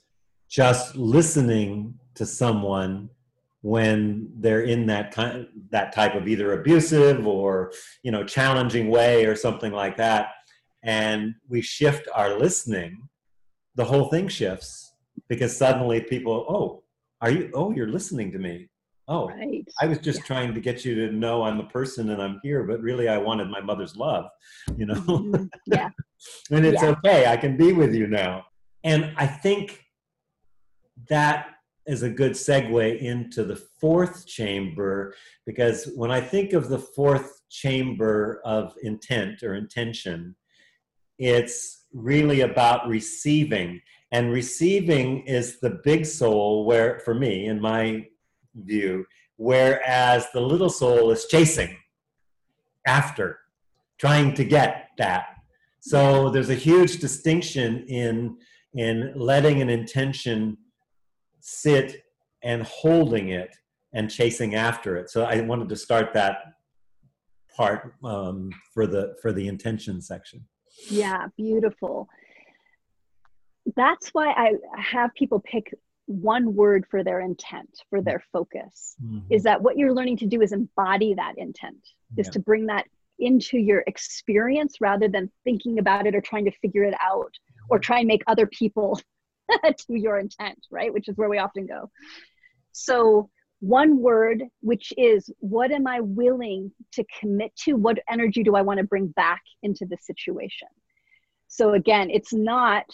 just 0.48 0.96
listening 0.96 1.94
to 2.14 2.26
someone 2.26 3.10
when 3.62 4.30
they're 4.36 4.62
in 4.62 4.86
that 4.86 5.12
kind 5.12 5.46
that 5.70 5.92
type 5.92 6.14
of 6.14 6.28
either 6.28 6.52
abusive 6.52 7.26
or 7.26 7.72
you 8.02 8.10
know 8.10 8.24
challenging 8.24 8.88
way 8.88 9.26
or 9.26 9.34
something 9.34 9.72
like 9.72 9.96
that 9.96 10.28
and 10.84 11.34
we 11.48 11.60
shift 11.60 12.08
our 12.14 12.38
listening 12.38 13.08
the 13.74 13.84
whole 13.84 14.06
thing 14.06 14.28
shifts 14.28 14.94
because 15.28 15.56
suddenly 15.56 16.00
people 16.00 16.46
oh 16.48 16.82
are 17.20 17.30
you 17.30 17.50
oh 17.52 17.72
you're 17.72 17.88
listening 17.88 18.30
to 18.30 18.38
me 18.38 18.68
oh 19.08 19.28
right. 19.28 19.66
i 19.80 19.86
was 19.86 19.98
just 19.98 20.20
yeah. 20.20 20.24
trying 20.24 20.54
to 20.54 20.60
get 20.60 20.84
you 20.84 20.94
to 20.94 21.12
know 21.12 21.42
i'm 21.42 21.60
a 21.60 21.66
person 21.66 22.10
and 22.10 22.22
i'm 22.22 22.40
here 22.42 22.62
but 22.64 22.80
really 22.80 23.08
i 23.08 23.16
wanted 23.16 23.48
my 23.48 23.60
mother's 23.60 23.96
love 23.96 24.26
you 24.76 24.86
know 24.86 24.94
mm-hmm. 24.94 25.44
yeah 25.66 25.88
and 26.50 26.64
it's 26.64 26.82
yeah. 26.82 26.90
okay 26.90 27.26
i 27.26 27.36
can 27.36 27.56
be 27.56 27.72
with 27.72 27.94
you 27.94 28.06
now 28.06 28.44
and 28.84 29.12
i 29.16 29.26
think 29.26 29.84
that 31.08 31.46
is 31.86 32.02
a 32.02 32.10
good 32.10 32.32
segue 32.32 33.00
into 33.00 33.44
the 33.44 33.56
fourth 33.80 34.26
chamber 34.26 35.14
because 35.46 35.90
when 35.96 36.10
i 36.10 36.20
think 36.20 36.52
of 36.52 36.68
the 36.68 36.78
fourth 36.78 37.40
chamber 37.50 38.40
of 38.44 38.74
intent 38.82 39.42
or 39.42 39.54
intention 39.54 40.36
it's 41.18 41.86
really 41.92 42.42
about 42.42 42.86
receiving 42.86 43.80
and 44.12 44.32
receiving 44.32 45.20
is 45.26 45.60
the 45.60 45.80
big 45.84 46.04
soul 46.06 46.64
where 46.64 47.00
for 47.00 47.14
me 47.14 47.46
in 47.46 47.60
my 47.60 48.04
view, 48.64 49.04
whereas 49.36 50.26
the 50.32 50.40
little 50.40 50.70
soul 50.70 51.10
is 51.10 51.26
chasing 51.26 51.76
after, 52.86 53.38
trying 53.98 54.34
to 54.34 54.44
get 54.44 54.88
that. 54.98 55.26
So 55.80 56.30
there's 56.30 56.50
a 56.50 56.54
huge 56.54 56.98
distinction 56.98 57.84
in 57.88 58.36
in 58.74 59.12
letting 59.16 59.62
an 59.62 59.70
intention 59.70 60.56
sit 61.40 62.02
and 62.42 62.62
holding 62.64 63.30
it 63.30 63.56
and 63.94 64.10
chasing 64.10 64.54
after 64.54 64.96
it. 64.96 65.10
So 65.10 65.24
I 65.24 65.40
wanted 65.40 65.68
to 65.70 65.76
start 65.76 66.12
that 66.14 66.38
part 67.56 67.94
um, 68.04 68.50
for 68.72 68.86
the 68.86 69.16
for 69.22 69.32
the 69.32 69.48
intention 69.48 70.00
section. 70.00 70.44
Yeah, 70.90 71.26
beautiful. 71.36 72.08
That's 73.76 74.10
why 74.10 74.28
I 74.32 74.52
have 74.80 75.10
people 75.14 75.40
pick 75.40 75.74
one 76.08 76.54
word 76.54 76.86
for 76.90 77.04
their 77.04 77.20
intent 77.20 77.82
for 77.90 78.00
their 78.00 78.22
focus. 78.32 78.96
Mm-hmm. 79.04 79.18
is 79.30 79.42
that 79.42 79.60
what 79.60 79.76
you're 79.76 79.94
learning 79.94 80.16
to 80.18 80.26
do 80.26 80.40
is 80.40 80.52
embody 80.52 81.14
that 81.14 81.34
intent 81.36 81.86
yeah. 82.16 82.22
is 82.22 82.28
to 82.30 82.40
bring 82.40 82.66
that 82.66 82.86
into 83.18 83.58
your 83.58 83.84
experience 83.86 84.76
rather 84.80 85.06
than 85.06 85.30
thinking 85.44 85.78
about 85.78 86.06
it 86.06 86.14
or 86.14 86.20
trying 86.20 86.46
to 86.46 86.50
figure 86.62 86.84
it 86.84 86.94
out 87.02 87.32
or 87.68 87.78
try 87.78 87.98
and 87.98 88.08
make 88.08 88.22
other 88.26 88.46
people 88.46 88.98
to 89.64 89.98
your 89.98 90.18
intent 90.18 90.58
right? 90.70 90.92
Which 90.92 91.08
is 91.08 91.16
where 91.16 91.28
we 91.28 91.38
often 91.38 91.66
go. 91.66 91.90
So 92.72 93.28
one 93.60 94.00
word 94.00 94.44
which 94.60 94.92
is 94.96 95.28
what 95.40 95.72
am 95.72 95.86
i 95.86 96.00
willing 96.00 96.70
to 96.92 97.04
commit 97.20 97.54
to? 97.56 97.74
What 97.74 97.98
energy 98.08 98.42
do 98.42 98.54
i 98.56 98.62
want 98.62 98.78
to 98.78 98.84
bring 98.84 99.08
back 99.08 99.42
into 99.62 99.84
the 99.84 99.98
situation? 100.00 100.68
So 101.48 101.74
again 101.74 102.08
it's 102.08 102.32
not 102.32 102.84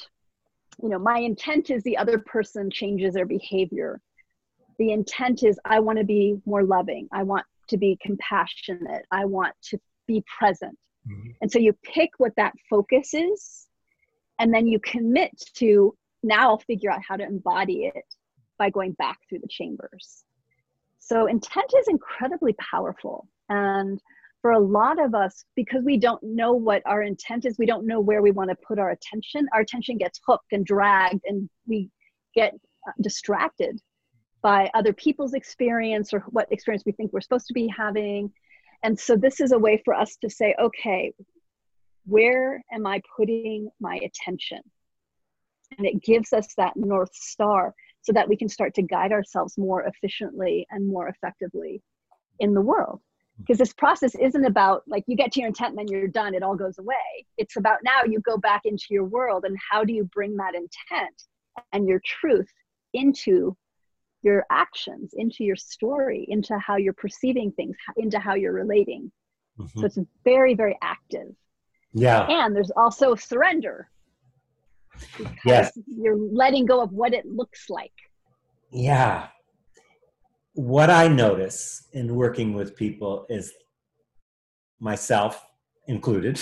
you 0.82 0.88
know 0.88 0.98
my 0.98 1.18
intent 1.18 1.70
is 1.70 1.82
the 1.82 1.96
other 1.96 2.18
person 2.18 2.70
changes 2.70 3.14
their 3.14 3.26
behavior. 3.26 4.00
The 4.78 4.92
intent 4.92 5.42
is 5.42 5.58
i 5.64 5.80
want 5.80 5.98
to 5.98 6.04
be 6.04 6.36
more 6.46 6.64
loving. 6.64 7.08
I 7.12 7.22
want 7.22 7.46
to 7.68 7.76
be 7.76 7.98
compassionate. 8.02 9.06
I 9.10 9.24
want 9.24 9.54
to 9.70 9.78
be 10.06 10.24
present. 10.38 10.78
Mm-hmm. 11.06 11.30
and 11.42 11.52
so 11.52 11.58
you 11.58 11.74
pick 11.82 12.10
what 12.16 12.32
that 12.36 12.54
focus 12.70 13.12
is 13.12 13.66
and 14.38 14.54
then 14.54 14.66
you 14.66 14.80
commit 14.80 15.32
to 15.56 15.94
now 16.22 16.48
i'll 16.48 16.58
figure 16.58 16.90
out 16.90 17.02
how 17.06 17.16
to 17.16 17.24
embody 17.24 17.92
it 17.94 18.06
by 18.58 18.70
going 18.70 18.92
back 18.92 19.18
through 19.28 19.40
the 19.40 19.48
chambers. 19.48 20.24
So 20.98 21.26
intent 21.26 21.72
is 21.78 21.88
incredibly 21.88 22.54
powerful 22.54 23.28
and 23.48 24.00
for 24.44 24.50
a 24.50 24.60
lot 24.60 25.02
of 25.02 25.14
us, 25.14 25.46
because 25.56 25.82
we 25.84 25.96
don't 25.96 26.22
know 26.22 26.52
what 26.52 26.82
our 26.84 27.02
intent 27.02 27.46
is, 27.46 27.56
we 27.58 27.64
don't 27.64 27.86
know 27.86 27.98
where 27.98 28.20
we 28.20 28.30
want 28.30 28.50
to 28.50 28.56
put 28.56 28.78
our 28.78 28.90
attention, 28.90 29.48
our 29.54 29.62
attention 29.62 29.96
gets 29.96 30.20
hooked 30.26 30.52
and 30.52 30.66
dragged, 30.66 31.22
and 31.24 31.48
we 31.66 31.88
get 32.34 32.52
uh, 32.86 32.92
distracted 33.00 33.80
by 34.42 34.70
other 34.74 34.92
people's 34.92 35.32
experience 35.32 36.12
or 36.12 36.20
what 36.28 36.46
experience 36.52 36.82
we 36.84 36.92
think 36.92 37.10
we're 37.10 37.22
supposed 37.22 37.46
to 37.46 37.54
be 37.54 37.72
having. 37.74 38.30
And 38.82 39.00
so, 39.00 39.16
this 39.16 39.40
is 39.40 39.52
a 39.52 39.58
way 39.58 39.80
for 39.82 39.94
us 39.94 40.16
to 40.16 40.28
say, 40.28 40.54
okay, 40.60 41.14
where 42.04 42.62
am 42.70 42.86
I 42.86 43.00
putting 43.16 43.70
my 43.80 43.96
attention? 43.96 44.60
And 45.78 45.86
it 45.86 46.02
gives 46.02 46.34
us 46.34 46.48
that 46.58 46.76
North 46.76 47.14
Star 47.14 47.72
so 48.02 48.12
that 48.12 48.28
we 48.28 48.36
can 48.36 48.50
start 48.50 48.74
to 48.74 48.82
guide 48.82 49.10
ourselves 49.10 49.56
more 49.56 49.84
efficiently 49.84 50.66
and 50.70 50.86
more 50.86 51.08
effectively 51.08 51.80
in 52.40 52.52
the 52.52 52.60
world 52.60 53.00
because 53.38 53.58
this 53.58 53.72
process 53.72 54.14
isn't 54.14 54.44
about 54.44 54.82
like 54.86 55.04
you 55.06 55.16
get 55.16 55.32
to 55.32 55.40
your 55.40 55.48
intent 55.48 55.70
and 55.70 55.78
then 55.78 55.88
you're 55.88 56.08
done 56.08 56.34
it 56.34 56.42
all 56.42 56.54
goes 56.54 56.78
away. 56.78 57.26
It's 57.36 57.56
about 57.56 57.78
now 57.82 58.04
you 58.06 58.20
go 58.20 58.36
back 58.36 58.62
into 58.64 58.86
your 58.90 59.04
world 59.04 59.44
and 59.44 59.56
how 59.70 59.84
do 59.84 59.92
you 59.92 60.04
bring 60.04 60.36
that 60.36 60.54
intent 60.54 61.22
and 61.72 61.88
your 61.88 62.00
truth 62.04 62.48
into 62.92 63.56
your 64.22 64.46
actions 64.50 65.10
into 65.14 65.44
your 65.44 65.56
story 65.56 66.24
into 66.28 66.58
how 66.58 66.76
you're 66.76 66.94
perceiving 66.94 67.52
things 67.52 67.76
into 67.96 68.18
how 68.18 68.34
you're 68.34 68.52
relating. 68.52 69.10
Mm-hmm. 69.58 69.80
so 69.80 69.86
it's 69.86 69.98
very 70.24 70.54
very 70.54 70.76
active. 70.82 71.28
Yeah. 71.92 72.26
And 72.28 72.56
there's 72.56 72.72
also 72.76 73.14
surrender. 73.14 73.88
Yes. 75.44 75.76
You're 75.86 76.16
letting 76.16 76.66
go 76.66 76.80
of 76.80 76.92
what 76.92 77.14
it 77.14 77.26
looks 77.26 77.68
like. 77.68 77.92
Yeah 78.70 79.28
what 80.54 80.90
I 80.90 81.08
notice 81.08 81.88
in 81.92 82.14
working 82.14 82.54
with 82.54 82.76
people 82.76 83.26
is 83.28 83.52
myself 84.80 85.44
included 85.86 86.40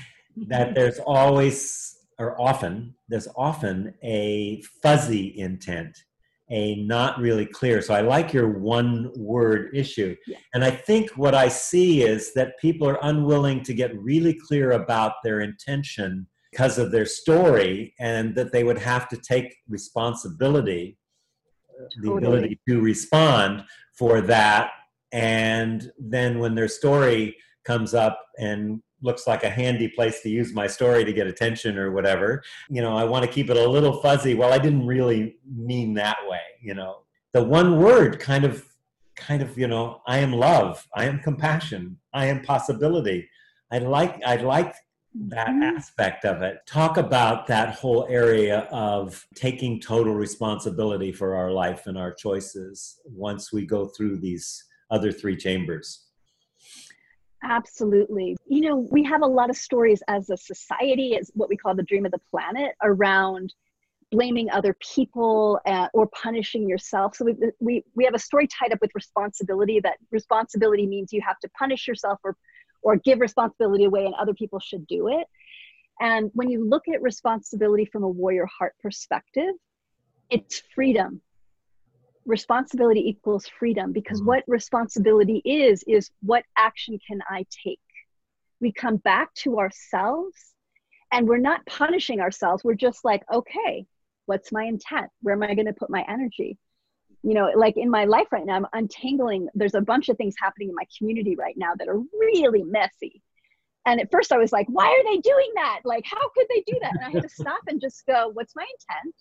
that 0.48 0.74
there's 0.74 0.98
always 1.00 1.96
or 2.18 2.40
often 2.40 2.94
there's 3.08 3.28
often 3.36 3.94
a 4.02 4.62
fuzzy 4.82 5.38
intent 5.38 5.96
a 6.50 6.76
not 6.76 7.18
really 7.18 7.46
clear. 7.46 7.82
So 7.82 7.94
I 7.94 8.00
like 8.00 8.32
your 8.32 8.58
one 8.58 9.10
word 9.16 9.70
issue. 9.74 10.16
Yeah. 10.26 10.38
And 10.54 10.64
I 10.64 10.70
think 10.70 11.10
what 11.10 11.34
I 11.34 11.48
see 11.48 12.02
is 12.02 12.32
that 12.34 12.58
people 12.58 12.88
are 12.88 12.98
unwilling 13.02 13.62
to 13.64 13.74
get 13.74 13.98
really 14.00 14.34
clear 14.34 14.72
about 14.72 15.14
their 15.22 15.40
intention 15.40 16.26
because 16.50 16.78
of 16.78 16.90
their 16.90 17.04
story 17.04 17.94
and 18.00 18.34
that 18.34 18.52
they 18.52 18.64
would 18.64 18.78
have 18.78 19.08
to 19.10 19.16
take 19.18 19.54
responsibility, 19.68 20.97
the 22.00 22.08
Totally. 22.08 22.26
ability 22.26 22.60
to 22.68 22.80
respond 22.80 23.64
for 23.92 24.20
that. 24.22 24.70
And 25.12 25.90
then 25.98 26.38
when 26.38 26.54
their 26.54 26.68
story 26.68 27.36
comes 27.64 27.94
up 27.94 28.20
and 28.38 28.82
looks 29.00 29.26
like 29.26 29.44
a 29.44 29.50
handy 29.50 29.88
place 29.88 30.20
to 30.22 30.28
use 30.28 30.52
my 30.52 30.66
story 30.66 31.04
to 31.04 31.12
get 31.12 31.26
attention 31.26 31.78
or 31.78 31.92
whatever, 31.92 32.42
you 32.68 32.82
know, 32.82 32.96
I 32.96 33.04
want 33.04 33.24
to 33.24 33.30
keep 33.30 33.48
it 33.50 33.56
a 33.56 33.68
little 33.68 34.00
fuzzy. 34.00 34.34
Well, 34.34 34.52
I 34.52 34.58
didn't 34.58 34.86
really 34.86 35.36
mean 35.46 35.94
that 35.94 36.18
way, 36.28 36.40
you 36.60 36.74
know. 36.74 37.02
The 37.32 37.42
one 37.42 37.80
word 37.80 38.18
kind 38.18 38.44
of 38.44 38.64
kind 39.16 39.42
of, 39.42 39.58
you 39.58 39.66
know, 39.66 40.00
I 40.06 40.18
am 40.18 40.32
love, 40.32 40.86
I 40.94 41.04
am 41.04 41.18
compassion, 41.18 41.98
I 42.12 42.26
am 42.26 42.42
possibility. 42.42 43.28
I 43.70 43.78
like 43.78 44.20
I 44.24 44.36
like 44.36 44.74
that 45.14 45.48
Mhm. 45.48 45.76
aspect 45.76 46.24
of 46.24 46.42
it. 46.42 46.58
Talk 46.66 46.96
about 46.96 47.46
that 47.46 47.74
whole 47.74 48.06
area 48.08 48.68
of 48.70 49.26
taking 49.34 49.80
total 49.80 50.14
responsibility 50.14 51.12
for 51.12 51.34
our 51.34 51.50
life 51.50 51.86
and 51.86 51.98
our 51.98 52.12
choices 52.12 53.00
once 53.04 53.52
we 53.52 53.66
go 53.66 53.86
through 53.86 54.18
these 54.18 54.64
other 54.90 55.10
three 55.10 55.36
chambers. 55.36 56.06
Absolutely. 57.42 58.36
You 58.46 58.62
know, 58.62 58.76
we 58.90 59.04
have 59.04 59.22
a 59.22 59.26
lot 59.26 59.48
of 59.48 59.56
stories 59.56 60.02
as 60.08 60.28
a 60.28 60.36
society, 60.36 61.14
it's 61.14 61.30
what 61.34 61.48
we 61.48 61.56
call 61.56 61.74
the 61.74 61.84
dream 61.84 62.04
of 62.04 62.12
the 62.12 62.20
planet, 62.30 62.74
around 62.82 63.54
blaming 64.10 64.50
other 64.50 64.74
people 64.80 65.60
uh, 65.66 65.88
or 65.92 66.08
punishing 66.08 66.68
yourself. 66.68 67.14
So 67.14 67.26
we, 67.26 67.36
we, 67.60 67.84
we 67.94 68.04
have 68.04 68.14
a 68.14 68.18
story 68.18 68.48
tied 68.48 68.72
up 68.72 68.78
with 68.80 68.90
responsibility 68.94 69.80
that 69.80 69.98
responsibility 70.10 70.86
means 70.86 71.12
you 71.12 71.20
have 71.26 71.38
to 71.40 71.48
punish 71.50 71.86
yourself 71.86 72.18
or, 72.24 72.36
or 72.82 72.96
give 72.96 73.20
responsibility 73.20 73.84
away 73.84 74.06
and 74.06 74.14
other 74.14 74.34
people 74.34 74.60
should 74.60 74.86
do 74.86 75.08
it. 75.08 75.26
And 76.00 76.30
when 76.34 76.48
you 76.48 76.68
look 76.68 76.88
at 76.88 77.02
responsibility 77.02 77.84
from 77.84 78.04
a 78.04 78.08
warrior 78.08 78.46
heart 78.46 78.74
perspective, 78.80 79.52
it's 80.30 80.62
freedom. 80.74 81.20
Responsibility 82.26 83.08
equals 83.08 83.48
freedom 83.48 83.92
because 83.92 84.20
Mhm. 84.20 84.26
what 84.26 84.44
responsibility 84.46 85.40
is 85.44 85.82
is 85.84 86.10
what 86.20 86.44
action 86.56 86.98
can 87.06 87.22
i 87.28 87.44
take? 87.64 87.80
We 88.60 88.72
come 88.72 88.98
back 88.98 89.32
to 89.34 89.58
ourselves 89.58 90.54
and 91.10 91.26
we're 91.26 91.38
not 91.38 91.64
punishing 91.66 92.20
ourselves. 92.20 92.62
We're 92.64 92.74
just 92.74 93.04
like 93.04 93.22
okay 93.32 93.86
what's 94.26 94.52
my 94.52 94.64
intent? 94.64 95.10
Where 95.22 95.34
am 95.34 95.42
i 95.42 95.54
going 95.54 95.66
to 95.66 95.72
put 95.72 95.88
my 95.88 96.04
energy 96.06 96.58
you 97.22 97.34
know 97.34 97.50
like 97.56 97.76
in 97.76 97.90
my 97.90 98.04
life 98.04 98.26
right 98.30 98.46
now 98.46 98.54
i'm 98.54 98.66
untangling 98.72 99.48
there's 99.54 99.74
a 99.74 99.80
bunch 99.80 100.08
of 100.08 100.16
things 100.16 100.34
happening 100.40 100.68
in 100.68 100.74
my 100.74 100.86
community 100.96 101.34
right 101.36 101.56
now 101.56 101.72
that 101.78 101.88
are 101.88 101.98
really 102.18 102.62
messy 102.62 103.22
and 103.86 104.00
at 104.00 104.10
first 104.10 104.32
i 104.32 104.38
was 104.38 104.52
like 104.52 104.66
why 104.68 104.86
are 104.86 105.04
they 105.04 105.20
doing 105.20 105.50
that 105.54 105.80
like 105.84 106.04
how 106.06 106.20
could 106.34 106.46
they 106.48 106.62
do 106.66 106.78
that 106.80 106.92
and 106.92 107.04
i 107.04 107.10
had 107.10 107.22
to 107.22 107.28
stop 107.28 107.60
and 107.66 107.80
just 107.80 108.06
go 108.06 108.30
what's 108.34 108.54
my 108.54 108.62
intent 108.62 109.14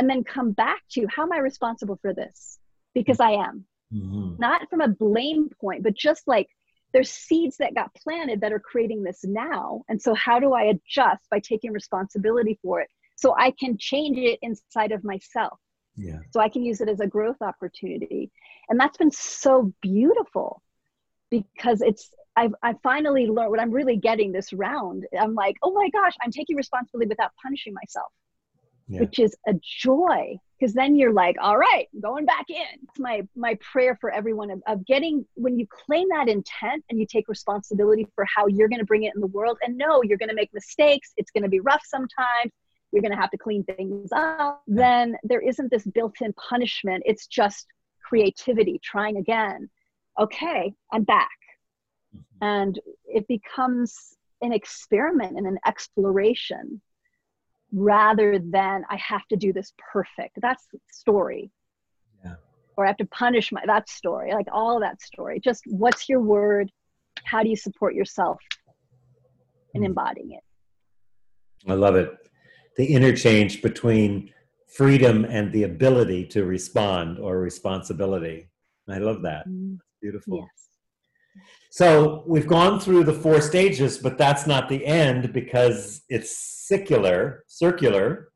and 0.00 0.08
then 0.08 0.24
come 0.24 0.52
back 0.52 0.80
to 0.92 1.06
how 1.14 1.24
am 1.24 1.32
I 1.32 1.38
responsible 1.38 1.98
for 2.00 2.14
this? 2.14 2.58
Because 2.94 3.20
I 3.20 3.32
am. 3.32 3.66
Mhm. 3.92 4.38
Not 4.38 4.68
from 4.70 4.80
a 4.80 4.88
blame 4.88 5.50
point, 5.60 5.82
but 5.82 5.94
just 5.94 6.26
like 6.26 6.48
there's 6.92 7.10
seeds 7.10 7.58
that 7.58 7.74
got 7.74 7.94
planted 7.94 8.40
that 8.40 8.52
are 8.52 8.58
creating 8.60 9.02
this 9.02 9.22
now. 9.24 9.82
And 9.88 10.00
so, 10.00 10.14
how 10.14 10.40
do 10.40 10.54
I 10.54 10.64
adjust 10.64 11.28
by 11.30 11.38
taking 11.40 11.70
responsibility 11.72 12.58
for 12.62 12.80
it 12.80 12.88
so 13.16 13.34
I 13.36 13.50
can 13.50 13.76
change 13.78 14.16
it 14.16 14.38
inside 14.40 14.90
of 14.92 15.04
myself? 15.04 15.58
Yeah. 15.96 16.18
So 16.32 16.40
I 16.40 16.48
can 16.48 16.62
use 16.64 16.80
it 16.80 16.88
as 16.88 17.00
a 17.00 17.06
growth 17.06 17.42
opportunity. 17.42 18.30
And 18.68 18.78
that's 18.80 18.96
been 18.96 19.10
so 19.10 19.72
beautiful 19.82 20.62
because 21.30 21.82
it's, 21.82 22.10
I've, 22.36 22.54
I 22.62 22.74
finally 22.82 23.26
learned 23.26 23.50
what 23.50 23.60
I'm 23.60 23.70
really 23.70 23.96
getting 23.96 24.32
this 24.32 24.52
round. 24.52 25.06
I'm 25.18 25.34
like, 25.34 25.56
oh 25.62 25.72
my 25.72 25.88
gosh, 25.90 26.14
I'm 26.22 26.30
taking 26.30 26.56
responsibility 26.56 27.08
without 27.08 27.32
punishing 27.42 27.74
myself 27.74 28.12
Yeah. 28.88 29.00
which 29.00 29.18
is 29.18 29.36
a 29.46 29.54
joy 29.62 30.36
because 30.58 30.74
then 30.74 30.96
you're 30.96 31.12
like 31.12 31.36
all 31.40 31.56
right 31.56 31.88
going 32.02 32.24
back 32.26 32.46
in 32.50 32.66
it's 32.82 32.98
my 32.98 33.22
my 33.36 33.56
prayer 33.72 33.96
for 34.00 34.10
everyone 34.10 34.50
of, 34.50 34.62
of 34.66 34.84
getting 34.86 35.24
when 35.34 35.58
you 35.58 35.66
claim 35.86 36.08
that 36.10 36.28
intent 36.28 36.84
and 36.90 36.98
you 36.98 37.06
take 37.06 37.28
responsibility 37.28 38.06
for 38.14 38.24
how 38.34 38.46
you're 38.46 38.68
going 38.68 38.80
to 38.80 38.84
bring 38.86 39.04
it 39.04 39.12
in 39.14 39.20
the 39.20 39.26
world 39.28 39.56
and 39.62 39.76
no 39.76 40.02
you're 40.02 40.18
going 40.18 40.28
to 40.28 40.34
make 40.34 40.52
mistakes 40.52 41.12
it's 41.16 41.30
going 41.30 41.42
to 41.42 41.48
be 41.48 41.60
rough 41.60 41.82
sometimes 41.86 42.52
you're 42.92 43.02
going 43.02 43.12
to 43.12 43.16
have 43.20 43.30
to 43.30 43.38
clean 43.38 43.62
things 43.64 44.10
up 44.12 44.62
then 44.66 45.16
there 45.22 45.40
isn't 45.40 45.70
this 45.70 45.84
built-in 45.86 46.32
punishment 46.34 47.02
it's 47.06 47.26
just 47.26 47.66
creativity 48.02 48.80
trying 48.82 49.16
again 49.16 49.68
okay 50.18 50.72
i'm 50.92 51.04
back 51.04 51.30
Mhm. 52.14 52.22
and 52.42 52.80
it 53.04 53.26
becomes 53.28 54.16
an 54.42 54.52
experiment 54.52 55.36
and 55.36 55.46
an 55.46 55.58
exploration 55.66 56.80
rather 57.72 58.38
than 58.40 58.84
I 58.90 58.96
have 58.96 59.24
to 59.28 59.36
do 59.36 59.52
this 59.52 59.72
perfect. 59.92 60.38
That's 60.42 60.66
the 60.72 60.80
story. 60.90 61.52
Yeah. 62.24 62.34
Or 62.76 62.84
I 62.84 62.88
have 62.88 62.96
to 62.96 63.06
punish 63.06 63.52
my 63.52 63.62
that 63.66 63.88
story, 63.88 64.32
like 64.32 64.48
all 64.50 64.80
that 64.80 65.00
story. 65.02 65.38
Just 65.38 65.62
what's 65.66 66.08
your 66.08 66.20
word? 66.20 66.72
How 67.24 67.44
do 67.44 67.48
you 67.48 67.54
support 67.56 67.94
yourself 67.94 68.40
in 69.74 69.82
Mm. 69.82 69.86
embodying 69.86 70.32
it? 70.32 70.42
I 71.70 71.74
love 71.74 71.94
it. 71.94 72.10
The 72.76 72.86
interchange 72.86 73.62
between 73.62 74.32
freedom 74.68 75.24
and 75.24 75.52
the 75.52 75.64
ability 75.64 76.26
to 76.26 76.44
respond 76.44 77.18
or 77.18 77.40
responsibility. 77.40 78.48
I 78.88 78.98
love 78.98 79.22
that. 79.22 79.46
Beautiful. 80.00 80.38
Yes. 80.38 81.42
So 81.70 82.24
we've 82.26 82.46
gone 82.46 82.80
through 82.80 83.04
the 83.04 83.12
four 83.12 83.40
stages, 83.40 83.98
but 83.98 84.18
that's 84.18 84.46
not 84.46 84.68
the 84.68 84.84
end 84.84 85.32
because 85.32 86.02
it's 86.08 86.36
circular, 86.66 87.44
circular, 87.46 88.30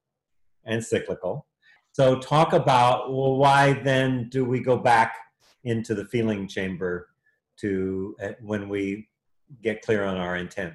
and 0.65 0.85
cyclical. 0.85 1.47
So 1.93 2.19
talk 2.19 2.53
about 2.53 3.13
well, 3.13 3.37
why 3.37 3.73
then 3.73 4.29
do 4.29 4.45
we 4.45 4.61
go 4.61 4.77
back 4.77 5.15
into 5.65 5.95
the 5.95 6.05
feeling 6.05 6.47
chamber 6.47 7.09
to 7.59 8.17
uh, 8.23 8.29
when 8.41 8.69
we 8.69 9.09
get 9.63 9.83
clear 9.83 10.05
on 10.05 10.17
our 10.17 10.37
intent? 10.37 10.75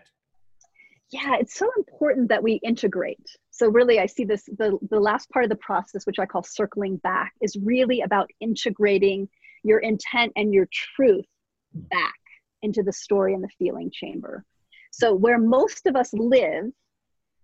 yeah 1.12 1.36
it's 1.39 1.55
so 1.55 1.70
important 1.78 2.30
that 2.30 2.41
we 2.41 2.53
integrate 2.64 3.38
so 3.60 3.68
really 3.70 3.99
i 3.99 4.05
see 4.05 4.24
this 4.24 4.43
the, 4.57 4.78
the 4.89 4.99
last 4.99 5.30
part 5.30 5.45
of 5.45 5.49
the 5.49 5.55
process 5.57 6.05
which 6.05 6.20
i 6.20 6.26
call 6.26 6.43
circling 6.43 6.97
back 6.97 7.34
is 7.41 7.57
really 7.62 8.01
about 8.01 8.30
integrating 8.39 9.28
your 9.64 9.80
intent 9.80 10.32
and 10.36 10.53
your 10.53 10.68
truth 10.72 11.26
back 11.74 12.14
into 12.62 12.84
the 12.84 12.93
story 12.93 13.34
and 13.34 13.43
the 13.43 13.49
feeling 13.57 13.89
chamber. 13.91 14.43
So 14.91 15.14
where 15.14 15.38
most 15.38 15.86
of 15.86 15.95
us 15.95 16.14
live 16.14 16.66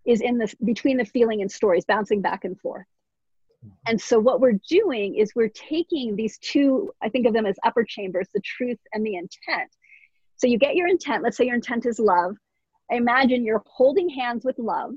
is 0.05 0.22
in 0.22 0.38
the 0.38 0.53
between 0.63 0.97
the 0.97 1.05
feeling 1.05 1.41
and 1.41 1.51
stories 1.51 1.86
bouncing 1.86 2.22
back 2.22 2.43
and 2.43 2.59
forth. 2.59 2.86
And 3.88 3.99
so 3.99 4.20
what 4.20 4.39
we're 4.39 4.59
doing 4.70 5.16
is 5.16 5.34
we're 5.36 5.49
taking 5.49 6.16
these 6.16 6.38
two 6.39 6.91
i 7.01 7.09
think 7.09 7.26
of 7.26 7.34
them 7.34 7.45
as 7.45 7.55
upper 7.63 7.84
chambers 7.84 8.28
the 8.34 8.41
truth 8.41 8.80
and 8.93 9.05
the 9.05 9.16
intent. 9.16 9.72
So 10.38 10.47
you 10.47 10.57
get 10.57 10.76
your 10.76 10.88
intent 10.88 11.24
let's 11.24 11.38
say 11.38 11.45
your 11.45 11.55
intent 11.55 11.86
is 11.86 11.99
love. 11.99 12.36
Imagine 12.91 13.43
you're 13.43 13.63
holding 13.66 14.09
hands 14.09 14.45
with 14.45 14.59
love 14.59 14.91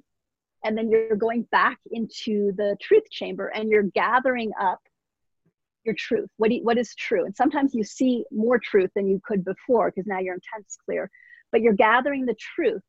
and 0.64 0.76
then 0.76 0.90
you're 0.90 1.16
going 1.16 1.42
back 1.50 1.78
into 1.90 2.52
the 2.56 2.76
truth 2.80 3.08
chamber 3.10 3.48
and 3.48 3.68
you're 3.68 3.84
gathering 3.94 4.50
up 4.60 4.80
your 5.84 5.94
truth. 5.96 6.28
What, 6.36 6.50
you, 6.50 6.64
what 6.64 6.78
is 6.78 6.94
true? 6.94 7.24
And 7.24 7.34
sometimes 7.36 7.74
you 7.74 7.84
see 7.84 8.24
more 8.30 8.58
truth 8.58 8.90
than 8.94 9.08
you 9.08 9.20
could 9.24 9.44
before 9.44 9.90
because 9.90 10.06
now 10.06 10.18
your 10.18 10.34
intent's 10.34 10.76
clear 10.84 11.10
but 11.50 11.62
you're 11.62 11.72
gathering 11.72 12.26
the 12.26 12.36
truth 12.54 12.82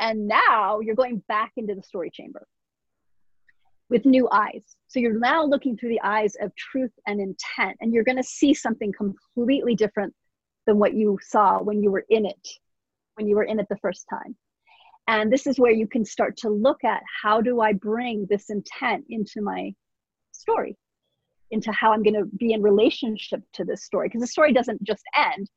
and 0.00 0.28
now 0.28 0.80
you're 0.80 0.94
going 0.94 1.22
back 1.28 1.52
into 1.56 1.74
the 1.74 1.82
story 1.82 2.10
chamber 2.12 2.46
with 3.90 4.04
new 4.04 4.28
eyes. 4.30 4.62
So 4.86 5.00
you're 5.00 5.18
now 5.18 5.44
looking 5.44 5.76
through 5.76 5.88
the 5.88 6.02
eyes 6.02 6.34
of 6.40 6.54
truth 6.54 6.92
and 7.06 7.20
intent 7.20 7.76
and 7.80 7.92
you're 7.92 8.04
going 8.04 8.18
to 8.18 8.22
see 8.22 8.54
something 8.54 8.92
completely 8.92 9.74
different 9.74 10.14
than 10.66 10.78
what 10.78 10.94
you 10.94 11.18
saw 11.22 11.60
when 11.62 11.82
you 11.82 11.90
were 11.90 12.04
in 12.10 12.26
it 12.26 12.48
when 13.14 13.26
you 13.26 13.34
were 13.34 13.44
in 13.44 13.58
it 13.58 13.66
the 13.68 13.76
first 13.78 14.06
time. 14.08 14.36
And 15.08 15.32
this 15.32 15.46
is 15.46 15.58
where 15.58 15.72
you 15.72 15.86
can 15.88 16.04
start 16.04 16.36
to 16.38 16.50
look 16.50 16.84
at 16.84 17.02
how 17.22 17.40
do 17.40 17.62
I 17.62 17.72
bring 17.72 18.26
this 18.28 18.50
intent 18.50 19.06
into 19.08 19.40
my 19.40 19.72
story, 20.32 20.76
into 21.50 21.72
how 21.72 21.92
I'm 21.92 22.02
going 22.02 22.14
to 22.14 22.26
be 22.36 22.52
in 22.52 22.62
relationship 22.62 23.40
to 23.54 23.64
this 23.64 23.84
story. 23.84 24.08
Because 24.08 24.20
the 24.20 24.26
story 24.26 24.52
doesn't 24.52 24.82
just 24.84 25.02
end, 25.16 25.48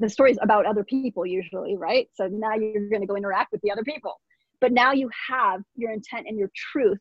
the 0.00 0.08
story 0.08 0.30
is 0.30 0.38
about 0.40 0.64
other 0.64 0.84
people 0.84 1.26
usually, 1.26 1.76
right? 1.76 2.08
So 2.14 2.28
now 2.28 2.54
you're 2.54 2.88
going 2.88 3.02
to 3.02 3.06
go 3.06 3.14
interact 3.14 3.52
with 3.52 3.60
the 3.60 3.70
other 3.70 3.84
people. 3.84 4.14
But 4.58 4.72
now 4.72 4.92
you 4.92 5.10
have 5.28 5.60
your 5.76 5.92
intent 5.92 6.26
and 6.26 6.38
your 6.38 6.50
truth 6.54 6.98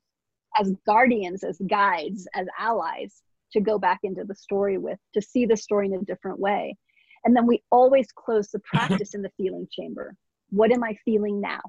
as 0.59 0.73
guardians, 0.85 1.45
as 1.45 1.57
guides, 1.69 2.27
as 2.35 2.47
allies 2.59 3.21
to 3.53 3.61
go 3.61 3.79
back 3.79 3.99
into 4.03 4.25
the 4.25 4.35
story 4.35 4.77
with, 4.77 4.99
to 5.13 5.21
see 5.21 5.45
the 5.45 5.55
story 5.55 5.87
in 5.87 5.93
a 5.93 6.03
different 6.03 6.37
way. 6.37 6.75
And 7.23 7.33
then 7.33 7.47
we 7.47 7.63
always 7.71 8.07
close 8.13 8.49
the 8.49 8.59
practice 8.65 9.13
in 9.13 9.21
the 9.21 9.31
feeling 9.37 9.67
chamber. 9.71 10.15
What 10.49 10.71
am 10.71 10.83
I 10.83 10.97
feeling 11.05 11.41
now? 11.41 11.61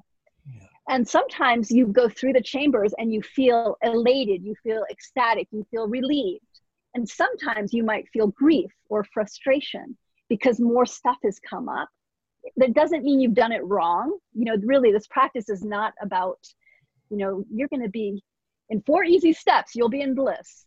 Yeah. 0.45 0.67
and 0.89 1.07
sometimes 1.07 1.69
you 1.69 1.85
go 1.87 2.09
through 2.09 2.33
the 2.33 2.41
chambers 2.41 2.93
and 2.97 3.13
you 3.13 3.21
feel 3.21 3.77
elated 3.83 4.43
you 4.43 4.55
feel 4.63 4.83
ecstatic 4.89 5.47
you 5.51 5.65
feel 5.69 5.87
relieved. 5.87 6.43
And 6.95 7.07
sometimes 7.07 7.73
you 7.73 7.83
might 7.83 8.09
feel 8.09 8.27
grief 8.27 8.71
or 8.89 9.03
frustration 9.03 9.95
because 10.27 10.59
more 10.59 10.87
stuff 10.87 11.17
has 11.23 11.39
come 11.39 11.69
up. 11.69 11.87
That 12.57 12.73
doesn't 12.73 13.03
mean 13.03 13.19
you've 13.19 13.35
done 13.35 13.51
it 13.51 13.63
wrong. 13.63 14.17
You 14.33 14.45
know 14.45 14.55
really 14.63 14.91
this 14.91 15.07
practice 15.07 15.49
is 15.49 15.63
not 15.63 15.93
about 16.01 16.39
you 17.09 17.17
know 17.17 17.43
you're 17.51 17.67
going 17.67 17.83
to 17.83 17.89
be 17.89 18.23
in 18.69 18.81
four 18.83 19.03
easy 19.03 19.33
steps 19.33 19.75
you'll 19.75 19.89
be 19.89 20.01
in 20.01 20.15
bliss. 20.15 20.65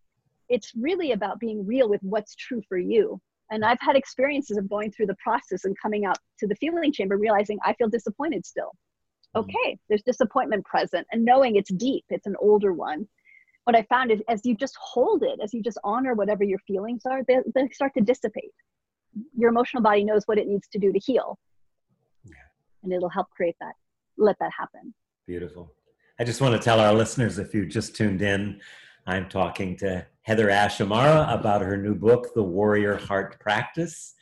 It's 0.48 0.72
really 0.76 1.12
about 1.12 1.40
being 1.40 1.66
real 1.66 1.88
with 1.88 2.02
what's 2.02 2.34
true 2.36 2.62
for 2.68 2.78
you 2.78 3.20
and 3.52 3.64
i've 3.64 3.80
had 3.80 3.94
experiences 3.96 4.56
of 4.56 4.68
going 4.68 4.90
through 4.90 5.06
the 5.06 5.16
process 5.22 5.64
and 5.64 5.76
coming 5.80 6.04
out 6.04 6.18
to 6.38 6.46
the 6.46 6.56
feeling 6.56 6.92
chamber 6.92 7.16
realizing 7.16 7.58
i 7.64 7.72
feel 7.74 7.88
disappointed 7.88 8.44
still. 8.44 8.72
Mm-hmm. 9.36 9.40
okay 9.40 9.78
there's 9.88 10.02
disappointment 10.02 10.64
present 10.64 11.06
and 11.12 11.24
knowing 11.24 11.56
it's 11.56 11.72
deep 11.72 12.04
it's 12.10 12.26
an 12.26 12.36
older 12.40 12.72
one. 12.72 13.06
What 13.64 13.76
i 13.76 13.82
found 13.82 14.10
is 14.10 14.20
as 14.28 14.40
you 14.44 14.56
just 14.56 14.76
hold 14.80 15.22
it 15.22 15.38
as 15.42 15.54
you 15.54 15.62
just 15.62 15.78
honor 15.84 16.14
whatever 16.14 16.42
your 16.42 16.58
feelings 16.66 17.02
are 17.06 17.22
they, 17.28 17.38
they 17.54 17.68
start 17.68 17.92
to 17.96 18.02
dissipate. 18.02 18.54
Your 19.36 19.50
emotional 19.50 19.82
body 19.82 20.04
knows 20.04 20.22
what 20.26 20.38
it 20.38 20.48
needs 20.48 20.66
to 20.72 20.78
do 20.78 20.92
to 20.92 20.98
heal. 20.98 21.38
Yeah. 22.24 22.48
and 22.82 22.92
it'll 22.92 23.10
help 23.10 23.28
create 23.30 23.56
that 23.60 23.74
let 24.18 24.36
that 24.40 24.50
happen. 24.58 24.94
Beautiful. 25.26 25.72
I 26.18 26.24
just 26.24 26.40
want 26.40 26.54
to 26.54 26.60
tell 26.60 26.80
our 26.80 26.92
listeners 26.92 27.38
if 27.38 27.54
you 27.54 27.66
just 27.66 27.96
tuned 27.96 28.22
in 28.22 28.60
i'm 29.06 29.28
talking 29.28 29.76
to 29.76 30.04
heather 30.22 30.50
ash 30.50 30.80
amara 30.80 31.26
about 31.30 31.60
her 31.62 31.76
new 31.76 31.94
book 31.94 32.28
the 32.34 32.42
warrior 32.42 32.96
heart 32.96 33.38
practice 33.40 34.14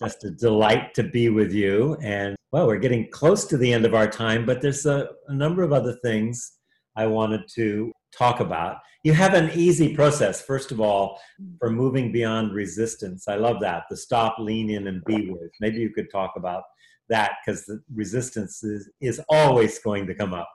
just 0.00 0.24
a 0.24 0.30
delight 0.30 0.92
to 0.94 1.02
be 1.02 1.28
with 1.28 1.52
you 1.52 1.96
and 2.02 2.36
well 2.52 2.66
we're 2.66 2.76
getting 2.78 3.08
close 3.10 3.44
to 3.44 3.56
the 3.56 3.72
end 3.72 3.84
of 3.84 3.94
our 3.94 4.08
time 4.08 4.44
but 4.44 4.60
there's 4.60 4.86
a, 4.86 5.08
a 5.28 5.34
number 5.34 5.62
of 5.62 5.72
other 5.72 5.96
things 6.02 6.58
i 6.96 7.06
wanted 7.06 7.42
to 7.48 7.90
talk 8.16 8.40
about. 8.40 8.78
You 9.04 9.12
have 9.12 9.34
an 9.34 9.50
easy 9.54 9.94
process, 9.94 10.42
first 10.42 10.72
of 10.72 10.80
all, 10.80 11.20
for 11.58 11.70
moving 11.70 12.10
beyond 12.10 12.52
resistance. 12.52 13.28
I 13.28 13.36
love 13.36 13.60
that. 13.60 13.84
The 13.88 13.96
stop, 13.96 14.36
lean 14.38 14.70
in, 14.70 14.88
and 14.88 15.04
be 15.04 15.30
with. 15.30 15.50
Maybe 15.60 15.78
you 15.78 15.90
could 15.90 16.10
talk 16.10 16.32
about 16.36 16.64
that 17.08 17.32
because 17.44 17.64
the 17.66 17.80
resistance 17.94 18.64
is, 18.64 18.90
is 19.00 19.20
always 19.28 19.78
going 19.78 20.06
to 20.06 20.14
come 20.14 20.34
up. 20.34 20.48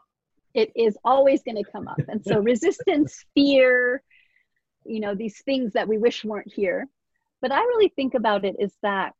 It 0.54 0.72
is 0.76 0.98
always 1.04 1.42
going 1.44 1.64
to 1.64 1.72
come 1.72 1.88
up. 1.88 2.00
And 2.08 2.24
so, 2.24 2.40
resistance, 2.40 3.26
fear, 3.36 4.04
you 4.86 5.00
know, 5.00 5.16
these 5.16 5.42
things 5.44 5.74
that 5.74 5.88
we 5.88 5.98
wish 5.98 6.26
weren't 6.26 6.52
here. 6.52 6.88
But 7.42 7.52
I 7.52 7.60
really 7.60 7.90
think 7.90 8.14
about 8.14 8.46
it 8.46 8.56
is 8.60 8.74
that 8.84 9.14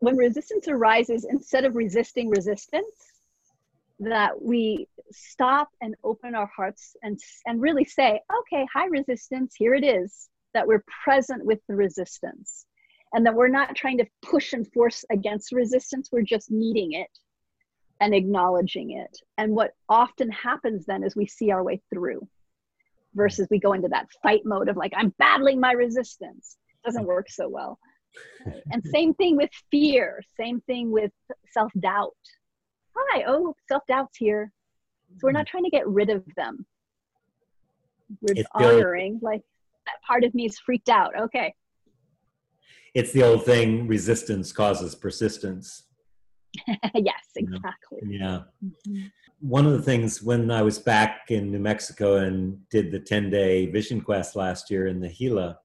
when 0.00 0.16
resistance 0.16 0.68
arises, 0.68 1.26
instead 1.28 1.64
of 1.64 1.74
resisting 1.74 2.28
resistance, 2.28 3.08
that 4.00 4.40
we 4.40 4.86
stop 5.10 5.70
and 5.80 5.94
open 6.04 6.34
our 6.34 6.50
hearts 6.54 6.96
and 7.02 7.18
and 7.46 7.60
really 7.60 7.84
say 7.84 8.20
okay 8.40 8.66
hi 8.72 8.86
resistance 8.86 9.54
here 9.56 9.74
it 9.74 9.84
is 9.84 10.28
that 10.54 10.66
we're 10.66 10.84
present 11.04 11.44
with 11.44 11.58
the 11.68 11.74
resistance 11.74 12.66
and 13.12 13.24
that 13.24 13.34
we're 13.34 13.48
not 13.48 13.74
trying 13.74 13.98
to 13.98 14.06
push 14.22 14.52
and 14.52 14.70
force 14.72 15.04
against 15.10 15.52
resistance 15.52 16.10
we're 16.12 16.22
just 16.22 16.50
meeting 16.50 16.92
it 16.92 17.08
and 18.00 18.14
acknowledging 18.14 18.92
it 18.92 19.18
and 19.38 19.54
what 19.54 19.72
often 19.88 20.30
happens 20.30 20.86
then 20.86 21.02
is 21.02 21.16
we 21.16 21.26
see 21.26 21.50
our 21.50 21.64
way 21.64 21.80
through 21.92 22.26
versus 23.14 23.46
we 23.50 23.58
go 23.58 23.72
into 23.72 23.88
that 23.88 24.06
fight 24.22 24.42
mode 24.44 24.68
of 24.68 24.76
like 24.76 24.92
i'm 24.96 25.12
battling 25.18 25.58
my 25.58 25.72
resistance 25.72 26.56
it 26.70 26.86
doesn't 26.86 27.06
work 27.06 27.28
so 27.28 27.48
well 27.48 27.78
and 28.72 28.82
same 28.92 29.12
thing 29.14 29.36
with 29.36 29.50
fear 29.70 30.22
same 30.38 30.60
thing 30.62 30.90
with 30.90 31.10
self-doubt 31.52 32.14
hi, 33.10 33.24
oh, 33.26 33.54
self 33.68 33.82
doubt's 33.86 34.16
here. 34.16 34.52
So 35.16 35.20
we're 35.22 35.32
not 35.32 35.46
trying 35.46 35.64
to 35.64 35.70
get 35.70 35.86
rid 35.86 36.10
of 36.10 36.24
them. 36.36 36.66
We're 38.20 38.34
it's 38.36 38.48
honoring, 38.54 39.20
like, 39.22 39.42
that 39.86 40.02
part 40.06 40.24
of 40.24 40.34
me 40.34 40.46
is 40.46 40.58
freaked 40.58 40.88
out. 40.88 41.12
Okay. 41.18 41.54
It's 42.94 43.12
the 43.12 43.22
old 43.22 43.44
thing 43.44 43.86
resistance 43.86 44.52
causes 44.52 44.94
persistence. 44.94 45.84
yes, 46.94 47.24
exactly. 47.36 48.00
Yeah. 48.06 48.40
Mm-hmm. 48.64 49.06
One 49.40 49.66
of 49.66 49.72
the 49.72 49.82
things 49.82 50.22
when 50.22 50.50
I 50.50 50.62
was 50.62 50.78
back 50.78 51.30
in 51.30 51.52
New 51.52 51.60
Mexico 51.60 52.16
and 52.16 52.68
did 52.70 52.90
the 52.90 53.00
10 53.00 53.30
day 53.30 53.66
Vision 53.66 54.00
Quest 54.00 54.34
last 54.34 54.70
year 54.70 54.86
in 54.86 55.00
the 55.00 55.08
Gila, 55.08 55.58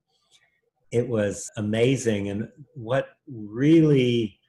it 0.91 1.07
was 1.07 1.49
amazing. 1.57 2.29
And 2.29 2.49
what 2.75 3.07
really 3.27 4.39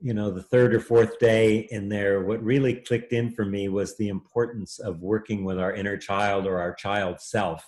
you 0.00 0.14
know 0.14 0.30
the 0.30 0.42
third 0.42 0.74
or 0.74 0.80
fourth 0.80 1.18
day 1.18 1.66
in 1.70 1.88
there 1.88 2.24
what 2.24 2.42
really 2.42 2.74
clicked 2.74 3.12
in 3.12 3.30
for 3.30 3.44
me 3.44 3.68
was 3.68 3.96
the 3.96 4.08
importance 4.08 4.78
of 4.78 5.00
working 5.00 5.44
with 5.44 5.58
our 5.58 5.72
inner 5.72 5.96
child 5.96 6.46
or 6.46 6.58
our 6.58 6.72
child 6.74 7.20
self 7.20 7.64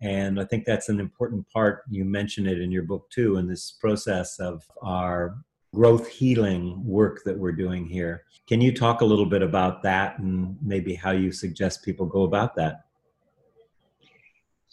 and 0.00 0.40
i 0.40 0.44
think 0.44 0.64
that's 0.64 0.88
an 0.88 0.98
important 0.98 1.48
part 1.50 1.82
you 1.88 2.04
mention 2.04 2.46
it 2.46 2.60
in 2.60 2.72
your 2.72 2.82
book 2.82 3.08
too 3.10 3.36
in 3.36 3.46
this 3.46 3.70
process 3.80 4.40
of 4.40 4.64
our 4.82 5.36
growth 5.74 6.08
healing 6.08 6.82
work 6.84 7.22
that 7.24 7.36
we're 7.36 7.52
doing 7.52 7.84
here. 7.86 8.24
Can 8.46 8.60
you 8.60 8.72
talk 8.72 9.00
a 9.00 9.04
little 9.04 9.26
bit 9.26 9.42
about 9.42 9.82
that 9.82 10.18
and 10.18 10.56
maybe 10.62 10.94
how 10.94 11.10
you 11.10 11.32
suggest 11.32 11.84
people 11.84 12.06
go 12.06 12.22
about 12.22 12.54
that? 12.56 12.84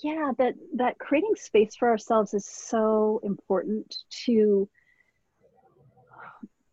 Yeah 0.04 0.32
that 0.38 0.56
that 0.76 0.98
creating 1.00 1.36
space 1.36 1.76
for 1.76 1.90
ourselves 1.90 2.34
is 2.34 2.46
so 2.46 3.20
important 3.24 3.96
to 4.26 4.68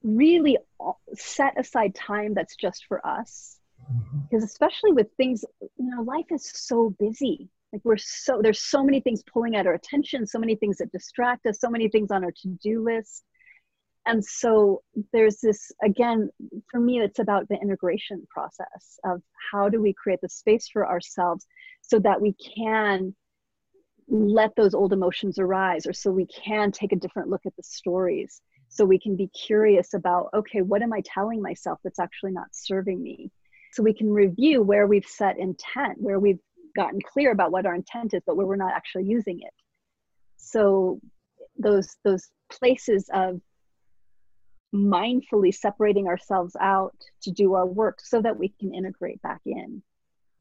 really 0.03 0.57
set 1.15 1.59
aside 1.59 1.95
time 1.95 2.33
that's 2.35 2.57
just 2.57 2.85
for 2.87 3.07
us. 3.07 3.57
Mm-hmm. 3.93 4.19
because 4.29 4.45
especially 4.45 4.93
with 4.93 5.07
things 5.17 5.45
you 5.63 5.91
know 5.91 6.03
life 6.03 6.27
is 6.31 6.45
so 6.45 6.95
busy. 6.99 7.49
Like 7.73 7.83
we're 7.85 7.97
so 7.97 8.41
there's 8.43 8.61
so 8.61 8.83
many 8.83 9.01
things 9.01 9.23
pulling 9.23 9.57
at 9.57 9.67
our 9.67 9.75
attention 9.75 10.27
so 10.27 10.39
many 10.39 10.57
things 10.57 10.79
that 10.79 10.91
distract 10.91 11.47
us 11.47 11.61
so 11.61 11.71
many 11.71 11.89
things 11.89 12.11
on 12.11 12.25
our 12.25 12.33
to-do 12.33 12.83
list 12.83 13.25
and 14.09 14.25
so 14.25 14.83
there's 15.13 15.39
this 15.41 15.71
again 15.85 16.31
for 16.71 16.81
me 16.81 16.99
it's 17.01 17.19
about 17.19 17.47
the 17.49 17.57
integration 17.61 18.27
process 18.29 18.99
of 19.05 19.23
how 19.53 19.69
do 19.69 19.81
we 19.81 19.93
create 19.93 20.21
the 20.23 20.29
space 20.29 20.69
for 20.69 20.89
ourselves 20.89 21.47
so 21.83 21.99
that 22.01 22.21
we 22.21 22.35
can 22.57 23.15
let 24.09 24.57
those 24.57 24.75
old 24.75 24.93
emotions 24.93 25.39
arise 25.39 25.87
or 25.87 25.93
so 25.93 26.11
we 26.11 26.27
can 26.27 26.73
take 26.73 26.93
a 26.93 26.97
different 26.97 27.29
look 27.29 27.45
at 27.47 27.55
the 27.57 27.63
stories. 27.63 28.41
So 28.71 28.85
we 28.85 28.99
can 28.99 29.17
be 29.17 29.29
curious 29.29 29.95
about 29.95 30.31
okay 30.35 30.63
what 30.63 30.83
am 30.83 30.93
i 30.93 31.03
telling 31.05 31.41
myself 31.41 31.79
that's 31.85 31.99
actually 31.99 32.33
not 32.33 32.49
serving 32.53 33.03
me? 33.03 33.31
So 33.73 33.83
we 33.83 33.95
can 33.95 34.11
review 34.11 34.63
where 34.63 34.87
we've 34.87 35.07
set 35.07 35.39
intent 35.39 36.01
where 36.01 36.19
we've 36.19 36.41
gotten 36.77 37.01
clear 37.01 37.33
about 37.33 37.53
what 37.53 37.67
our 37.67 37.75
intent 37.75 38.15
is 38.15 38.23
but 38.27 38.37
where 38.37 38.47
we're 38.47 38.57
not 38.57 38.73
actually 38.73 39.05
using 39.05 39.41
it. 39.41 39.55
So 40.37 41.01
those 41.59 41.97
those 42.05 42.29
places 42.51 43.11
of 43.13 43.41
mindfully 44.75 45.55
separating 45.55 46.07
ourselves 46.07 46.55
out 46.61 46.95
to 47.23 47.31
do 47.31 47.55
our 47.55 47.67
work 47.67 48.01
so 48.01 48.21
that 48.21 48.39
we 48.39 48.49
can 48.61 48.75
integrate 48.75 49.21
back 49.23 49.41
in 49.47 49.83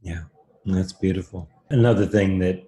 yeah 0.02 0.24
that's 0.66 0.94
beautiful 0.94 1.50
another 1.70 2.06
thing 2.06 2.40
that 2.40 2.62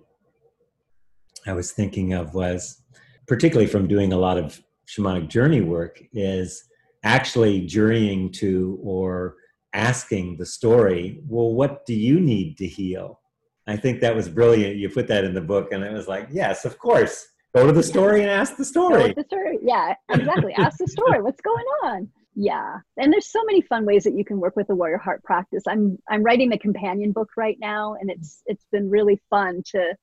i 1.46 1.54
was 1.54 1.72
thinking 1.72 2.14
of 2.14 2.34
was 2.34 2.82
particularly 3.28 3.70
from 3.70 3.88
doing 3.88 4.14
a 4.14 4.18
lot 4.18 4.38
of 4.38 4.62
shamanic 4.88 5.28
journey 5.28 5.62
work 5.62 6.02
is 6.14 6.64
actually 7.04 7.66
journeying 7.66 8.32
to 8.32 8.80
or 8.82 9.36
asking 9.74 10.38
the 10.38 10.46
story, 10.46 11.22
well, 11.28 11.54
what 11.54 11.86
do 11.86 11.94
you 11.94 12.20
need 12.20 12.58
to 12.58 12.68
heal? 12.68 13.20
I 13.68 13.78
think 13.78 14.02
that 14.02 14.16
was 14.16 14.28
brilliant. 14.28 14.78
You 14.78 14.90
put 14.90 15.08
that 15.08 15.24
in 15.24 15.34
the 15.34 15.42
book, 15.42 15.72
and 15.72 15.84
it 15.84 15.94
was 15.94 16.08
like, 16.08 16.28
yes, 16.32 16.66
of 16.66 16.80
course. 16.80 17.28
Go 17.56 17.66
to 17.66 17.72
the 17.72 17.84
story 17.84 18.22
and 18.22 18.30
ask 18.30 18.56
the 18.58 18.66
story. 18.66 19.14
the 19.14 19.24
story. 19.24 19.58
Yeah, 19.62 19.96
exactly. 20.10 20.54
ask 20.54 20.78
the 20.78 20.88
story. 20.88 21.22
What's 21.24 21.42
going 21.42 21.66
on? 21.84 22.10
Yeah, 22.36 22.78
and 22.98 23.12
there's 23.12 23.32
so 23.32 23.44
many 23.46 23.62
fun 23.62 23.86
ways 23.86 24.04
that 24.04 24.14
you 24.14 24.24
can 24.24 24.40
work 24.40 24.56
with 24.56 24.68
the 24.68 24.76
warrior 24.76 25.00
heart 25.00 25.24
practice. 25.24 25.64
I'm 25.68 25.98
I'm 26.08 26.24
writing 26.24 26.50
the 26.50 26.60
companion 26.60 27.12
book 27.12 27.30
right 27.36 27.58
now, 27.60 27.96
and 28.00 28.10
it's 28.12 28.44
it's 28.46 28.66
been 28.72 28.90
really 28.90 29.20
fun 29.30 29.64
to 29.72 29.96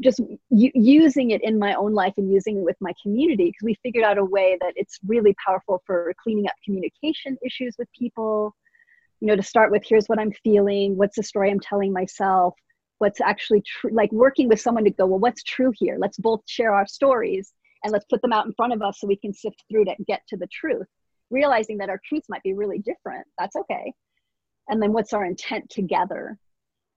just 0.00 0.20
using 0.50 1.30
it 1.30 1.42
in 1.42 1.58
my 1.58 1.74
own 1.74 1.94
life 1.94 2.14
and 2.16 2.32
using 2.32 2.58
it 2.58 2.64
with 2.64 2.76
my 2.80 2.92
community 3.02 3.46
because 3.46 3.64
we 3.64 3.76
figured 3.82 4.04
out 4.04 4.18
a 4.18 4.24
way 4.24 4.56
that 4.60 4.72
it's 4.76 4.98
really 5.06 5.34
powerful 5.44 5.82
for 5.86 6.12
cleaning 6.22 6.46
up 6.46 6.54
communication 6.64 7.36
issues 7.44 7.74
with 7.78 7.88
people 7.96 8.54
you 9.20 9.28
know 9.28 9.36
to 9.36 9.42
start 9.42 9.70
with 9.70 9.84
here's 9.86 10.06
what 10.06 10.18
i'm 10.18 10.32
feeling 10.44 10.96
what's 10.96 11.16
the 11.16 11.22
story 11.22 11.50
i'm 11.50 11.60
telling 11.60 11.92
myself 11.92 12.54
what's 12.98 13.20
actually 13.20 13.62
true 13.62 13.90
like 13.92 14.10
working 14.12 14.48
with 14.48 14.60
someone 14.60 14.84
to 14.84 14.90
go 14.90 15.06
well 15.06 15.18
what's 15.18 15.42
true 15.42 15.72
here? 15.76 15.96
Let's 15.98 16.18
both 16.18 16.40
share 16.46 16.74
our 16.74 16.86
stories 16.86 17.52
and 17.84 17.92
let's 17.92 18.06
put 18.08 18.22
them 18.22 18.32
out 18.32 18.46
in 18.46 18.52
front 18.54 18.72
of 18.72 18.82
us 18.82 19.00
so 19.00 19.06
we 19.06 19.16
can 19.16 19.32
sift 19.32 19.62
through 19.70 19.84
to 19.86 19.94
get 20.06 20.22
to 20.28 20.36
the 20.36 20.48
truth 20.48 20.86
realizing 21.30 21.78
that 21.78 21.90
our 21.90 22.00
truths 22.04 22.28
might 22.28 22.42
be 22.42 22.54
really 22.54 22.78
different. 22.78 23.26
That's 23.38 23.56
okay. 23.56 23.92
And 24.68 24.82
then 24.82 24.92
what's 24.92 25.12
our 25.12 25.24
intent 25.24 25.70
together? 25.70 26.38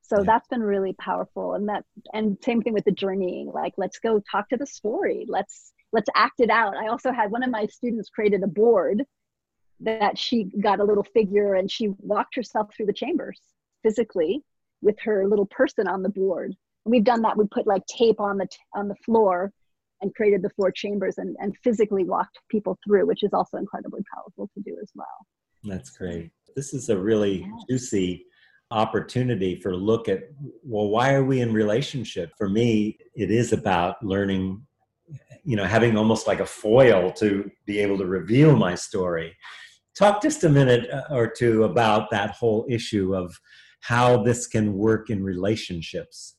So 0.02 0.20
yeah. 0.20 0.24
that's 0.26 0.47
been 0.47 0.64
really 0.64 0.93
powerful. 0.93 1.54
And 1.54 1.70
that 1.70 1.84
and 2.14 2.38
same 2.43 2.62
thing 2.62 2.74
with 2.74 2.86
the 2.86 2.91
journeying. 2.91 3.52
Like 3.54 3.74
let's 3.78 4.00
go 4.00 4.22
talk 4.32 4.50
to 4.50 4.58
the 4.58 4.66
story. 4.66 5.26
Let's 5.28 5.72
let's 5.91 6.10
act 6.16 6.39
it 6.39 6.50
out. 6.50 6.76
I 6.76 6.88
also 6.88 7.12
had 7.12 7.32
one 7.32 7.43
of 7.43 7.52
my 7.52 7.66
students 7.68 8.10
created 8.10 8.43
a 8.43 8.47
board 8.47 9.04
that 9.82 10.18
she 10.18 10.45
got 10.62 10.80
a 10.80 10.84
little 10.84 11.06
figure 11.14 11.54
and 11.54 11.72
she 11.72 11.89
walked 12.00 12.36
herself 12.36 12.70
through 12.76 12.88
the 12.88 12.93
chambers 12.93 13.39
physically 13.82 14.43
with 14.82 14.95
her 15.03 15.27
little 15.27 15.47
person 15.47 15.88
on 15.88 16.03
the 16.03 16.09
board. 16.09 16.55
And 16.86 16.91
we've 16.91 17.03
done 17.03 17.21
that. 17.23 17.38
We 17.38 17.45
put 17.51 17.67
like 17.67 17.86
tape 17.88 18.19
on 18.19 18.38
the 18.38 18.45
t- 18.45 18.57
on 18.73 18.88
the 18.88 18.95
floor 19.05 19.51
and 20.01 20.15
created 20.15 20.41
the 20.41 20.49
four 20.55 20.71
chambers 20.71 21.17
and, 21.17 21.36
and 21.39 21.55
physically 21.63 22.05
walked 22.05 22.39
people 22.49 22.77
through, 22.86 23.05
which 23.05 23.23
is 23.23 23.34
also 23.34 23.57
incredibly 23.57 24.01
powerful 24.13 24.49
to 24.53 24.61
do 24.61 24.77
as 24.82 24.89
well. 24.95 25.05
That's 25.63 25.89
great. 25.89 26.32
This 26.55 26.73
is 26.73 26.89
a 26.89 26.97
really 26.97 27.41
yeah. 27.41 27.47
juicy 27.69 28.25
opportunity 28.71 29.59
for 29.59 29.75
look 29.75 30.07
at 30.07 30.25
well 30.63 30.89
why 30.89 31.15
are 31.15 31.23
we 31.23 31.41
in 31.41 31.51
relationship 31.51 32.32
for 32.38 32.47
me 32.47 32.95
it 33.15 33.32
is 33.32 33.51
about 33.51 33.95
learning 34.03 34.61
you 35.43 35.55
know 35.55 35.63
having 35.63 35.97
almost 35.97 36.27
like 36.27 36.39
a 36.39 36.45
foil 36.45 37.11
to 37.11 37.49
be 37.65 37.80
able 37.80 37.97
to 37.97 38.05
reveal 38.05 38.55
my 38.55 38.75
story 38.75 39.36
talk 39.97 40.21
just 40.21 40.43
a 40.43 40.49
minute 40.49 40.88
uh, 40.91 41.01
or 41.09 41.27
two 41.27 41.63
about 41.63 42.11
that 42.11 42.30
whole 42.30 42.63
issue 42.69 43.15
of 43.15 43.36
how 43.82 44.23
this 44.23 44.47
can 44.47 44.73
work 44.73 45.09
in 45.09 45.23
relationships. 45.23 46.36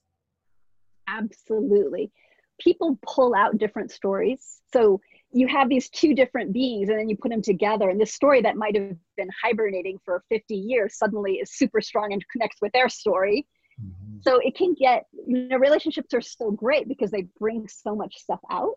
Absolutely. 1.08 2.12
People 2.60 2.98
pull 3.06 3.34
out 3.34 3.58
different 3.58 3.90
stories. 3.90 4.60
So 4.72 5.00
you 5.32 5.46
have 5.48 5.68
these 5.68 5.88
two 5.88 6.14
different 6.14 6.52
beings 6.52 6.88
and 6.88 6.98
then 6.98 7.08
you 7.08 7.16
put 7.16 7.30
them 7.30 7.42
together. 7.42 7.88
And 7.88 8.00
this 8.00 8.12
story 8.12 8.42
that 8.42 8.56
might 8.56 8.76
have 8.76 8.96
been 9.16 9.30
hibernating 9.42 9.98
for 10.04 10.22
50 10.28 10.54
years 10.54 10.96
suddenly 10.96 11.34
is 11.34 11.52
super 11.52 11.80
strong 11.80 12.12
and 12.12 12.22
connects 12.30 12.58
with 12.60 12.72
their 12.72 12.88
story. 12.88 13.46
Mm-hmm. 13.80 14.18
so 14.20 14.38
it 14.44 14.54
can 14.56 14.74
get 14.74 15.04
you 15.26 15.48
know 15.48 15.56
relationships 15.56 16.12
are 16.12 16.20
so 16.20 16.50
great 16.50 16.86
because 16.86 17.10
they 17.10 17.26
bring 17.38 17.66
so 17.66 17.94
much 17.94 18.14
stuff 18.18 18.40
out 18.50 18.76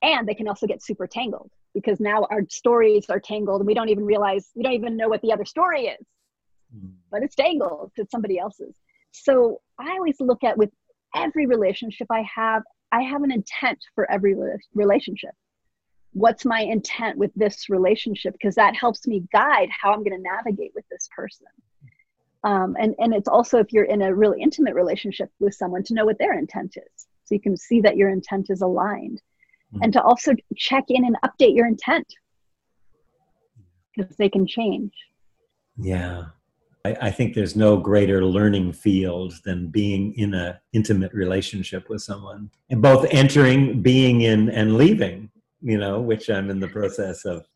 and 0.00 0.26
they 0.26 0.34
can 0.34 0.48
also 0.48 0.66
get 0.66 0.82
super 0.82 1.06
tangled 1.06 1.50
because 1.74 2.00
now 2.00 2.26
our 2.30 2.42
stories 2.48 3.06
are 3.08 3.20
tangled 3.20 3.60
and 3.60 3.66
we 3.66 3.74
don't 3.74 3.88
even 3.88 4.04
realize 4.04 4.50
we 4.54 4.62
don't 4.62 4.72
even 4.72 4.96
know 4.96 5.08
what 5.08 5.22
the 5.22 5.32
other 5.32 5.44
story 5.44 5.86
is. 5.86 6.06
But 7.10 7.22
it's 7.22 7.34
tangled 7.34 7.92
to 7.96 8.06
somebody 8.10 8.38
else's. 8.38 8.74
So 9.12 9.60
i 9.78 9.90
always 9.92 10.20
look 10.20 10.42
at 10.44 10.56
with 10.56 10.70
every 11.14 11.46
relationship 11.46 12.06
i 12.10 12.22
have 12.34 12.62
i 12.92 13.02
have 13.02 13.22
an 13.22 13.30
intent 13.30 13.78
for 13.94 14.10
every 14.10 14.34
relationship. 14.74 15.32
What's 16.14 16.44
my 16.44 16.60
intent 16.60 17.16
with 17.16 17.32
this 17.34 17.70
relationship? 17.70 18.34
Because 18.34 18.54
that 18.56 18.74
helps 18.76 19.06
me 19.06 19.24
guide 19.32 19.68
how 19.70 19.92
i'm 19.92 20.02
going 20.02 20.16
to 20.16 20.22
navigate 20.22 20.72
with 20.74 20.84
this 20.90 21.08
person. 21.14 21.46
Um, 22.44 22.76
and 22.78 22.94
and 22.98 23.14
it's 23.14 23.28
also 23.28 23.58
if 23.58 23.72
you're 23.72 23.84
in 23.84 24.02
a 24.02 24.14
really 24.14 24.40
intimate 24.40 24.74
relationship 24.74 25.30
with 25.38 25.54
someone 25.54 25.84
to 25.84 25.94
know 25.94 26.04
what 26.04 26.18
their 26.18 26.36
intent 26.38 26.76
is. 26.76 27.06
So 27.24 27.34
you 27.34 27.40
can 27.40 27.56
see 27.56 27.80
that 27.82 27.96
your 27.96 28.08
intent 28.08 28.48
is 28.50 28.62
aligned. 28.62 29.20
Mm-hmm. 29.72 29.84
and 29.84 29.92
to 29.94 30.02
also 30.02 30.32
check 30.54 30.84
in 30.88 31.06
and 31.06 31.16
update 31.24 31.56
your 31.56 31.66
intent. 31.66 32.06
Because 33.96 34.14
they 34.16 34.28
can 34.28 34.46
change. 34.46 34.92
Yeah 35.78 36.24
I, 36.84 36.96
I 37.00 37.10
think 37.10 37.34
there's 37.34 37.56
no 37.56 37.76
greater 37.76 38.24
learning 38.24 38.72
field 38.72 39.34
than 39.44 39.68
being 39.68 40.14
in 40.14 40.34
an 40.34 40.56
intimate 40.72 41.12
relationship 41.12 41.88
with 41.88 42.02
someone 42.02 42.50
and 42.70 42.82
both 42.82 43.06
entering 43.10 43.82
being 43.82 44.22
in 44.22 44.48
and 44.50 44.76
leaving 44.76 45.30
you 45.62 45.78
know, 45.78 46.00
which 46.00 46.28
I'm 46.28 46.50
in 46.50 46.60
the 46.60 46.68
process 46.68 47.24
of 47.24 47.46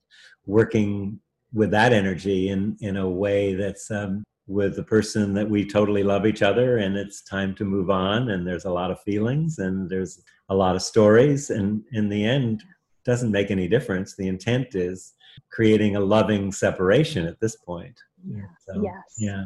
working 0.46 1.20
with 1.52 1.70
that 1.72 1.92
energy 1.92 2.48
in 2.48 2.76
in 2.80 2.96
a 2.96 3.08
way 3.08 3.54
that's 3.54 3.90
um, 3.90 4.24
with 4.46 4.76
the 4.76 4.82
person 4.82 5.34
that 5.34 5.48
we 5.48 5.66
totally 5.66 6.04
love 6.04 6.24
each 6.24 6.42
other 6.42 6.78
and 6.78 6.96
it's 6.96 7.22
time 7.22 7.54
to 7.56 7.64
move 7.64 7.90
on 7.90 8.30
and 8.30 8.46
there's 8.46 8.64
a 8.64 8.70
lot 8.70 8.92
of 8.92 9.00
feelings 9.00 9.58
and 9.58 9.90
there's 9.90 10.22
a 10.50 10.54
lot 10.54 10.76
of 10.76 10.82
stories 10.82 11.50
and 11.50 11.82
in 11.92 12.08
the 12.08 12.24
end 12.24 12.62
doesn't 13.04 13.32
make 13.32 13.50
any 13.50 13.66
difference. 13.66 14.14
The 14.14 14.28
intent 14.28 14.74
is 14.74 15.14
creating 15.50 15.96
a 15.96 16.00
loving 16.00 16.52
separation 16.52 17.26
at 17.26 17.40
this 17.40 17.56
point. 17.56 17.98
Yeah. 18.26 18.42
So, 18.66 18.82
yes. 18.82 18.94
yeah. 19.18 19.44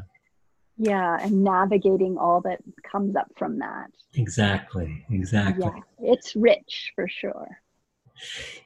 Yeah 0.83 1.19
and 1.21 1.45
navigating 1.45 2.17
all 2.17 2.41
that 2.41 2.59
comes 2.91 3.15
up 3.15 3.27
from 3.37 3.59
that. 3.59 3.91
Exactly 4.15 5.05
exactly. 5.11 5.67
Yeah 5.67 5.83
it's 6.03 6.35
rich 6.37 6.93
for 6.95 7.09
sure. 7.09 7.49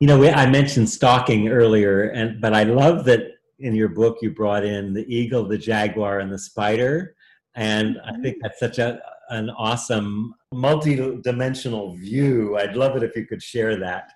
You 0.01 0.09
know, 0.09 0.23
I 0.25 0.47
mentioned 0.47 0.89
stalking 0.91 1.49
earlier, 1.49 2.09
and 2.11 2.41
but 2.41 2.55
I 2.55 2.65
love 2.65 3.05
that 3.05 3.23
in 3.61 3.75
your 3.75 3.89
book 3.89 4.19
you 4.21 4.31
brought 4.33 4.65
in 4.65 4.93
the 4.93 5.07
eagle, 5.15 5.47
the 5.47 5.59
jaguar, 5.59 6.19
and 6.19 6.33
the 6.33 6.39
spider, 6.39 7.15
and 7.55 8.01
I 8.05 8.11
mm-hmm. 8.11 8.23
think 8.23 8.37
that's 8.43 8.59
such 8.59 8.79
a 8.79 9.01
an 9.31 9.51
awesome 9.51 10.35
multi-dimensional 10.53 11.97
view. 11.97 12.57
I'd 12.57 12.77
love 12.77 12.97
it 12.97 13.03
if 13.03 13.17
you 13.17 13.27
could 13.27 13.43
share 13.43 13.77
that. 13.79 14.13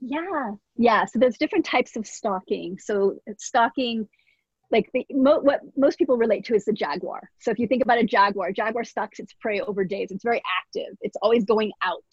Yeah, 0.00 0.52
yeah. 0.76 1.04
So 1.04 1.18
there's 1.18 1.38
different 1.38 1.64
types 1.64 1.96
of 1.96 2.06
stalking. 2.06 2.78
So 2.78 3.18
stalking, 3.38 4.08
like 4.70 4.88
the 4.92 5.06
mo- 5.10 5.40
what 5.40 5.60
most 5.76 5.98
people 5.98 6.16
relate 6.16 6.44
to 6.46 6.54
is 6.54 6.64
the 6.64 6.72
jaguar. 6.72 7.30
So 7.40 7.50
if 7.50 7.58
you 7.58 7.66
think 7.66 7.82
about 7.82 7.98
a 7.98 8.04
jaguar, 8.04 8.52
jaguar 8.52 8.84
stalks 8.84 9.18
its 9.18 9.34
prey 9.40 9.60
over 9.60 9.84
days. 9.84 10.10
It's 10.10 10.24
very 10.24 10.42
active. 10.60 10.96
It's 11.00 11.16
always 11.22 11.44
going 11.44 11.72
out 11.82 12.04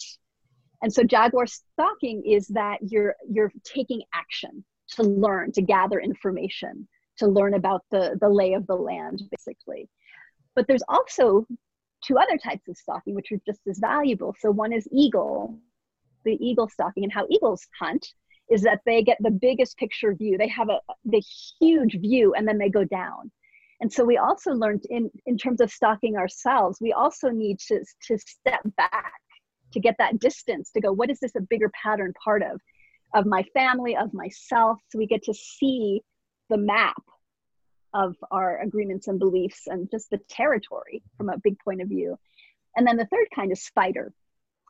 and 0.82 0.94
so 0.94 1.04
jaguar 1.04 1.48
stalking 1.48 2.24
is 2.26 2.48
that 2.48 2.78
you're 2.82 3.16
you're 3.30 3.52
taking 3.64 4.02
action 4.14 4.64
to 4.90 5.04
learn 5.04 5.52
to 5.52 5.62
gather 5.62 6.00
information 6.00 6.88
to 7.18 7.28
learn 7.28 7.56
about 7.56 7.82
the 7.92 8.18
the 8.22 8.30
lay 8.30 8.54
of 8.54 8.66
the 8.68 8.76
land 8.76 9.22
basically 9.32 9.90
but 10.56 10.68
there's 10.68 10.84
also 10.88 11.46
two 12.06 12.18
other 12.18 12.38
types 12.38 12.68
of 12.68 12.78
stalking 12.78 13.16
which 13.16 13.32
are 13.32 13.40
just 13.46 13.62
as 13.68 13.80
valuable. 13.80 14.36
So 14.40 14.52
one 14.52 14.74
is 14.74 14.88
eagle 14.92 15.60
the 16.26 16.38
eagle 16.46 16.68
stalking 16.68 17.04
and 17.04 17.14
how 17.14 17.28
eagles 17.30 17.66
hunt 17.80 18.06
is 18.50 18.64
that 18.64 18.82
they 18.86 19.04
get 19.04 19.18
the 19.22 19.32
biggest 19.32 19.78
picture 19.78 20.14
view. 20.14 20.38
They 20.38 20.48
have 20.50 20.70
a 20.70 20.80
the 21.06 21.24
huge 21.60 22.00
view 22.00 22.34
and 22.34 22.48
then 22.48 22.58
they 22.58 22.70
go 22.70 22.84
down. 22.84 23.32
And 23.82 23.92
so 23.92 24.04
we 24.04 24.18
also 24.18 24.52
learned 24.52 24.86
in 24.90 25.10
in 25.26 25.38
terms 25.38 25.62
of 25.62 25.72
stalking 25.72 26.18
ourselves 26.18 26.80
we 26.82 26.94
also 26.94 27.30
need 27.30 27.60
to 27.68 27.84
to 28.08 28.18
step 28.18 28.62
back 28.78 29.14
to 29.74 29.80
get 29.80 29.96
that 30.00 30.20
distance 30.20 30.72
to 30.72 30.82
go 30.82 30.92
what 30.92 31.10
is 31.10 31.20
this 31.20 31.36
a 31.36 31.42
bigger 31.42 31.72
pattern 31.84 32.14
part 32.24 32.42
of 32.44 32.62
of 33.14 33.26
my 33.26 33.44
family 33.54 33.96
of 33.96 34.14
myself? 34.14 34.80
So 34.90 34.98
we 34.98 35.08
get 35.08 35.24
to 35.24 35.34
see 35.34 36.02
the 36.50 36.58
map 36.58 37.02
of 37.96 38.16
our 38.30 38.60
agreements 38.60 39.08
and 39.08 39.18
beliefs 39.18 39.68
and 39.68 39.90
just 39.90 40.10
the 40.10 40.20
territory 40.30 41.02
from 41.18 41.30
a 41.30 41.40
big 41.40 41.58
point 41.60 41.82
of 41.82 41.88
view. 41.88 42.20
And 42.76 42.86
then 42.86 42.98
the 42.98 43.06
third 43.06 43.28
kind 43.34 43.52
is 43.52 43.64
spider 43.64 44.14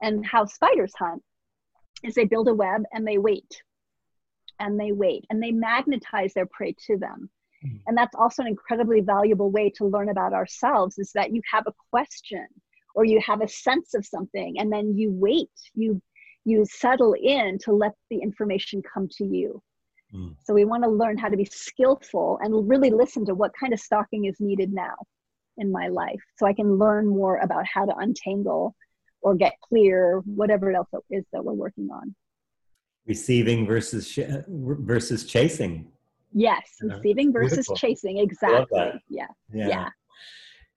and 0.01 0.23
how 0.23 0.45
spiders 0.45 0.93
hunt 0.97 1.23
is 2.03 2.13
they 2.13 2.25
build 2.25 2.47
a 2.47 2.53
web 2.53 2.83
and 2.93 3.05
they 3.05 3.17
wait 3.17 3.61
and 4.59 4.79
they 4.79 4.91
wait 4.91 5.25
and 5.29 5.41
they 5.41 5.51
magnetize 5.51 6.33
their 6.33 6.45
prey 6.45 6.75
to 6.85 6.97
them. 6.97 7.29
Hmm. 7.63 7.77
and 7.87 7.97
that's 7.97 8.15
also 8.15 8.41
an 8.41 8.49
incredibly 8.49 9.01
valuable 9.01 9.49
way 9.49 9.69
to 9.71 9.85
learn 9.85 10.09
about 10.09 10.33
ourselves 10.33 10.99
is 10.99 11.11
that 11.13 11.33
you 11.33 11.41
have 11.51 11.65
a 11.67 11.73
question 11.89 12.45
or 12.93 13.05
you 13.05 13.19
have 13.21 13.41
a 13.41 13.47
sense 13.47 13.93
of 13.93 14.05
something 14.05 14.59
and 14.59 14.71
then 14.71 14.97
you 14.97 15.09
wait 15.11 15.49
you 15.73 16.01
you 16.43 16.65
settle 16.65 17.13
in 17.13 17.57
to 17.59 17.71
let 17.71 17.93
the 18.09 18.17
information 18.17 18.81
come 18.93 19.07
to 19.09 19.25
you 19.25 19.61
mm. 20.15 20.35
so 20.43 20.53
we 20.53 20.65
want 20.65 20.83
to 20.83 20.89
learn 20.89 21.17
how 21.17 21.29
to 21.29 21.37
be 21.37 21.45
skillful 21.45 22.39
and 22.41 22.69
really 22.69 22.89
listen 22.89 23.25
to 23.25 23.35
what 23.35 23.51
kind 23.59 23.73
of 23.73 23.79
stalking 23.79 24.25
is 24.25 24.35
needed 24.39 24.73
now 24.73 24.95
in 25.57 25.71
my 25.71 25.87
life 25.87 26.21
so 26.37 26.45
i 26.45 26.53
can 26.53 26.77
learn 26.77 27.07
more 27.07 27.37
about 27.37 27.65
how 27.65 27.85
to 27.85 27.95
untangle 27.97 28.75
or 29.25 29.33
get 29.33 29.59
clear 29.59 30.21
whatever 30.25 30.71
else 30.71 30.87
it 30.93 31.03
is 31.09 31.25
that 31.33 31.43
we're 31.43 31.51
working 31.51 31.89
on. 31.91 32.15
Receiving 33.07 33.65
versus 33.65 34.07
sh- 34.07 34.19
versus 34.47 35.25
chasing. 35.25 35.91
Yes 36.31 36.63
receiving 36.81 37.33
versus 37.33 37.65
Beautiful. 37.67 37.75
chasing 37.75 38.17
exactly. 38.19 39.01
Yeah. 39.09 39.27
yeah. 39.51 39.67
Yeah 39.67 39.89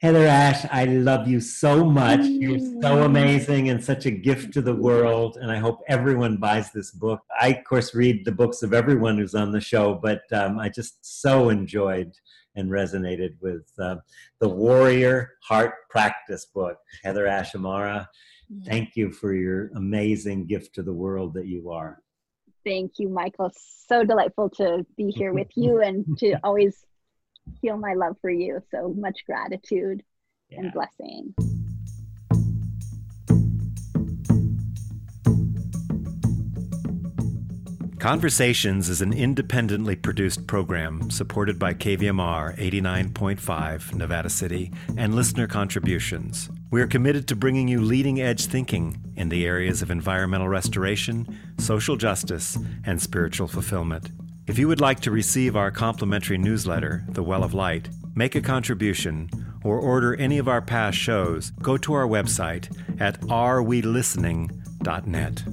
Heather 0.01 0.27
Ash, 0.27 0.65
I 0.71 0.85
love 0.85 1.27
you 1.27 1.41
so 1.41 1.85
much. 1.85 2.21
You're 2.23 2.61
so 2.81 3.03
amazing 3.03 3.69
and 3.71 3.83
such 3.83 4.07
a 4.07 4.13
gift 4.13 4.55
to 4.55 4.63
the 4.63 4.75
world. 4.75 5.39
And 5.41 5.51
I 5.51 5.57
hope 5.57 5.81
everyone 5.89 6.37
buys 6.37 6.71
this 6.71 6.93
book. 6.93 7.21
I, 7.41 7.49
of 7.49 7.65
course, 7.65 7.97
read 7.97 8.25
the 8.25 8.31
books 8.31 8.63
of 8.63 8.73
everyone 8.73 9.19
who's 9.19 9.35
on 9.35 9.51
the 9.51 9.61
show, 9.61 9.95
but 10.01 10.23
um, 10.33 10.61
I 10.61 10.69
just 10.69 10.99
so 11.03 11.49
enjoyed 11.49 12.13
and 12.55 12.71
resonated 12.71 13.35
with 13.41 13.67
uh, 13.81 13.97
the 14.39 14.49
Warrior 14.49 15.33
Heart 15.43 15.75
Practice 15.91 16.47
book. 16.47 16.77
Heather 17.03 17.27
Ash 17.27 17.57
Amara, 17.57 18.09
thank 18.67 18.95
you 18.95 19.11
for 19.11 19.35
your 19.35 19.73
amazing 19.75 20.47
gift 20.47 20.77
to 20.77 20.85
the 20.85 20.93
world 20.93 21.35
that 21.35 21.47
you 21.47 21.71
are. 21.71 22.01
Thank 22.65 22.99
you, 22.99 23.09
Michael. 23.09 23.51
So 23.89 24.05
delightful 24.05 24.51
to 24.51 24.87
be 24.97 25.11
here 25.11 25.33
with 25.33 25.49
you 25.57 25.81
and 25.81 26.07
to 26.19 26.35
always 26.45 26.85
feel 27.61 27.77
my 27.77 27.95
love 27.95 28.17
for 28.21 28.31
you. 28.31 28.61
So 28.71 28.95
much 28.97 29.21
gratitude 29.27 30.03
yeah. 30.51 30.61
and 30.61 30.73
blessing. 30.73 31.35
Conversations 37.99 38.89
is 38.89 39.03
an 39.03 39.13
independently 39.13 39.97
produced 39.97 40.47
program 40.47 41.11
supported 41.11 41.59
by 41.59 41.75
KVMR 41.75 42.57
89.5 42.57 43.93
Nevada 43.93 44.31
City 44.31 44.71
and 44.97 45.17
listener 45.17 45.49
contributions. 45.49 46.49
We 46.71 46.81
are 46.81 46.87
committed 46.87 47.27
to 47.27 47.37
bringing 47.37 47.67
you 47.67 47.81
leading 47.81 48.21
edge 48.21 48.47
thinking 48.47 49.03
in 49.17 49.31
the 49.31 49.45
areas 49.45 49.83
of 49.83 49.91
environmental 49.91 50.49
restoration, 50.49 51.27
social 51.59 51.97
justice, 51.97 52.57
and 52.85 53.03
spiritual 53.03 53.49
fulfillment. 53.49 54.11
If 54.49 54.59
you 54.59 54.67
would 54.67 54.81
like 54.81 54.99
to 55.01 55.11
receive 55.11 55.57
our 55.57 55.71
complimentary 55.71 56.39
newsletter, 56.39 57.05
The 57.11 57.23
Well 57.23 57.45
of 57.45 57.53
Light, 57.53 57.91
make 58.15 58.35
a 58.35 58.41
contribution, 58.41 59.29
or 59.63 59.79
order 59.79 60.17
any 60.17 60.39
of 60.39 60.49
our 60.49 60.63
past 60.63 60.97
shows, 60.97 61.51
go 61.61 61.77
to 61.77 61.93
our 61.93 62.07
website 62.07 62.75
at 62.99 63.21
arewelistening.net. 63.21 65.45